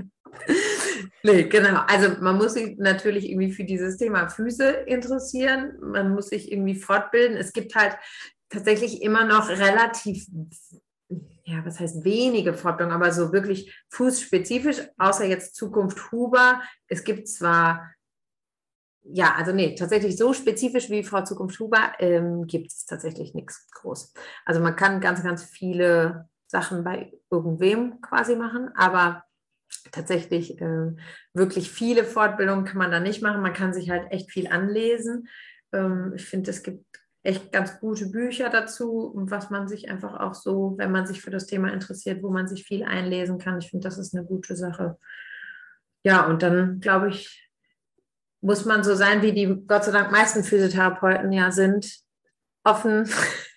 nee, 1.22 1.44
genau. 1.44 1.80
Also 1.86 2.20
man 2.20 2.36
muss 2.36 2.54
sich 2.54 2.76
natürlich 2.78 3.28
irgendwie 3.28 3.52
für 3.52 3.64
dieses 3.64 3.96
Thema 3.96 4.28
Füße 4.28 4.68
interessieren. 4.86 5.78
Man 5.80 6.14
muss 6.14 6.28
sich 6.28 6.50
irgendwie 6.50 6.74
fortbilden. 6.74 7.36
Es 7.36 7.52
gibt 7.52 7.74
halt 7.74 7.96
tatsächlich 8.48 9.02
immer 9.02 9.24
noch 9.24 9.48
relativ, 9.48 10.26
ja, 11.44 11.64
was 11.64 11.80
heißt 11.80 12.04
wenige 12.04 12.54
Fortbildungen, 12.54 13.00
aber 13.00 13.12
so 13.12 13.32
wirklich 13.32 13.76
fußspezifisch, 13.90 14.82
außer 14.98 15.26
jetzt 15.26 15.56
Zukunft 15.56 16.12
Huber. 16.12 16.62
Es 16.88 17.04
gibt 17.04 17.28
zwar 17.28 17.94
ja, 19.04 19.34
also 19.34 19.52
nee, 19.52 19.74
tatsächlich 19.74 20.16
so 20.16 20.32
spezifisch 20.32 20.88
wie 20.88 21.04
Frau 21.04 21.22
Zukunft 21.22 21.60
Huber 21.60 21.92
ähm, 21.98 22.46
gibt 22.46 22.72
es 22.72 22.86
tatsächlich 22.86 23.34
nichts 23.34 23.68
groß. 23.70 24.14
Also 24.46 24.60
man 24.60 24.76
kann 24.76 25.00
ganz, 25.00 25.22
ganz 25.22 25.44
viele 25.44 26.28
Sachen 26.46 26.84
bei 26.84 27.12
irgendwem 27.30 28.00
quasi 28.00 28.34
machen, 28.34 28.70
aber 28.76 29.24
tatsächlich 29.94 30.60
äh, 30.60 30.92
wirklich 31.32 31.70
viele 31.70 32.04
Fortbildungen 32.04 32.64
kann 32.64 32.78
man 32.78 32.90
da 32.90 33.00
nicht 33.00 33.22
machen. 33.22 33.42
Man 33.42 33.52
kann 33.52 33.72
sich 33.72 33.90
halt 33.90 34.10
echt 34.10 34.30
viel 34.30 34.48
anlesen. 34.48 35.28
Ähm, 35.72 36.12
ich 36.16 36.26
finde, 36.26 36.50
es 36.50 36.62
gibt 36.62 36.84
echt 37.22 37.52
ganz 37.52 37.80
gute 37.80 38.06
Bücher 38.10 38.50
dazu, 38.50 39.12
was 39.14 39.48
man 39.50 39.66
sich 39.66 39.90
einfach 39.90 40.20
auch 40.20 40.34
so, 40.34 40.74
wenn 40.76 40.92
man 40.92 41.06
sich 41.06 41.22
für 41.22 41.30
das 41.30 41.46
Thema 41.46 41.72
interessiert, 41.72 42.22
wo 42.22 42.30
man 42.30 42.46
sich 42.46 42.64
viel 42.64 42.84
einlesen 42.84 43.38
kann. 43.38 43.58
Ich 43.58 43.70
finde, 43.70 43.88
das 43.88 43.98
ist 43.98 44.14
eine 44.14 44.26
gute 44.26 44.56
Sache. 44.56 44.98
Ja, 46.04 46.26
und 46.26 46.42
dann 46.42 46.80
glaube 46.80 47.08
ich, 47.08 47.50
muss 48.42 48.66
man 48.66 48.84
so 48.84 48.94
sein, 48.94 49.22
wie 49.22 49.32
die 49.32 49.64
Gott 49.66 49.84
sei 49.84 49.92
Dank 49.92 50.12
meisten 50.12 50.44
Physiotherapeuten 50.44 51.32
ja 51.32 51.50
sind, 51.50 51.90
offen 52.62 53.08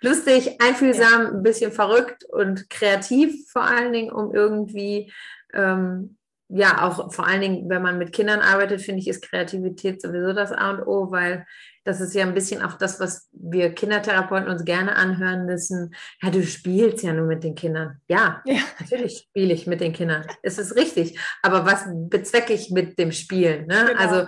lustig, 0.00 0.60
einfühlsam, 0.60 1.36
ein 1.36 1.42
bisschen 1.42 1.72
verrückt 1.72 2.24
und 2.24 2.68
kreativ 2.70 3.50
vor 3.50 3.62
allen 3.62 3.92
Dingen, 3.92 4.12
um 4.12 4.34
irgendwie, 4.34 5.12
ähm, 5.52 6.16
ja, 6.48 6.82
auch 6.82 7.12
vor 7.12 7.26
allen 7.26 7.40
Dingen, 7.40 7.68
wenn 7.68 7.82
man 7.82 7.98
mit 7.98 8.12
Kindern 8.12 8.40
arbeitet, 8.40 8.80
finde 8.80 9.00
ich, 9.00 9.08
ist 9.08 9.22
Kreativität 9.22 10.02
sowieso 10.02 10.32
das 10.32 10.52
A 10.52 10.70
und 10.70 10.82
O, 10.86 11.10
weil 11.10 11.46
das 11.84 12.00
ist 12.00 12.14
ja 12.14 12.24
ein 12.24 12.34
bisschen 12.34 12.62
auch 12.62 12.74
das, 12.74 13.00
was 13.00 13.28
wir 13.32 13.74
Kindertherapeuten 13.74 14.50
uns 14.50 14.64
gerne 14.64 14.96
anhören 14.96 15.46
müssen. 15.46 15.94
Ja, 16.22 16.30
du 16.30 16.42
spielst 16.42 17.02
ja 17.02 17.12
nur 17.12 17.26
mit 17.26 17.42
den 17.42 17.54
Kindern. 17.54 18.00
Ja, 18.06 18.42
ja. 18.44 18.60
natürlich 18.78 19.26
spiele 19.28 19.54
ich 19.54 19.66
mit 19.66 19.80
den 19.80 19.92
Kindern. 19.92 20.26
Es 20.42 20.58
ist 20.58 20.76
richtig. 20.76 21.18
Aber 21.42 21.64
was 21.64 21.84
bezwecke 21.88 22.52
ich 22.52 22.70
mit 22.70 22.98
dem 22.98 23.12
Spielen? 23.12 23.66
Ne? 23.66 23.86
Genau. 23.88 23.98
Also 23.98 24.26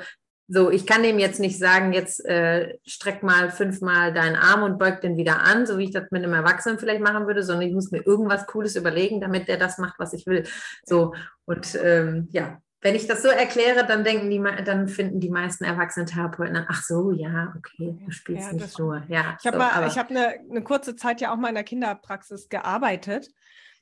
so, 0.53 0.71
ich 0.71 0.87
kann 0.87 1.03
dem 1.03 1.19
jetzt 1.19 1.41
nicht 1.41 1.59
sagen, 1.59 1.95
jetzt 1.95 2.23
äh, 2.27 2.77
streck 2.85 3.23
mal 3.23 3.51
fünfmal 3.51 4.12
deinen 4.12 4.37
Arm 4.37 4.62
und 4.62 4.79
beug 4.79 5.01
den 5.01 5.17
wieder 5.17 5.41
an, 5.41 5.65
so 5.65 5.79
wie 5.79 5.85
ich 5.85 5.93
das 5.93 6.11
mit 6.11 6.23
einem 6.23 6.35
Erwachsenen 6.35 6.79
vielleicht 6.79 7.01
machen 7.01 7.27
würde, 7.27 7.43
sondern 7.43 7.67
ich 7.67 7.75
muss 7.75 7.91
mir 7.91 8.07
irgendwas 8.07 8.47
Cooles 8.47 8.77
überlegen, 8.77 9.23
damit 9.23 9.49
der 9.49 9.57
das 9.57 9.79
macht, 9.79 9.99
was 9.99 10.12
ich 10.12 10.27
will. 10.27 10.45
So, 10.85 11.15
und 11.47 11.75
ähm, 11.83 12.29
ja, 12.33 12.61
wenn 12.83 12.95
ich 12.95 13.07
das 13.07 13.23
so 13.23 13.29
erkläre, 13.29 13.87
dann 13.87 14.05
denken 14.05 14.29
die, 14.29 14.43
dann 14.65 14.88
finden 14.88 15.21
die 15.21 15.31
meisten 15.31 15.65
erwachsenen 15.65 16.07
Therapeuten 16.07 16.55
dann, 16.55 16.67
ach 16.69 16.83
so, 16.83 17.12
ja, 17.12 17.55
okay, 17.57 17.97
du 18.05 18.11
spielst 18.11 18.49
ja, 18.49 18.53
nicht 18.53 18.79
nur. 18.79 19.03
Ja, 19.09 19.38
ich 19.41 19.47
habe 19.47 19.57
so, 19.57 19.97
hab 19.97 20.11
eine, 20.11 20.35
eine 20.51 20.62
kurze 20.62 20.97
Zeit 20.97 21.23
ja 21.23 21.33
auch 21.33 21.38
mal 21.38 21.49
in 21.49 21.55
der 21.55 21.65
Kinderpraxis 21.65 22.51
gearbeitet 22.51 23.29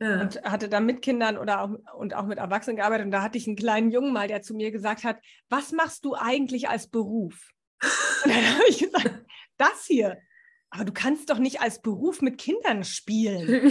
ja. 0.00 0.20
und 0.22 0.42
hatte 0.42 0.68
da 0.68 0.80
mit 0.80 1.02
Kindern 1.02 1.38
oder 1.38 1.62
auch, 1.62 1.70
und 1.96 2.14
auch 2.14 2.26
mit 2.26 2.38
Erwachsenen 2.38 2.76
gearbeitet. 2.76 3.06
Und 3.06 3.12
da 3.12 3.22
hatte 3.22 3.38
ich 3.38 3.46
einen 3.46 3.56
kleinen 3.56 3.90
Jungen 3.90 4.12
mal, 4.12 4.28
der 4.28 4.42
zu 4.42 4.54
mir 4.54 4.70
gesagt 4.70 5.04
hat, 5.04 5.18
was 5.48 5.72
machst 5.72 6.04
du 6.04 6.14
eigentlich 6.14 6.68
als 6.68 6.88
Beruf? 6.88 7.50
Und 8.24 8.34
dann 8.34 8.44
habe 8.54 8.64
ich 8.68 8.78
gesagt, 8.78 9.24
das 9.56 9.84
hier. 9.86 10.18
aber 10.70 10.84
du 10.84 10.92
kannst 10.92 11.30
doch 11.30 11.38
nicht 11.38 11.60
als 11.60 11.82
Beruf 11.82 12.22
mit 12.22 12.38
Kindern 12.38 12.84
spielen. 12.84 13.70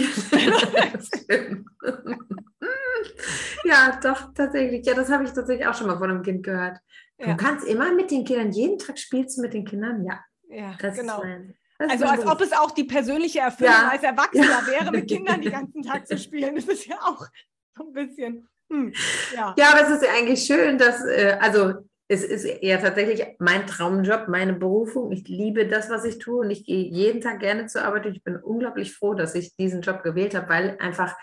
ja, 3.64 3.98
doch, 4.02 4.32
tatsächlich. 4.34 4.86
Ja, 4.86 4.94
das 4.94 5.10
habe 5.10 5.24
ich 5.24 5.32
tatsächlich 5.32 5.66
auch 5.66 5.74
schon 5.74 5.88
mal 5.88 5.98
von 5.98 6.10
einem 6.10 6.22
Kind 6.22 6.44
gehört. 6.44 6.78
Du 7.18 7.28
ja. 7.28 7.34
kannst 7.34 7.66
immer 7.66 7.92
mit 7.94 8.10
den 8.10 8.24
Kindern, 8.24 8.52
jeden 8.52 8.78
Tag 8.78 8.98
spielst 8.98 9.36
du 9.36 9.42
mit 9.42 9.52
den 9.52 9.64
Kindern, 9.64 10.04
ja. 10.04 10.20
Ja, 10.48 10.76
das 10.80 10.98
genau. 10.98 11.22
Mein, 11.22 11.54
also 11.88 12.04
als 12.04 12.26
ob 12.26 12.40
es 12.40 12.52
auch 12.52 12.70
die 12.72 12.84
persönliche 12.84 13.40
Erfüllung 13.40 13.72
ja. 13.72 13.88
als 13.88 14.02
Erwachsener 14.02 14.44
ja. 14.44 14.66
wäre, 14.66 14.90
mit 14.90 15.08
Kindern 15.08 15.40
den 15.40 15.52
ganzen 15.52 15.82
Tag 15.82 16.06
zu 16.06 16.18
spielen. 16.18 16.54
Das 16.56 16.66
ist 16.66 16.86
ja 16.86 16.96
auch 17.00 17.26
so 17.76 17.84
ein 17.84 17.92
bisschen. 17.92 18.48
Hm, 18.70 18.92
ja. 19.34 19.54
ja, 19.58 19.70
aber 19.72 19.82
es 19.82 19.90
ist 19.90 20.02
ja 20.04 20.10
eigentlich 20.16 20.44
schön, 20.44 20.78
dass, 20.78 21.04
äh, 21.04 21.36
also 21.40 21.74
es 22.08 22.24
ist 22.24 22.46
ja 22.60 22.76
tatsächlich 22.78 23.24
mein 23.38 23.66
Traumjob, 23.66 24.28
meine 24.28 24.52
Berufung. 24.52 25.12
Ich 25.12 25.28
liebe 25.28 25.66
das, 25.66 25.90
was 25.90 26.04
ich 26.04 26.18
tue 26.18 26.40
und 26.40 26.50
ich 26.50 26.64
gehe 26.64 26.84
jeden 26.84 27.20
Tag 27.20 27.38
gerne 27.38 27.66
zur 27.66 27.84
Arbeit. 27.84 28.06
Ich 28.06 28.24
bin 28.24 28.36
unglaublich 28.36 28.92
froh, 28.92 29.14
dass 29.14 29.34
ich 29.34 29.54
diesen 29.54 29.80
Job 29.80 30.02
gewählt 30.02 30.34
habe, 30.34 30.48
weil 30.48 30.76
einfach, 30.80 31.16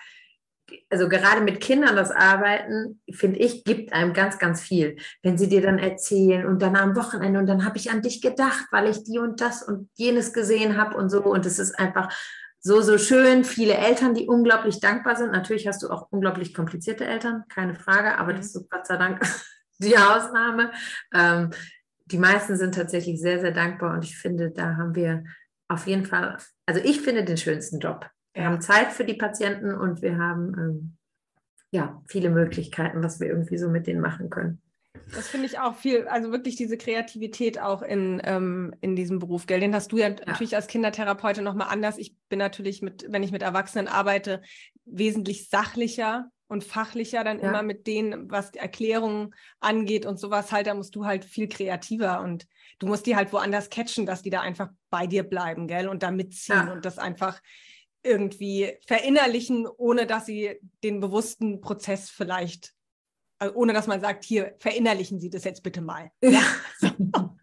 also 0.90 1.10
gerade 1.10 1.42
mit 1.42 1.62
Kindern 1.62 1.96
das 1.96 2.12
Arbeiten, 2.12 3.02
finde 3.12 3.40
ich, 3.40 3.64
gibt 3.64 3.94
einem 3.94 4.14
ganz, 4.14 4.38
ganz 4.40 4.62
viel. 4.62 4.98
Wenn 5.22 5.38
sie 5.38 5.50
dir 5.50 5.62
dann 5.62 5.80
erzählen 5.80 6.46
und 6.46 6.62
dann 6.62 6.76
am 6.76 6.96
Wochenende 6.96 7.40
und 7.40 7.48
dann 7.48 7.66
habe 7.66 7.78
ich 7.78 7.92
an 7.92 8.02
dich 8.02 8.22
gedacht, 8.22 8.66
weil 8.72 8.90
ich 8.90 9.04
die 9.04 9.20
und 9.20 9.42
das 9.42 9.64
und 9.64 9.90
jenes 9.96 10.34
gesehen 10.34 10.78
habe 10.78 10.98
und 10.98 11.10
so. 11.10 11.24
Und 11.24 11.46
es 11.46 11.60
ist 11.60 11.78
einfach 11.80 12.14
so, 12.60 12.82
so 12.82 12.98
schön. 12.98 13.44
Viele 13.44 13.76
Eltern, 13.76 14.14
die 14.14 14.28
unglaublich 14.28 14.80
dankbar 14.80 15.16
sind. 15.16 15.32
Natürlich 15.32 15.68
hast 15.68 15.84
du 15.84 15.90
auch 15.90 16.08
unglaublich 16.12 16.54
komplizierte 16.54 17.06
Eltern, 17.06 17.44
keine 17.50 17.76
Frage, 17.76 18.18
aber 18.18 18.34
das 18.34 18.56
ist 18.56 18.70
Gott 18.70 18.88
sei 18.88 18.98
Dank 18.98 19.22
die 19.80 19.98
Ausnahme. 19.98 20.72
Ähm, 21.14 21.52
die 22.06 22.18
meisten 22.18 22.56
sind 22.58 22.76
tatsächlich 22.76 23.20
sehr, 23.20 23.40
sehr 23.40 23.52
dankbar 23.52 23.94
und 23.94 24.04
ich 24.04 24.18
finde, 24.18 24.52
da 24.52 24.78
haben 24.78 24.96
wir 24.96 25.24
auf 25.68 25.88
jeden 25.88 26.06
Fall, 26.06 26.38
also 26.66 26.82
ich 26.82 27.02
finde 27.02 27.26
den 27.26 27.38
schönsten 27.38 27.80
Job. 27.80 28.10
Wir 28.38 28.46
haben 28.46 28.62
Zeit 28.62 28.92
für 28.92 29.04
die 29.04 29.16
Patienten 29.16 29.74
und 29.74 30.04
wir 30.04 30.20
haben 30.20 30.54
ähm, 30.60 30.98
ja 31.72 32.04
viele 32.08 32.30
Möglichkeiten, 32.30 33.04
was 33.04 33.20
wir 33.20 33.28
irgendwie 33.28 33.58
so 33.58 33.68
mit 33.68 33.88
denen 33.88 34.00
machen 34.00 34.30
können. 34.30 34.62
Das 35.16 35.28
finde 35.28 35.48
ich 35.48 35.58
auch 35.58 35.76
viel, 35.76 36.08
also 36.08 36.32
wirklich 36.32 36.56
diese 36.56 36.78
Kreativität 36.78 37.60
auch 37.60 37.82
in, 37.82 38.22
ähm, 38.26 38.76
in 38.80 38.96
diesem 38.96 39.18
Beruf, 39.18 39.48
gell? 39.48 39.60
Den 39.60 39.74
hast 39.74 39.92
du 39.92 39.98
ja, 39.98 40.10
ja. 40.10 40.16
natürlich 40.28 40.56
als 40.56 40.68
Kindertherapeutin 40.68 41.44
nochmal 41.44 41.70
anders. 41.72 41.98
Ich 41.98 42.16
bin 42.30 42.38
natürlich 42.38 42.84
mit, 42.84 43.08
wenn 43.10 43.24
ich 43.24 43.32
mit 43.32 43.42
Erwachsenen 43.42 43.88
arbeite, 43.88 44.42
wesentlich 44.86 45.50
sachlicher 45.50 46.30
und 46.48 46.64
fachlicher 46.64 47.24
dann 47.24 47.40
ja. 47.40 47.50
immer 47.50 47.64
mit 47.64 47.88
denen, 47.88 48.30
was 48.30 48.52
die 48.52 48.60
Erklärungen 48.60 49.34
angeht 49.60 50.06
und 50.06 50.20
sowas 50.20 50.52
halt, 50.52 50.68
da 50.68 50.76
musst 50.76 50.96
du 50.96 51.06
halt 51.06 51.26
viel 51.26 51.48
kreativer 51.48 52.22
und 52.22 52.46
du 52.78 52.86
musst 52.86 53.08
die 53.08 53.16
halt 53.16 53.34
woanders 53.34 53.72
catchen, 53.72 54.06
dass 54.06 54.22
die 54.22 54.30
da 54.30 54.42
einfach 54.42 54.70
bei 54.92 55.08
dir 55.08 55.24
bleiben, 55.24 55.68
gell, 55.68 55.88
und 55.88 56.04
da 56.04 56.12
mitziehen 56.12 56.68
ja. 56.68 56.74
und 56.74 56.86
das 56.86 57.00
einfach 57.00 57.42
irgendwie 58.08 58.78
verinnerlichen, 58.88 59.68
ohne 59.68 60.06
dass 60.06 60.26
sie 60.26 60.60
den 60.84 61.00
bewussten 61.00 61.62
Prozess 61.62 62.10
vielleicht, 62.10 62.74
also 63.40 63.56
ohne 63.56 63.74
dass 63.74 63.88
man 63.88 64.02
sagt, 64.02 64.24
hier 64.24 64.56
verinnerlichen 64.60 65.20
Sie 65.20 65.30
das 65.30 65.44
jetzt 65.44 65.64
bitte 65.64 65.82
mal. 65.82 66.12
Ja. 66.22 66.42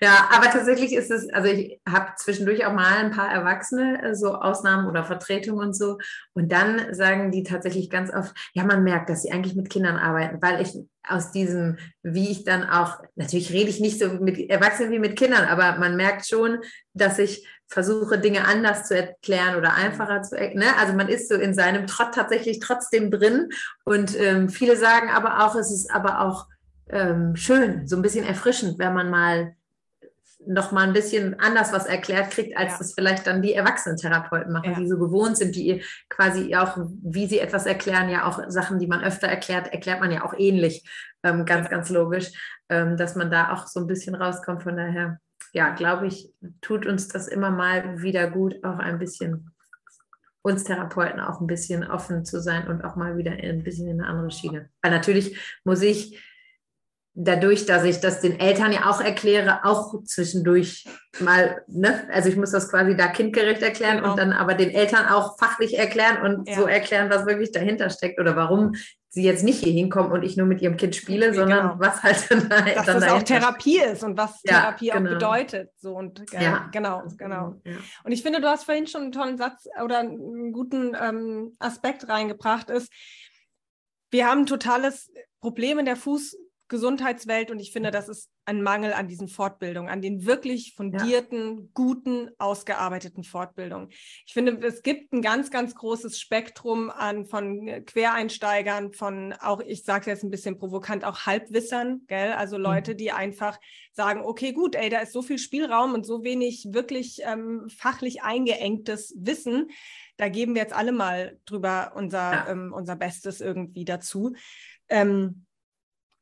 Ja, 0.00 0.28
aber 0.32 0.50
tatsächlich 0.50 0.92
ist 0.92 1.10
es, 1.10 1.32
also 1.32 1.48
ich 1.48 1.80
habe 1.88 2.12
zwischendurch 2.16 2.66
auch 2.66 2.72
mal 2.72 2.98
ein 2.98 3.12
paar 3.12 3.30
Erwachsene, 3.30 4.02
äh, 4.02 4.14
so 4.14 4.34
Ausnahmen 4.34 4.88
oder 4.88 5.04
Vertretungen 5.04 5.68
und 5.68 5.74
so. 5.74 5.98
Und 6.34 6.50
dann 6.52 6.92
sagen 6.92 7.30
die 7.30 7.42
tatsächlich 7.42 7.88
ganz 7.88 8.12
oft, 8.12 8.34
ja, 8.52 8.64
man 8.64 8.84
merkt, 8.84 9.08
dass 9.08 9.22
sie 9.22 9.32
eigentlich 9.32 9.54
mit 9.54 9.70
Kindern 9.70 9.96
arbeiten, 9.96 10.42
weil 10.42 10.60
ich 10.60 10.76
aus 11.06 11.30
diesem, 11.32 11.78
wie 12.02 12.30
ich 12.30 12.44
dann 12.44 12.68
auch, 12.68 12.98
natürlich 13.14 13.52
rede 13.52 13.70
ich 13.70 13.80
nicht 13.80 13.98
so 13.98 14.08
mit 14.08 14.38
Erwachsenen 14.50 14.90
wie 14.90 14.98
mit 14.98 15.16
Kindern, 15.16 15.44
aber 15.46 15.78
man 15.78 15.96
merkt 15.96 16.26
schon, 16.26 16.58
dass 16.92 17.18
ich 17.18 17.46
versuche, 17.74 18.18
Dinge 18.18 18.46
anders 18.46 18.86
zu 18.86 18.96
erklären 18.96 19.56
oder 19.56 19.74
einfacher 19.74 20.22
zu 20.22 20.38
erklären. 20.38 20.60
Ne? 20.60 20.78
Also 20.78 20.92
man 20.92 21.08
ist 21.08 21.28
so 21.28 21.34
in 21.34 21.54
seinem 21.54 21.88
Trott 21.88 22.14
tatsächlich 22.14 22.60
trotzdem 22.60 23.10
drin. 23.10 23.48
Und 23.84 24.18
ähm, 24.18 24.48
viele 24.48 24.76
sagen 24.76 25.10
aber 25.10 25.44
auch, 25.44 25.56
es 25.56 25.72
ist 25.72 25.92
aber 25.92 26.20
auch 26.20 26.46
ähm, 26.88 27.34
schön, 27.34 27.88
so 27.88 27.96
ein 27.96 28.02
bisschen 28.02 28.24
erfrischend, 28.24 28.78
wenn 28.78 28.94
man 28.94 29.10
mal 29.10 29.56
noch 30.46 30.70
mal 30.70 30.86
ein 30.86 30.92
bisschen 30.92 31.40
anders 31.40 31.72
was 31.72 31.86
erklärt 31.86 32.30
kriegt, 32.30 32.56
als 32.56 32.72
ja. 32.72 32.78
das 32.78 32.92
vielleicht 32.94 33.26
dann 33.26 33.42
die 33.42 33.54
Erwachsenentherapeuten 33.54 34.52
machen, 34.52 34.72
ja. 34.72 34.78
die 34.78 34.86
so 34.86 34.98
gewohnt 34.98 35.36
sind, 35.36 35.56
die 35.56 35.82
quasi 36.08 36.54
auch, 36.54 36.76
wie 37.02 37.26
sie 37.26 37.40
etwas 37.40 37.66
erklären, 37.66 38.08
ja 38.08 38.28
auch 38.28 38.40
Sachen, 38.48 38.78
die 38.78 38.86
man 38.86 39.02
öfter 39.02 39.26
erklärt, 39.26 39.72
erklärt 39.72 40.00
man 40.00 40.12
ja 40.12 40.24
auch 40.24 40.34
ähnlich, 40.36 40.88
ähm, 41.24 41.44
ganz, 41.44 41.70
ganz 41.70 41.88
logisch, 41.90 42.30
ähm, 42.68 42.96
dass 42.96 43.16
man 43.16 43.30
da 43.30 43.52
auch 43.52 43.66
so 43.66 43.80
ein 43.80 43.86
bisschen 43.86 44.14
rauskommt. 44.14 44.62
Von 44.62 44.76
daher, 44.76 45.18
ja, 45.54 45.70
glaube 45.70 46.08
ich, 46.08 46.34
tut 46.60 46.84
uns 46.84 47.08
das 47.08 47.28
immer 47.28 47.50
mal 47.50 48.02
wieder 48.02 48.28
gut, 48.28 48.62
auch 48.64 48.78
ein 48.78 48.98
bisschen 48.98 49.50
uns 50.42 50.64
Therapeuten 50.64 51.20
auch 51.20 51.40
ein 51.40 51.46
bisschen 51.46 51.88
offen 51.90 52.26
zu 52.26 52.38
sein 52.42 52.68
und 52.68 52.84
auch 52.84 52.96
mal 52.96 53.16
wieder 53.16 53.32
ein 53.32 53.64
bisschen 53.64 53.88
in 53.88 53.98
eine 53.98 54.10
andere 54.10 54.30
Schiene. 54.30 54.68
Weil 54.82 54.90
natürlich 54.90 55.38
muss 55.64 55.80
ich 55.80 56.20
dadurch, 57.14 57.64
dass 57.64 57.84
ich 57.84 58.00
das 58.00 58.20
den 58.20 58.38
Eltern 58.38 58.72
ja 58.72 58.90
auch 58.90 59.00
erkläre, 59.00 59.64
auch 59.64 60.02
zwischendurch 60.04 60.84
mal, 61.20 61.62
ne? 61.68 62.06
also 62.12 62.28
ich 62.28 62.36
muss 62.36 62.50
das 62.50 62.68
quasi 62.68 62.96
da 62.96 63.06
kindgerecht 63.06 63.62
erklären 63.62 63.98
genau. 63.98 64.10
und 64.10 64.18
dann 64.18 64.32
aber 64.32 64.54
den 64.54 64.70
Eltern 64.70 65.06
auch 65.06 65.38
fachlich 65.38 65.78
erklären 65.78 66.20
und 66.22 66.48
ja. 66.48 66.56
so 66.56 66.66
erklären, 66.66 67.08
was 67.08 67.24
wirklich 67.24 67.52
dahinter 67.52 67.88
steckt 67.88 68.20
oder 68.20 68.36
warum 68.36 68.74
sie 69.14 69.22
jetzt 69.22 69.44
nicht 69.44 69.62
hier 69.62 69.72
hinkommen 69.72 70.10
und 70.10 70.24
ich 70.24 70.36
nur 70.36 70.46
mit 70.46 70.60
ihrem 70.60 70.76
Kind 70.76 70.96
spiele, 70.96 71.32
sondern 71.32 71.68
genau. 71.68 71.74
was 71.78 72.02
halt 72.02 72.30
dann, 72.30 72.48
Dass 72.48 72.86
dann 72.86 73.00
das 73.00 73.10
auch 73.10 73.22
Therapie 73.22 73.78
ist 73.78 74.02
und 74.02 74.18
was 74.18 74.40
ja, 74.42 74.60
Therapie 74.60 74.90
genau. 74.90 74.98
auch 74.98 75.14
bedeutet. 75.14 75.70
So 75.76 75.94
und 75.96 76.32
äh, 76.34 76.42
ja, 76.42 76.68
genau, 76.72 77.04
genau. 77.16 77.60
Ja. 77.64 77.76
Und 78.02 78.10
ich 78.10 78.22
finde, 78.22 78.40
du 78.40 78.48
hast 78.48 78.64
vorhin 78.64 78.88
schon 78.88 79.02
einen 79.02 79.12
tollen 79.12 79.38
Satz 79.38 79.66
oder 79.82 80.00
einen 80.00 80.52
guten 80.52 80.96
ähm, 81.00 81.52
Aspekt 81.60 82.08
reingebracht, 82.08 82.70
ist, 82.70 82.92
wir 84.10 84.26
haben 84.26 84.40
ein 84.40 84.46
totales 84.46 85.12
Problem 85.40 85.78
in 85.78 85.84
der 85.84 85.96
Fuß 85.96 86.36
Gesundheitswelt 86.68 87.50
und 87.50 87.60
ich 87.60 87.72
finde, 87.72 87.90
das 87.90 88.08
ist 88.08 88.30
ein 88.46 88.62
Mangel 88.62 88.92
an 88.92 89.06
diesen 89.06 89.28
Fortbildungen, 89.28 89.90
an 89.90 90.00
den 90.00 90.24
wirklich 90.24 90.74
fundierten, 90.74 91.58
ja. 91.58 91.64
guten, 91.74 92.30
ausgearbeiteten 92.38 93.22
Fortbildungen. 93.22 93.88
Ich 94.26 94.32
finde, 94.32 94.58
es 94.66 94.82
gibt 94.82 95.12
ein 95.12 95.22
ganz, 95.22 95.50
ganz 95.50 95.74
großes 95.74 96.18
Spektrum 96.18 96.90
an 96.90 97.26
von 97.26 97.84
Quereinsteigern, 97.84 98.92
von 98.92 99.34
auch, 99.34 99.60
ich 99.60 99.84
sage 99.84 100.10
jetzt 100.10 100.24
ein 100.24 100.30
bisschen 100.30 100.58
provokant, 100.58 101.04
auch 101.04 101.26
Halbwissern, 101.26 102.02
gell? 102.06 102.32
Also 102.32 102.56
Leute, 102.56 102.92
mhm. 102.92 102.96
die 102.96 103.12
einfach 103.12 103.58
sagen, 103.92 104.22
okay, 104.22 104.52
gut, 104.52 104.74
ey, 104.74 104.88
da 104.88 105.00
ist 105.00 105.12
so 105.12 105.22
viel 105.22 105.38
Spielraum 105.38 105.92
und 105.92 106.06
so 106.06 106.24
wenig 106.24 106.68
wirklich 106.70 107.20
ähm, 107.24 107.68
fachlich 107.68 108.22
eingeengtes 108.22 109.14
Wissen. 109.18 109.70
Da 110.16 110.28
geben 110.28 110.54
wir 110.54 110.62
jetzt 110.62 110.74
alle 110.74 110.92
mal 110.92 111.38
drüber 111.44 111.92
unser, 111.94 112.32
ja. 112.32 112.48
ähm, 112.48 112.72
unser 112.72 112.96
Bestes 112.96 113.40
irgendwie 113.40 113.84
dazu. 113.84 114.34
Ähm, 114.88 115.46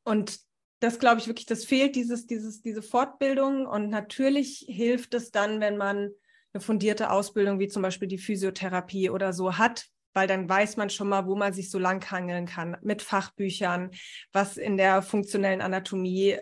und 0.03 0.39
das 0.79 0.99
glaube 0.99 1.21
ich 1.21 1.27
wirklich, 1.27 1.45
das 1.45 1.63
fehlt, 1.63 1.95
dieses, 1.95 2.27
dieses, 2.27 2.61
diese 2.61 2.81
Fortbildung. 2.81 3.65
Und 3.65 3.89
natürlich 3.89 4.65
hilft 4.67 5.13
es 5.13 5.31
dann, 5.31 5.61
wenn 5.61 5.77
man 5.77 6.09
eine 6.53 6.61
fundierte 6.61 7.09
Ausbildung 7.09 7.59
wie 7.59 7.69
zum 7.69 7.81
Beispiel 7.81 8.07
die 8.07 8.17
Physiotherapie 8.17 9.09
oder 9.09 9.33
so 9.33 9.57
hat, 9.57 9.85
weil 10.13 10.27
dann 10.27 10.47
weiß 10.47 10.77
man 10.77 10.89
schon 10.89 11.09
mal, 11.09 11.25
wo 11.25 11.35
man 11.35 11.53
sich 11.53 11.71
so 11.71 11.79
langhangeln 11.79 12.45
kann 12.45 12.77
mit 12.81 13.01
Fachbüchern, 13.01 13.91
was 14.31 14.57
in 14.57 14.77
der 14.77 15.01
funktionellen 15.01 15.61
Anatomie 15.61 16.37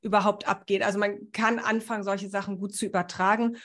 überhaupt 0.00 0.48
abgeht. 0.48 0.82
Also 0.82 0.98
man 0.98 1.30
kann 1.32 1.58
anfangen, 1.58 2.02
solche 2.02 2.28
Sachen 2.28 2.58
gut 2.58 2.74
zu 2.74 2.86
übertragen. 2.86 3.58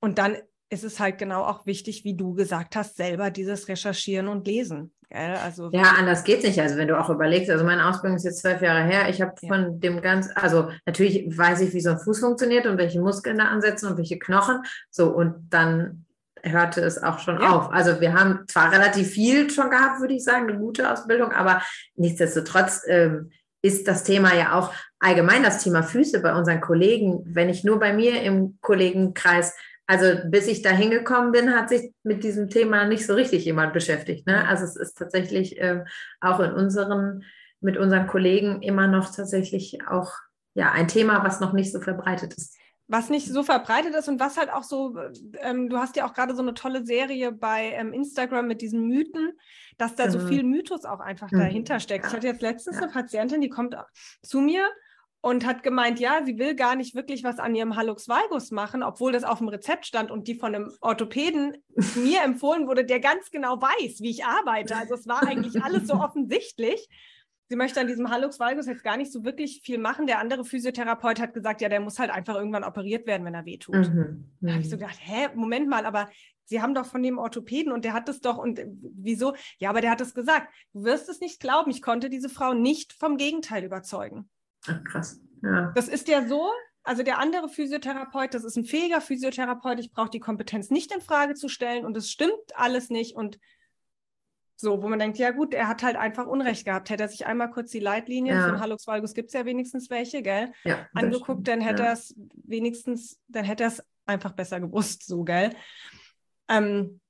Und 0.00 0.18
dann 0.18 0.36
ist 0.68 0.84
es 0.84 1.00
halt 1.00 1.18
genau 1.18 1.44
auch 1.44 1.66
wichtig, 1.66 2.04
wie 2.04 2.16
du 2.16 2.34
gesagt 2.34 2.76
hast, 2.76 2.96
selber 2.96 3.30
dieses 3.30 3.68
Recherchieren 3.68 4.28
und 4.28 4.46
Lesen. 4.46 4.93
Also, 5.14 5.70
ja, 5.72 5.94
anders 5.98 6.24
geht 6.24 6.38
es 6.38 6.44
nicht. 6.44 6.60
Also 6.60 6.76
wenn 6.76 6.88
du 6.88 6.98
auch 6.98 7.08
überlegst, 7.08 7.50
also 7.50 7.64
meine 7.64 7.86
Ausbildung 7.86 8.16
ist 8.16 8.24
jetzt 8.24 8.40
zwölf 8.40 8.60
Jahre 8.60 8.82
her, 8.82 9.08
ich 9.08 9.22
habe 9.22 9.34
ja. 9.40 9.48
von 9.48 9.80
dem 9.80 10.02
ganz, 10.02 10.28
also 10.34 10.70
natürlich 10.86 11.26
weiß 11.36 11.60
ich, 11.60 11.72
wie 11.72 11.80
so 11.80 11.90
ein 11.90 11.98
Fuß 11.98 12.20
funktioniert 12.20 12.66
und 12.66 12.78
welche 12.78 13.00
Muskeln 13.00 13.38
da 13.38 13.44
ansetzen 13.44 13.88
und 13.88 13.96
welche 13.96 14.18
Knochen. 14.18 14.62
So, 14.90 15.10
und 15.10 15.48
dann 15.50 16.04
hörte 16.42 16.80
es 16.80 17.02
auch 17.02 17.18
schon 17.20 17.40
ja. 17.40 17.50
auf. 17.50 17.72
Also 17.72 18.00
wir 18.00 18.12
haben 18.12 18.44
zwar 18.48 18.72
relativ 18.72 19.10
viel 19.10 19.48
schon 19.50 19.70
gehabt, 19.70 20.00
würde 20.00 20.14
ich 20.14 20.24
sagen, 20.24 20.48
eine 20.48 20.58
gute 20.58 20.90
Ausbildung, 20.90 21.32
aber 21.32 21.62
nichtsdestotrotz 21.96 22.82
ähm, 22.86 23.30
ist 23.62 23.88
das 23.88 24.04
Thema 24.04 24.34
ja 24.34 24.58
auch 24.58 24.72
allgemein 24.98 25.42
das 25.42 25.62
Thema 25.62 25.82
Füße 25.82 26.20
bei 26.20 26.34
unseren 26.34 26.60
Kollegen. 26.60 27.22
Wenn 27.24 27.48
ich 27.48 27.64
nur 27.64 27.78
bei 27.78 27.92
mir 27.92 28.20
im 28.22 28.58
Kollegenkreis 28.60 29.54
also 29.86 30.06
bis 30.26 30.46
ich 30.46 30.62
da 30.62 30.70
hingekommen 30.70 31.32
bin, 31.32 31.54
hat 31.54 31.68
sich 31.68 31.92
mit 32.02 32.24
diesem 32.24 32.48
Thema 32.48 32.86
nicht 32.86 33.06
so 33.06 33.14
richtig 33.14 33.44
jemand 33.44 33.72
beschäftigt. 33.72 34.26
Ne? 34.26 34.46
Also 34.48 34.64
es 34.64 34.76
ist 34.76 34.94
tatsächlich 34.96 35.60
äh, 35.60 35.84
auch 36.20 36.40
in 36.40 36.52
unseren, 36.52 37.24
mit 37.60 37.76
unseren 37.76 38.06
Kollegen 38.06 38.62
immer 38.62 38.86
noch 38.86 39.14
tatsächlich 39.14 39.86
auch 39.86 40.12
ja, 40.54 40.72
ein 40.72 40.88
Thema, 40.88 41.24
was 41.24 41.40
noch 41.40 41.52
nicht 41.52 41.72
so 41.72 41.80
verbreitet 41.80 42.34
ist. 42.34 42.56
Was 42.86 43.08
nicht 43.08 43.26
so 43.28 43.42
verbreitet 43.42 43.94
ist 43.94 44.08
und 44.08 44.20
was 44.20 44.36
halt 44.36 44.52
auch 44.52 44.62
so, 44.62 44.96
ähm, 45.40 45.70
du 45.70 45.78
hast 45.78 45.96
ja 45.96 46.06
auch 46.06 46.12
gerade 46.12 46.34
so 46.34 46.42
eine 46.42 46.52
tolle 46.52 46.84
Serie 46.84 47.32
bei 47.32 47.72
ähm, 47.72 47.92
Instagram 47.94 48.46
mit 48.46 48.60
diesen 48.60 48.86
Mythen, 48.86 49.32
dass 49.78 49.94
da 49.94 50.06
mhm. 50.06 50.10
so 50.10 50.18
viel 50.20 50.44
Mythos 50.44 50.84
auch 50.84 51.00
einfach 51.00 51.30
mhm. 51.30 51.38
dahinter 51.38 51.80
steckt. 51.80 52.04
Ja. 52.04 52.10
Ich 52.10 52.16
hatte 52.16 52.26
jetzt 52.26 52.42
letztens 52.42 52.76
ja. 52.76 52.82
eine 52.82 52.92
Patientin, 52.92 53.40
die 53.40 53.48
kommt 53.48 53.74
zu 54.22 54.40
mir 54.40 54.68
und 55.24 55.46
hat 55.46 55.62
gemeint, 55.62 56.00
ja, 56.00 56.22
sie 56.22 56.38
will 56.38 56.54
gar 56.54 56.76
nicht 56.76 56.94
wirklich 56.94 57.24
was 57.24 57.38
an 57.38 57.54
ihrem 57.54 57.76
Hallux 57.76 58.08
valgus 58.08 58.50
machen, 58.50 58.82
obwohl 58.82 59.10
das 59.10 59.24
auf 59.24 59.38
dem 59.38 59.48
Rezept 59.48 59.86
stand 59.86 60.10
und 60.10 60.28
die 60.28 60.34
von 60.34 60.54
einem 60.54 60.70
Orthopäden 60.82 61.56
mir 61.96 62.22
empfohlen 62.22 62.66
wurde, 62.66 62.84
der 62.84 63.00
ganz 63.00 63.30
genau 63.30 63.58
weiß, 63.58 64.02
wie 64.02 64.10
ich 64.10 64.26
arbeite. 64.26 64.76
Also 64.76 64.92
es 64.92 65.06
war 65.08 65.26
eigentlich 65.26 65.62
alles 65.62 65.86
so 65.86 65.94
offensichtlich. 65.94 66.90
Sie 67.48 67.56
möchte 67.56 67.80
an 67.80 67.86
diesem 67.86 68.10
Hallux 68.10 68.38
valgus 68.38 68.66
jetzt 68.66 68.84
gar 68.84 68.98
nicht 68.98 69.12
so 69.12 69.24
wirklich 69.24 69.62
viel 69.64 69.78
machen. 69.78 70.06
Der 70.06 70.18
andere 70.18 70.44
Physiotherapeut 70.44 71.18
hat 71.18 71.32
gesagt, 71.32 71.62
ja, 71.62 71.70
der 71.70 71.80
muss 71.80 71.98
halt 71.98 72.10
einfach 72.10 72.34
irgendwann 72.34 72.64
operiert 72.64 73.06
werden, 73.06 73.24
wenn 73.24 73.34
er 73.34 73.46
wehtut. 73.46 73.76
Mhm. 73.76 74.30
Da 74.42 74.52
habe 74.52 74.60
ich 74.60 74.68
so 74.68 74.76
mhm. 74.76 74.80
gedacht, 74.80 74.98
hä, 75.00 75.28
Moment 75.34 75.70
mal, 75.70 75.86
aber 75.86 76.10
Sie 76.44 76.60
haben 76.60 76.74
doch 76.74 76.84
von 76.84 77.02
dem 77.02 77.16
Orthopäden 77.16 77.72
und 77.72 77.86
der 77.86 77.94
hat 77.94 78.10
es 78.10 78.20
doch 78.20 78.36
und 78.36 78.60
wieso? 78.94 79.34
Ja, 79.58 79.70
aber 79.70 79.80
der 79.80 79.90
hat 79.90 80.02
es 80.02 80.12
gesagt. 80.12 80.52
Du 80.74 80.84
wirst 80.84 81.08
es 81.08 81.20
nicht 81.20 81.40
glauben, 81.40 81.70
ich 81.70 81.80
konnte 81.80 82.10
diese 82.10 82.28
Frau 82.28 82.52
nicht 82.52 82.92
vom 82.92 83.16
Gegenteil 83.16 83.64
überzeugen. 83.64 84.28
Ach, 84.66 84.84
krass. 84.84 85.20
Ja. 85.42 85.72
Das 85.74 85.88
ist 85.88 86.08
ja 86.08 86.26
so, 86.26 86.50
also 86.82 87.02
der 87.02 87.18
andere 87.18 87.48
Physiotherapeut, 87.48 88.34
das 88.34 88.44
ist 88.44 88.56
ein 88.56 88.64
fähiger 88.64 89.00
Physiotherapeut, 89.00 89.78
ich 89.78 89.92
brauche 89.92 90.10
die 90.10 90.20
Kompetenz 90.20 90.70
nicht 90.70 90.94
in 90.94 91.00
Frage 91.00 91.34
zu 91.34 91.48
stellen 91.48 91.84
und 91.84 91.96
es 91.96 92.10
stimmt 92.10 92.34
alles 92.54 92.90
nicht 92.90 93.16
und 93.16 93.38
so, 94.56 94.82
wo 94.82 94.88
man 94.88 94.98
denkt, 94.98 95.18
ja 95.18 95.32
gut, 95.32 95.52
er 95.52 95.68
hat 95.68 95.82
halt 95.82 95.96
einfach 95.96 96.26
Unrecht 96.26 96.64
gehabt. 96.64 96.88
Hätte 96.88 97.02
er 97.02 97.08
sich 97.08 97.26
einmal 97.26 97.50
kurz 97.50 97.70
die 97.70 97.80
Leitlinien, 97.80 98.36
ja. 98.36 98.48
von 98.48 98.60
Hallux 98.60 98.86
Valgus 98.86 99.14
gibt 99.14 99.28
es 99.28 99.34
ja 99.34 99.44
wenigstens 99.44 99.90
welche, 99.90 100.22
gell, 100.22 100.52
ja, 100.62 100.86
angeguckt, 100.94 101.46
dann 101.48 101.60
hätte 101.60 101.82
ja. 101.82 101.88
er 101.88 101.92
es 101.94 102.14
wenigstens, 102.44 103.20
dann 103.28 103.44
hätte 103.44 103.64
er 103.64 103.68
es 103.68 103.82
einfach 104.06 104.32
besser 104.32 104.60
gewusst, 104.60 105.06
so, 105.06 105.24
gell. 105.24 105.50
Ähm, 106.48 107.00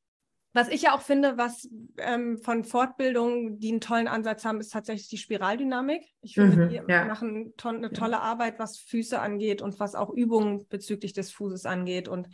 was 0.54 0.68
ich 0.68 0.82
ja 0.82 0.94
auch 0.94 1.00
finde, 1.00 1.36
was 1.36 1.68
ähm, 1.98 2.38
von 2.38 2.62
Fortbildungen, 2.62 3.58
die 3.58 3.72
einen 3.72 3.80
tollen 3.80 4.06
Ansatz 4.06 4.44
haben, 4.44 4.60
ist 4.60 4.72
tatsächlich 4.72 5.08
die 5.08 5.18
Spiraldynamik. 5.18 6.04
Ich 6.22 6.34
finde, 6.34 6.56
mhm, 6.56 6.68
die 6.68 6.80
ja. 6.86 7.04
machen 7.04 7.52
to 7.56 7.70
eine 7.70 7.90
tolle 7.90 8.20
Arbeit, 8.20 8.60
was 8.60 8.78
Füße 8.78 9.18
angeht 9.18 9.62
und 9.62 9.80
was 9.80 9.96
auch 9.96 10.10
Übungen 10.10 10.64
bezüglich 10.68 11.12
des 11.12 11.32
Fußes 11.32 11.66
angeht 11.66 12.06
und 12.06 12.28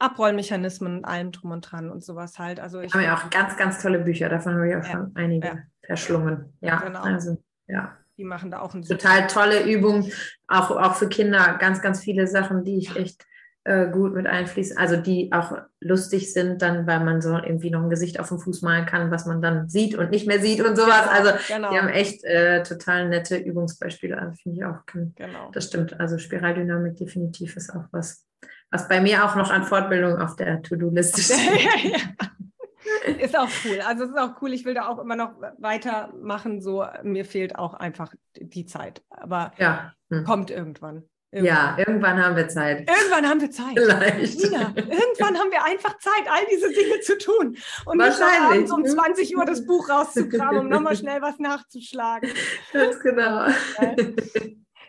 Abrollmechanismen 0.00 0.98
und 0.98 1.04
allem 1.04 1.30
drum 1.30 1.52
und 1.52 1.60
dran 1.60 1.90
und 1.90 2.02
sowas 2.02 2.40
halt. 2.40 2.58
Also 2.58 2.80
ich 2.80 2.92
haben 2.92 3.02
ja 3.02 3.16
auch 3.16 3.30
ganz, 3.30 3.56
ganz 3.56 3.80
tolle 3.80 4.00
Bücher, 4.00 4.28
davon 4.28 4.54
habe 4.54 4.68
ich 4.68 4.74
auch 4.74 4.84
ja, 4.84 4.90
schon 4.90 5.12
einige 5.14 5.46
ja. 5.46 5.58
verschlungen. 5.86 6.52
Ja, 6.60 6.80
genau. 6.80 7.02
also 7.02 7.40
ja. 7.68 7.96
Die 8.16 8.24
machen 8.24 8.50
da 8.50 8.60
auch 8.60 8.74
einen 8.74 8.82
total 8.82 9.28
tolle 9.28 9.62
Übungen, 9.62 10.12
auch, 10.48 10.70
auch 10.72 10.96
für 10.96 11.08
Kinder, 11.08 11.56
ganz, 11.58 11.80
ganz 11.80 12.00
viele 12.00 12.26
Sachen, 12.26 12.64
die 12.64 12.78
ich 12.78 12.96
echt 12.96 13.24
äh, 13.64 13.90
gut 13.90 14.14
mit 14.14 14.26
einfließen, 14.26 14.78
also 14.78 14.96
die 14.96 15.32
auch 15.32 15.52
lustig 15.80 16.32
sind, 16.32 16.62
dann, 16.62 16.86
weil 16.86 17.00
man 17.00 17.20
so 17.20 17.36
irgendwie 17.36 17.70
noch 17.70 17.82
ein 17.82 17.90
Gesicht 17.90 18.18
auf 18.18 18.28
dem 18.28 18.38
Fuß 18.38 18.62
malen 18.62 18.86
kann, 18.86 19.10
was 19.10 19.26
man 19.26 19.42
dann 19.42 19.68
sieht 19.68 19.94
und 19.94 20.10
nicht 20.10 20.26
mehr 20.26 20.40
sieht 20.40 20.62
und 20.62 20.76
sowas. 20.76 21.06
Also 21.08 21.32
genau. 21.46 21.70
die 21.70 21.78
haben 21.78 21.88
echt 21.88 22.24
äh, 22.24 22.62
total 22.62 23.10
nette 23.10 23.36
Übungsbeispiele, 23.36 24.18
also 24.18 24.34
finde 24.42 24.58
ich 24.58 24.64
auch. 24.64 24.78
Genau. 24.86 25.50
Das 25.52 25.66
stimmt. 25.66 26.00
Also 26.00 26.16
Spiraldynamik 26.16 26.96
definitiv 26.96 27.54
ist 27.56 27.70
auch 27.74 27.84
was, 27.90 28.26
was 28.70 28.88
bei 28.88 29.00
mir 29.00 29.24
auch 29.26 29.36
noch 29.36 29.50
an 29.50 29.64
Fortbildung 29.64 30.18
auf 30.18 30.36
der 30.36 30.62
To-Do-Liste 30.62 31.20
steht. 31.22 33.20
ist 33.20 33.36
auch 33.38 33.48
cool. 33.66 33.80
Also 33.86 34.04
es 34.04 34.10
ist 34.10 34.18
auch 34.18 34.40
cool. 34.40 34.54
Ich 34.54 34.64
will 34.64 34.74
da 34.74 34.88
auch 34.88 34.98
immer 34.98 35.16
noch 35.16 35.32
weitermachen. 35.58 36.62
So, 36.62 36.86
mir 37.02 37.26
fehlt 37.26 37.56
auch 37.56 37.74
einfach 37.74 38.14
die 38.36 38.64
Zeit. 38.64 39.02
Aber 39.10 39.52
ja. 39.58 39.92
hm. 40.08 40.24
kommt 40.24 40.50
irgendwann. 40.50 41.04
Irgendwann. 41.32 41.56
Ja, 41.56 41.78
irgendwann 41.78 42.24
haben 42.24 42.34
wir 42.34 42.48
Zeit. 42.48 42.90
Irgendwann 42.90 43.28
haben 43.28 43.40
wir 43.40 43.50
Zeit. 43.52 43.74
Vielleicht. 43.74 44.40
Nina, 44.40 44.72
irgendwann 44.74 45.38
haben 45.38 45.50
wir 45.52 45.64
einfach 45.64 45.96
Zeit, 45.98 46.24
all 46.28 46.44
diese 46.50 46.68
Dinge 46.72 47.00
zu 47.00 47.18
tun. 47.18 47.56
Und 47.86 47.98
nicht 47.98 48.20
abends 48.20 48.72
um 48.72 48.84
20 48.84 49.36
Uhr 49.36 49.44
das 49.44 49.64
Buch 49.64 49.88
rauszukramen, 49.88 50.62
um 50.62 50.68
nochmal 50.68 50.96
schnell 50.96 51.22
was 51.22 51.38
nachzuschlagen. 51.38 52.30
Ganz 52.72 52.98
genau. 53.00 53.46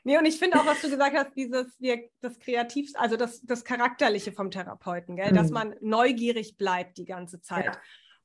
Nee, 0.04 0.18
und 0.18 0.26
ich 0.26 0.40
finde 0.40 0.60
auch, 0.60 0.66
was 0.66 0.82
du 0.82 0.90
gesagt 0.90 1.16
hast, 1.16 1.36
dieses, 1.36 1.78
das 2.22 2.40
Kreativste, 2.40 3.00
also 3.00 3.18
das, 3.18 3.42
das 3.42 3.64
Charakterliche 3.64 4.32
vom 4.32 4.50
Therapeuten, 4.50 5.16
gell? 5.16 5.32
Mhm. 5.32 5.36
dass 5.36 5.52
man 5.52 5.76
neugierig 5.80 6.58
bleibt 6.58 6.98
die 6.98 7.06
ganze 7.06 7.40
Zeit. 7.42 7.66
Ja. 7.66 7.72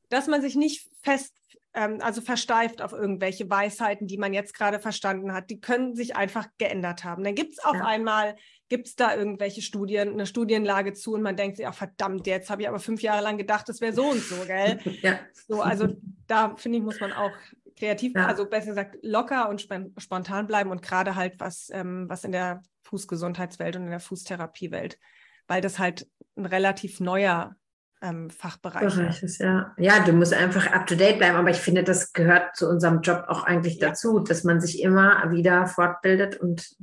Dass 0.09 0.27
man 0.27 0.41
sich 0.41 0.57
nicht 0.57 0.89
fest 1.03 1.35
ähm, 1.77 1.99
also 2.01 2.23
versteift 2.23 2.81
auf 2.81 2.93
irgendwelche 2.93 3.49
Weisheiten, 3.49 4.07
die 4.07 4.17
man 4.17 4.33
jetzt 4.33 4.55
gerade 4.55 4.81
verstanden 4.81 5.33
hat. 5.33 5.51
Die 5.51 5.61
können 5.61 5.95
sich 5.95 6.17
einfach 6.17 6.49
geändert 6.59 7.05
haben. 7.05 7.23
Dann 7.23 7.35
gibt 7.35 7.53
es 7.53 7.65
auf 7.65 7.75
ja. 7.75 7.85
einmal, 7.85 8.35
gibt 8.69 8.89
es 8.89 8.97
da 8.97 9.15
irgendwelche 9.15 9.61
Studien, 9.61 10.15
eine 10.15 10.27
Studienlage 10.27 10.95
zu 10.95 11.13
und 11.13 11.23
man 11.23 11.37
denkt 11.37 11.59
sich, 11.59 11.67
ach 11.67 11.75
verdammt, 11.75 12.27
jetzt 12.27 12.49
habe 12.51 12.63
ich 12.63 12.69
aber 12.69 12.81
fünf 12.81 13.03
Jahre 13.03 13.23
lang 13.23 13.37
gedacht, 13.37 13.69
das 13.69 13.83
wäre 13.83 13.93
so 13.93 14.07
und 14.07 14.21
so, 14.21 14.45
gell? 14.47 14.79
Ja. 15.03 15.21
So, 15.47 15.61
also 15.61 15.89
da 16.27 16.57
finde 16.57 16.79
ich, 16.79 16.85
muss 16.85 16.99
man 16.99 17.13
auch 17.13 17.33
kreativ, 17.79 18.15
ja. 18.15 18.27
also 18.27 18.47
besser 18.47 18.69
gesagt, 18.69 18.97
locker 19.03 19.51
und 19.51 19.61
spontan 19.99 20.47
bleiben 20.47 20.71
und 20.71 20.81
gerade 20.81 21.15
halt 21.15 21.39
was, 21.39 21.69
ähm, 21.73 22.07
was 22.09 22.25
in 22.25 22.33
der 22.33 22.63
Fußgesundheitswelt 22.85 23.77
und 23.77 23.85
in 23.85 23.91
der 23.91 24.01
Fußtherapiewelt, 24.01 24.99
weil 25.47 25.61
das 25.61 25.79
halt 25.79 26.09
ein 26.37 26.47
relativ 26.47 27.01
neuer 27.01 27.55
ähm, 28.03 28.31
Fachbereich. 28.31 28.95
Bereich 28.95 29.23
ist, 29.23 29.39
ja. 29.39 29.75
ja, 29.79 30.01
du 30.01 30.13
musst 30.13 30.35
einfach 30.35 30.71
up-to-date 30.73 31.19
bleiben, 31.19 31.37
aber 31.37 31.51
ich 31.51 31.57
finde, 31.57 31.83
das 31.83 32.13
gehört 32.13 32.57
zu 32.57 32.69
unserem 32.69 33.01
Job 33.01 33.25
auch 33.29 33.45
eigentlich 33.45 33.77
ja. 33.77 33.89
dazu, 33.89 34.19
dass 34.21 34.45
man 34.45 34.61
sich 34.61 34.83
immer 34.83 35.31
wieder 35.31 35.67
fortbildet 35.67 36.37
und 36.37 36.77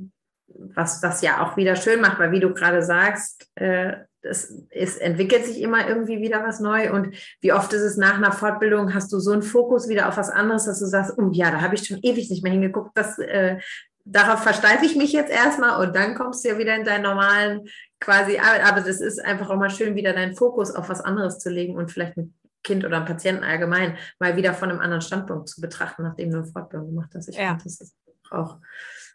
was 0.46 1.00
das 1.00 1.22
ja 1.22 1.42
auch 1.42 1.56
wieder 1.56 1.76
schön 1.76 2.00
macht, 2.00 2.18
weil 2.18 2.32
wie 2.32 2.40
du 2.40 2.52
gerade 2.52 2.82
sagst, 2.82 3.48
äh, 3.56 3.94
es, 4.22 4.64
es, 4.70 4.96
entwickelt 4.96 5.44
sich 5.44 5.60
immer 5.60 5.86
irgendwie 5.86 6.20
wieder 6.20 6.42
was 6.44 6.60
neu 6.60 6.92
und 6.92 7.14
wie 7.40 7.52
oft 7.52 7.72
ist 7.72 7.82
es 7.82 7.96
nach 7.96 8.16
einer 8.16 8.32
Fortbildung, 8.32 8.94
hast 8.94 9.12
du 9.12 9.18
so 9.18 9.32
einen 9.32 9.42
Fokus 9.42 9.88
wieder 9.88 10.08
auf 10.08 10.16
was 10.16 10.30
anderes, 10.30 10.64
dass 10.64 10.78
du 10.78 10.86
sagst, 10.86 11.14
oh 11.18 11.30
ja, 11.32 11.50
da 11.50 11.60
habe 11.60 11.74
ich 11.74 11.86
schon 11.86 11.98
ewig 12.02 12.30
nicht 12.30 12.42
mehr 12.42 12.52
hingeguckt, 12.52 12.92
das, 12.94 13.18
äh, 13.18 13.58
darauf 14.04 14.42
versteife 14.42 14.84
ich 14.84 14.96
mich 14.96 15.12
jetzt 15.12 15.30
erstmal 15.30 15.84
und 15.84 15.94
dann 15.94 16.14
kommst 16.14 16.44
du 16.44 16.48
ja 16.48 16.58
wieder 16.58 16.74
in 16.74 16.84
deinen 16.84 17.02
normalen 17.02 17.68
quasi 18.00 18.38
Arbeit. 18.38 18.64
Aber 18.64 18.80
das 18.80 19.00
ist 19.00 19.24
einfach 19.24 19.50
auch 19.50 19.56
mal 19.56 19.70
schön, 19.70 19.94
wieder 19.94 20.12
deinen 20.12 20.34
Fokus 20.34 20.74
auf 20.74 20.88
was 20.88 21.00
anderes 21.00 21.38
zu 21.38 21.50
legen 21.50 21.76
und 21.76 21.90
vielleicht 21.90 22.16
ein 22.16 22.34
Kind 22.62 22.84
oder 22.84 22.96
einen 22.96 23.06
Patienten 23.06 23.44
allgemein 23.44 23.98
mal 24.18 24.36
wieder 24.36 24.54
von 24.54 24.70
einem 24.70 24.80
anderen 24.80 25.02
Standpunkt 25.02 25.48
zu 25.48 25.60
betrachten, 25.60 26.02
nachdem 26.02 26.30
du 26.30 26.38
eine 26.38 26.46
Fortbildung 26.46 26.88
gemacht 26.88 27.10
hast. 27.14 27.28
Ich 27.28 27.36
ja. 27.36 27.50
finde, 27.50 27.64
das 27.64 27.80
ist 27.80 27.96
auch, 28.30 28.58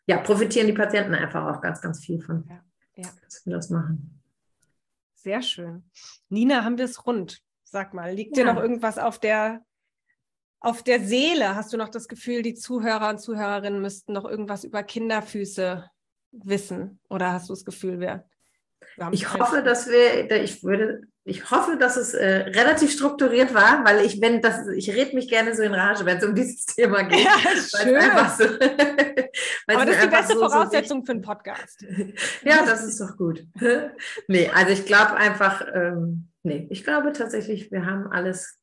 ja, 0.05 0.17
profitieren 0.17 0.67
die 0.67 0.73
Patienten 0.73 1.15
einfach 1.15 1.45
auch 1.45 1.61
ganz, 1.61 1.82
ganz 1.82 2.05
viel 2.05 2.21
von, 2.21 2.45
ja. 2.47 2.63
Ja. 2.95 3.09
dass 3.23 3.45
wir 3.45 3.55
das 3.55 3.69
machen. 3.69 4.21
Sehr 5.15 5.41
schön. 5.41 5.84
Nina, 6.30 6.63
haben 6.63 6.77
wir 6.77 6.86
es 6.86 7.05
rund? 7.05 7.41
Sag 7.63 7.93
mal, 7.93 8.13
liegt 8.13 8.38
ja. 8.38 8.43
dir 8.43 8.53
noch 8.53 8.61
irgendwas 8.61 8.97
auf 8.97 9.19
der 9.19 9.61
auf 10.61 10.84
der 10.84 10.99
Seele 10.99 11.55
hast 11.55 11.71
du 11.71 11.77
noch 11.77 11.89
das 11.89 12.07
Gefühl, 12.07 12.41
die 12.41 12.53
Zuhörer 12.53 13.09
und 13.09 13.19
Zuhörerinnen 13.19 13.82
müssten 13.82 14.13
noch 14.13 14.25
irgendwas 14.25 14.63
über 14.63 14.84
Kinderfüße 14.84 15.89
wissen? 16.32 16.99
Oder 17.09 17.32
hast 17.32 17.49
du 17.49 17.53
das 17.53 17.63
Gefühl, 17.63 17.99
wir, 17.99 18.07
wir 18.07 18.25
Ich 19.11 19.34
hoffe, 19.34 19.63
dass 19.63 19.88
wir, 19.88 20.30
ich 20.43 20.63
würde, 20.63 21.01
ich 21.23 21.51
hoffe, 21.51 21.77
dass 21.77 21.95
es 21.95 22.13
äh, 22.13 22.27
relativ 22.27 22.91
strukturiert 22.91 23.53
war, 23.53 23.86
weil 23.86 24.05
ich, 24.05 24.21
wenn 24.21 24.41
das, 24.41 24.67
ich 24.67 24.89
rede 24.91 25.15
mich 25.15 25.30
gerne 25.30 25.55
so 25.55 25.63
in 25.63 25.73
Rage, 25.73 26.05
wenn 26.05 26.17
es 26.17 26.25
um 26.25 26.36
dieses 26.36 26.65
Thema 26.65 27.03
geht. 27.03 27.19
Ja, 27.25 27.39
schön. 27.55 28.01
So, 28.38 28.43
Aber 29.73 29.86
das 29.86 29.95
ist 29.95 30.03
die 30.03 30.09
beste 30.09 30.34
so, 30.34 30.39
Voraussetzung 30.39 30.99
so 30.99 31.05
für 31.05 31.11
einen 31.13 31.21
Podcast. 31.21 31.86
ja, 32.43 32.65
das 32.65 32.84
ist 32.84 32.99
doch 32.99 33.15
gut. 33.15 33.45
nee, 34.27 34.49
also 34.53 34.71
ich 34.71 34.86
glaube 34.86 35.15
einfach, 35.15 35.65
ähm, 35.73 36.30
nee, 36.43 36.67
ich 36.69 36.84
glaube 36.84 37.13
tatsächlich, 37.13 37.71
wir 37.71 37.86
haben 37.86 38.07
alles 38.07 38.59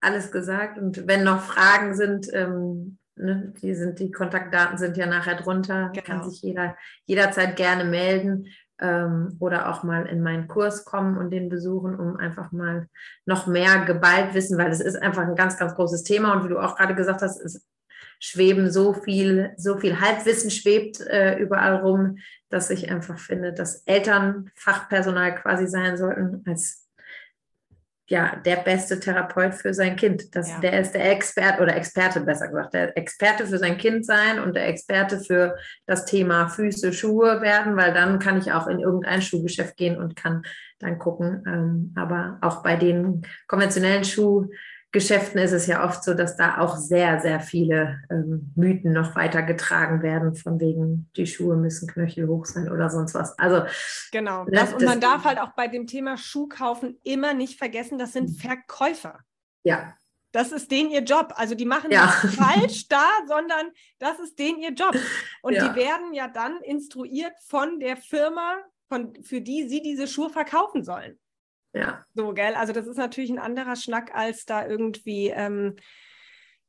alles 0.00 0.32
gesagt. 0.32 0.78
Und 0.78 1.06
wenn 1.06 1.24
noch 1.24 1.42
Fragen 1.42 1.94
sind, 1.94 2.28
ähm, 2.32 2.98
ne, 3.16 3.52
die 3.62 3.74
sind, 3.74 3.98
die 3.98 4.10
Kontaktdaten 4.10 4.78
sind 4.78 4.96
ja 4.96 5.06
nachher 5.06 5.36
drunter, 5.36 5.90
genau. 5.92 6.06
kann 6.06 6.30
sich 6.30 6.42
jeder 6.42 6.76
jederzeit 7.06 7.56
gerne 7.56 7.84
melden 7.84 8.46
ähm, 8.80 9.36
oder 9.38 9.70
auch 9.70 9.82
mal 9.82 10.06
in 10.06 10.22
meinen 10.22 10.48
Kurs 10.48 10.84
kommen 10.84 11.18
und 11.18 11.30
den 11.30 11.48
besuchen, 11.48 11.98
um 11.98 12.16
einfach 12.16 12.52
mal 12.52 12.88
noch 13.26 13.46
mehr 13.46 13.84
geballt 13.84 14.34
wissen, 14.34 14.58
weil 14.58 14.70
es 14.70 14.80
ist 14.80 14.96
einfach 14.96 15.22
ein 15.22 15.36
ganz, 15.36 15.58
ganz 15.58 15.74
großes 15.74 16.02
Thema. 16.02 16.34
Und 16.34 16.44
wie 16.44 16.48
du 16.48 16.58
auch 16.58 16.76
gerade 16.76 16.94
gesagt 16.94 17.22
hast, 17.22 17.40
es 17.40 17.66
schweben 18.18 18.70
so 18.70 18.92
viel, 18.92 19.52
so 19.56 19.78
viel 19.78 20.00
Halbwissen 20.00 20.50
schwebt 20.50 21.00
äh, 21.00 21.38
überall 21.38 21.76
rum, 21.76 22.18
dass 22.50 22.70
ich 22.70 22.90
einfach 22.90 23.18
finde, 23.18 23.52
dass 23.52 23.82
Eltern 23.86 24.50
Fachpersonal 24.54 25.34
quasi 25.34 25.66
sein 25.66 25.96
sollten 25.96 26.42
als 26.46 26.86
ja, 28.10 28.34
der 28.44 28.56
beste 28.56 28.98
Therapeut 28.98 29.54
für 29.54 29.72
sein 29.72 29.94
Kind. 29.94 30.34
Das, 30.34 30.50
ja. 30.50 30.58
Der 30.58 30.80
ist 30.80 30.92
der 30.92 31.12
Experte 31.12 31.62
oder 31.62 31.76
Experte, 31.76 32.20
besser 32.20 32.48
gesagt, 32.48 32.74
der 32.74 32.96
Experte 32.98 33.46
für 33.46 33.58
sein 33.58 33.78
Kind 33.78 34.04
sein 34.04 34.40
und 34.40 34.56
der 34.56 34.66
Experte 34.66 35.20
für 35.20 35.56
das 35.86 36.06
Thema 36.06 36.48
Füße, 36.48 36.92
Schuhe 36.92 37.40
werden, 37.40 37.76
weil 37.76 37.94
dann 37.94 38.18
kann 38.18 38.36
ich 38.36 38.52
auch 38.52 38.66
in 38.66 38.80
irgendein 38.80 39.22
Schuhgeschäft 39.22 39.76
gehen 39.76 39.96
und 39.96 40.16
kann 40.16 40.42
dann 40.80 40.98
gucken. 40.98 41.44
Ähm, 41.46 41.94
aber 41.96 42.38
auch 42.40 42.64
bei 42.64 42.74
den 42.74 43.22
konventionellen 43.46 44.04
Schuh 44.04 44.48
Geschäften 44.92 45.40
ist 45.40 45.52
es 45.52 45.68
ja 45.68 45.84
oft 45.84 46.02
so, 46.02 46.14
dass 46.14 46.36
da 46.36 46.58
auch 46.58 46.76
sehr, 46.76 47.20
sehr 47.20 47.38
viele 47.38 48.02
ähm, 48.10 48.52
Mythen 48.56 48.92
noch 48.92 49.14
weitergetragen 49.14 50.02
werden, 50.02 50.34
von 50.34 50.58
wegen, 50.58 51.08
die 51.16 51.28
Schuhe 51.28 51.56
müssen 51.56 51.86
knöchelhoch 51.88 52.44
sein 52.44 52.68
oder 52.68 52.90
sonst 52.90 53.14
was. 53.14 53.38
Also 53.38 53.62
genau. 54.10 54.44
Ne, 54.44 54.50
das, 54.52 54.74
und 54.74 54.84
man 54.84 55.00
darf 55.00 55.24
halt 55.24 55.38
auch 55.38 55.52
bei 55.52 55.68
dem 55.68 55.86
Thema 55.86 56.16
Schuh 56.16 56.48
kaufen 56.48 56.98
immer 57.04 57.34
nicht 57.34 57.56
vergessen, 57.56 57.98
das 57.98 58.12
sind 58.12 58.30
mhm. 58.30 58.34
Verkäufer. 58.34 59.20
Ja. 59.62 59.94
Das 60.32 60.50
ist 60.50 60.70
denen 60.72 60.90
ihr 60.90 61.02
Job. 61.02 61.34
Also 61.36 61.54
die 61.54 61.66
machen 61.66 61.92
ja. 61.92 62.06
nicht 62.06 62.34
falsch 62.36 62.88
da, 62.88 63.06
sondern 63.28 63.70
das 64.00 64.18
ist 64.18 64.38
denen 64.40 64.58
ihr 64.58 64.72
Job. 64.72 64.96
Und 65.42 65.54
ja. 65.54 65.68
die 65.68 65.76
werden 65.76 66.12
ja 66.14 66.26
dann 66.26 66.60
instruiert 66.62 67.34
von 67.46 67.78
der 67.78 67.96
Firma, 67.96 68.56
von, 68.88 69.14
für 69.22 69.40
die 69.40 69.68
sie 69.68 69.82
diese 69.82 70.08
Schuhe 70.08 70.30
verkaufen 70.30 70.82
sollen. 70.82 71.18
Ja. 71.72 72.04
So, 72.14 72.32
gell? 72.32 72.54
Also 72.54 72.72
das 72.72 72.86
ist 72.86 72.96
natürlich 72.96 73.30
ein 73.30 73.38
anderer 73.38 73.76
Schnack, 73.76 74.14
als 74.14 74.44
da 74.44 74.66
irgendwie, 74.66 75.28
ähm, 75.28 75.76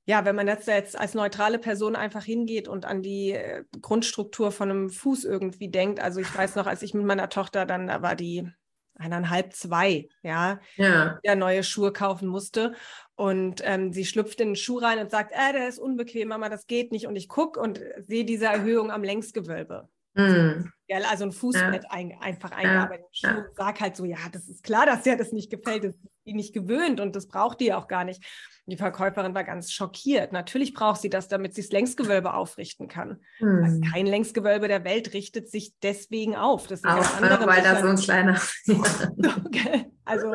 ja, 0.05 0.25
wenn 0.25 0.35
man 0.35 0.47
jetzt, 0.47 0.67
jetzt 0.67 0.97
als 0.97 1.13
neutrale 1.13 1.59
Person 1.59 1.95
einfach 1.95 2.23
hingeht 2.23 2.67
und 2.67 2.85
an 2.85 3.01
die 3.01 3.31
äh, 3.31 3.63
Grundstruktur 3.81 4.51
von 4.51 4.69
einem 4.69 4.89
Fuß 4.89 5.25
irgendwie 5.25 5.69
denkt. 5.69 5.99
Also 5.99 6.19
ich 6.19 6.35
weiß 6.35 6.55
noch, 6.55 6.67
als 6.67 6.81
ich 6.81 6.93
mit 6.93 7.05
meiner 7.05 7.29
Tochter 7.29 7.65
dann, 7.65 7.87
da 7.87 8.01
war 8.01 8.15
die 8.15 8.47
eineinhalb, 8.95 9.53
zwei, 9.53 10.07
ja, 10.21 10.59
ja. 10.75 11.19
der 11.23 11.35
neue 11.35 11.63
Schuhe 11.63 11.91
kaufen 11.91 12.27
musste. 12.27 12.73
Und 13.15 13.61
ähm, 13.63 13.93
sie 13.93 14.05
schlüpft 14.05 14.39
in 14.41 14.49
den 14.49 14.55
Schuh 14.55 14.77
rein 14.77 14.99
und 14.99 15.11
sagt, 15.11 15.31
äh, 15.31 15.53
der 15.53 15.67
ist 15.67 15.79
unbequem, 15.79 16.29
Mama, 16.29 16.49
das 16.49 16.67
geht 16.67 16.91
nicht. 16.91 17.07
Und 17.07 17.15
ich 17.15 17.27
gucke 17.27 17.59
und 17.59 17.79
sehe 17.97 18.25
diese 18.25 18.45
Erhöhung 18.45 18.91
am 18.91 19.03
Längsgewölbe. 19.03 19.89
Mhm. 20.13 20.71
Ja, 20.91 20.97
also 21.09 21.23
ein 21.23 21.31
Fußbett 21.31 21.83
ja. 21.85 21.89
ein, 21.89 22.17
einfach 22.19 22.51
eingearbeitet. 22.51 23.05
Ja. 23.13 23.45
Sag 23.55 23.79
halt 23.79 23.95
so, 23.95 24.03
ja, 24.03 24.17
das 24.29 24.49
ist 24.49 24.61
klar, 24.61 24.85
dass 24.85 25.03
dir 25.03 25.15
das 25.15 25.31
nicht 25.31 25.49
gefällt, 25.49 25.85
das 25.85 25.95
ist 25.95 26.01
die 26.25 26.33
nicht 26.33 26.53
gewöhnt 26.53 26.99
und 26.99 27.15
das 27.15 27.29
braucht 27.29 27.61
die 27.61 27.73
auch 27.73 27.87
gar 27.87 28.03
nicht. 28.03 28.21
Die 28.65 28.75
Verkäuferin 28.75 29.33
war 29.33 29.45
ganz 29.45 29.71
schockiert. 29.71 30.33
Natürlich 30.33 30.73
braucht 30.73 30.99
sie 30.99 31.09
das, 31.09 31.29
damit 31.29 31.55
sie 31.55 31.61
das 31.61 31.71
Längsgewölbe 31.71 32.33
aufrichten 32.33 32.89
kann. 32.89 33.21
Also 33.39 33.79
kein 33.89 34.05
Längsgewölbe 34.05 34.67
der 34.67 34.83
Welt 34.83 35.13
richtet 35.13 35.49
sich 35.49 35.75
deswegen 35.81 36.35
auf. 36.35 36.67
Das 36.67 36.81
sind 36.81 36.91
auch 36.91 37.15
andere 37.15 37.47
weil 37.47 37.63
das 37.63 37.81
so 37.81 37.87
ein 37.87 37.95
kleiner. 37.95 38.41
okay. 39.45 39.91
Also 40.03 40.33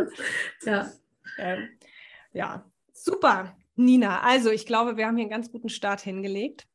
ja. 0.65 0.91
Ähm, 1.39 1.69
ja, 2.33 2.65
super, 2.95 3.55
Nina. 3.75 4.23
Also 4.23 4.51
ich 4.51 4.65
glaube, 4.65 4.97
wir 4.97 5.07
haben 5.07 5.17
hier 5.17 5.25
einen 5.25 5.31
ganz 5.31 5.53
guten 5.53 5.69
Start 5.69 6.01
hingelegt. 6.01 6.67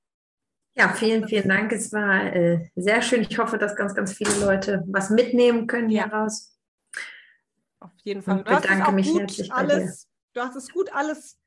Ja, 0.76 0.89
vielen, 0.89 1.28
vielen 1.28 1.49
Dank. 1.49 1.72
Es 1.72 1.91
war 1.91 2.34
äh, 2.34 2.69
sehr 2.76 3.01
schön. 3.01 3.22
Ich 3.22 3.38
hoffe, 3.38 3.57
dass 3.57 3.76
ganz, 3.76 3.93
ganz 3.93 4.13
viele 4.13 4.34
Leute 4.39 4.84
was 4.88 5.09
mitnehmen 5.09 5.67
können 5.67 5.89
ja. 5.89 6.05
hieraus. 6.05 6.57
Auf 7.80 7.91
jeden 8.03 8.22
Fall. 8.22 8.39
Und 8.39 8.49
du 8.49 8.55
bedanke 8.55 8.91
mich 8.91 9.13
herzlich 9.17 9.51
alles, 9.51 10.07
Du 10.34 10.41
hast 10.41 10.55
es 10.55 10.72
gut 10.72 10.93
alles 10.93 11.39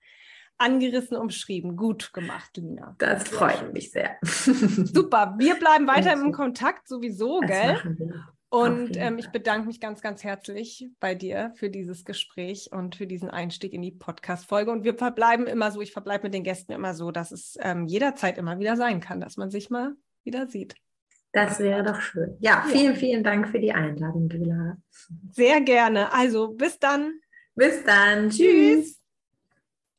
angerissen, 0.59 1.17
umschrieben. 1.17 1.77
Gut 1.77 2.13
gemacht, 2.13 2.57
Lina. 2.57 2.95
Das 2.99 3.29
freut 3.29 3.73
mich 3.73 3.91
sehr. 3.91 4.19
Super. 4.23 5.35
Wir 5.39 5.55
bleiben 5.57 5.87
weiter 5.87 6.13
im 6.13 6.33
Kontakt 6.33 6.87
sowieso, 6.87 7.41
das 7.41 7.51
gell? 7.51 8.15
Und 8.55 8.97
ähm, 8.97 9.19
ich 9.19 9.31
bedanke 9.31 9.67
mich 9.67 9.81
ganz, 9.81 10.01
ganz 10.01 10.23
herzlich 10.23 10.89
bei 11.01 11.17
dir 11.17 11.53
für 11.57 11.71
dieses 11.71 12.05
Gespräch 12.05 12.71
und 12.71 12.95
für 12.95 13.09
diesen 13.09 13.29
Einstieg 13.29 13.73
in 13.73 13.83
die 13.83 13.91
Podcast-Folge. 13.91 14.71
Und 14.71 14.85
wir 14.85 14.95
verbleiben 14.95 15.49
immer 15.49 15.73
so, 15.73 15.81
ich 15.81 15.91
verbleibe 15.91 16.27
mit 16.27 16.35
den 16.35 16.45
Gästen 16.45 16.71
immer 16.71 16.95
so, 16.95 17.11
dass 17.11 17.33
es 17.33 17.59
ähm, 17.61 17.87
jederzeit 17.87 18.39
immer 18.39 18.61
wieder 18.61 18.77
sein 18.77 19.01
kann, 19.01 19.21
dass 19.21 19.37
man 19.37 19.51
sich 19.51 19.71
mal 19.71 19.97
wieder 20.23 20.47
sieht. 20.47 20.77
Das 21.33 21.59
wäre 21.59 21.83
doch 21.83 22.01
schön. 22.01 22.37
Ja, 22.39 22.65
vielen, 22.69 22.93
ja. 22.93 22.99
vielen 22.99 23.25
Dank 23.25 23.49
für 23.49 23.59
die 23.59 23.73
Einladung, 23.73 24.29
Dula. 24.29 24.77
Sehr 25.33 25.61
gerne. 25.61 26.13
Also 26.13 26.53
bis 26.53 26.79
dann. 26.79 27.11
Bis 27.57 27.83
dann. 27.83 28.31
Tschüss. 28.31 29.04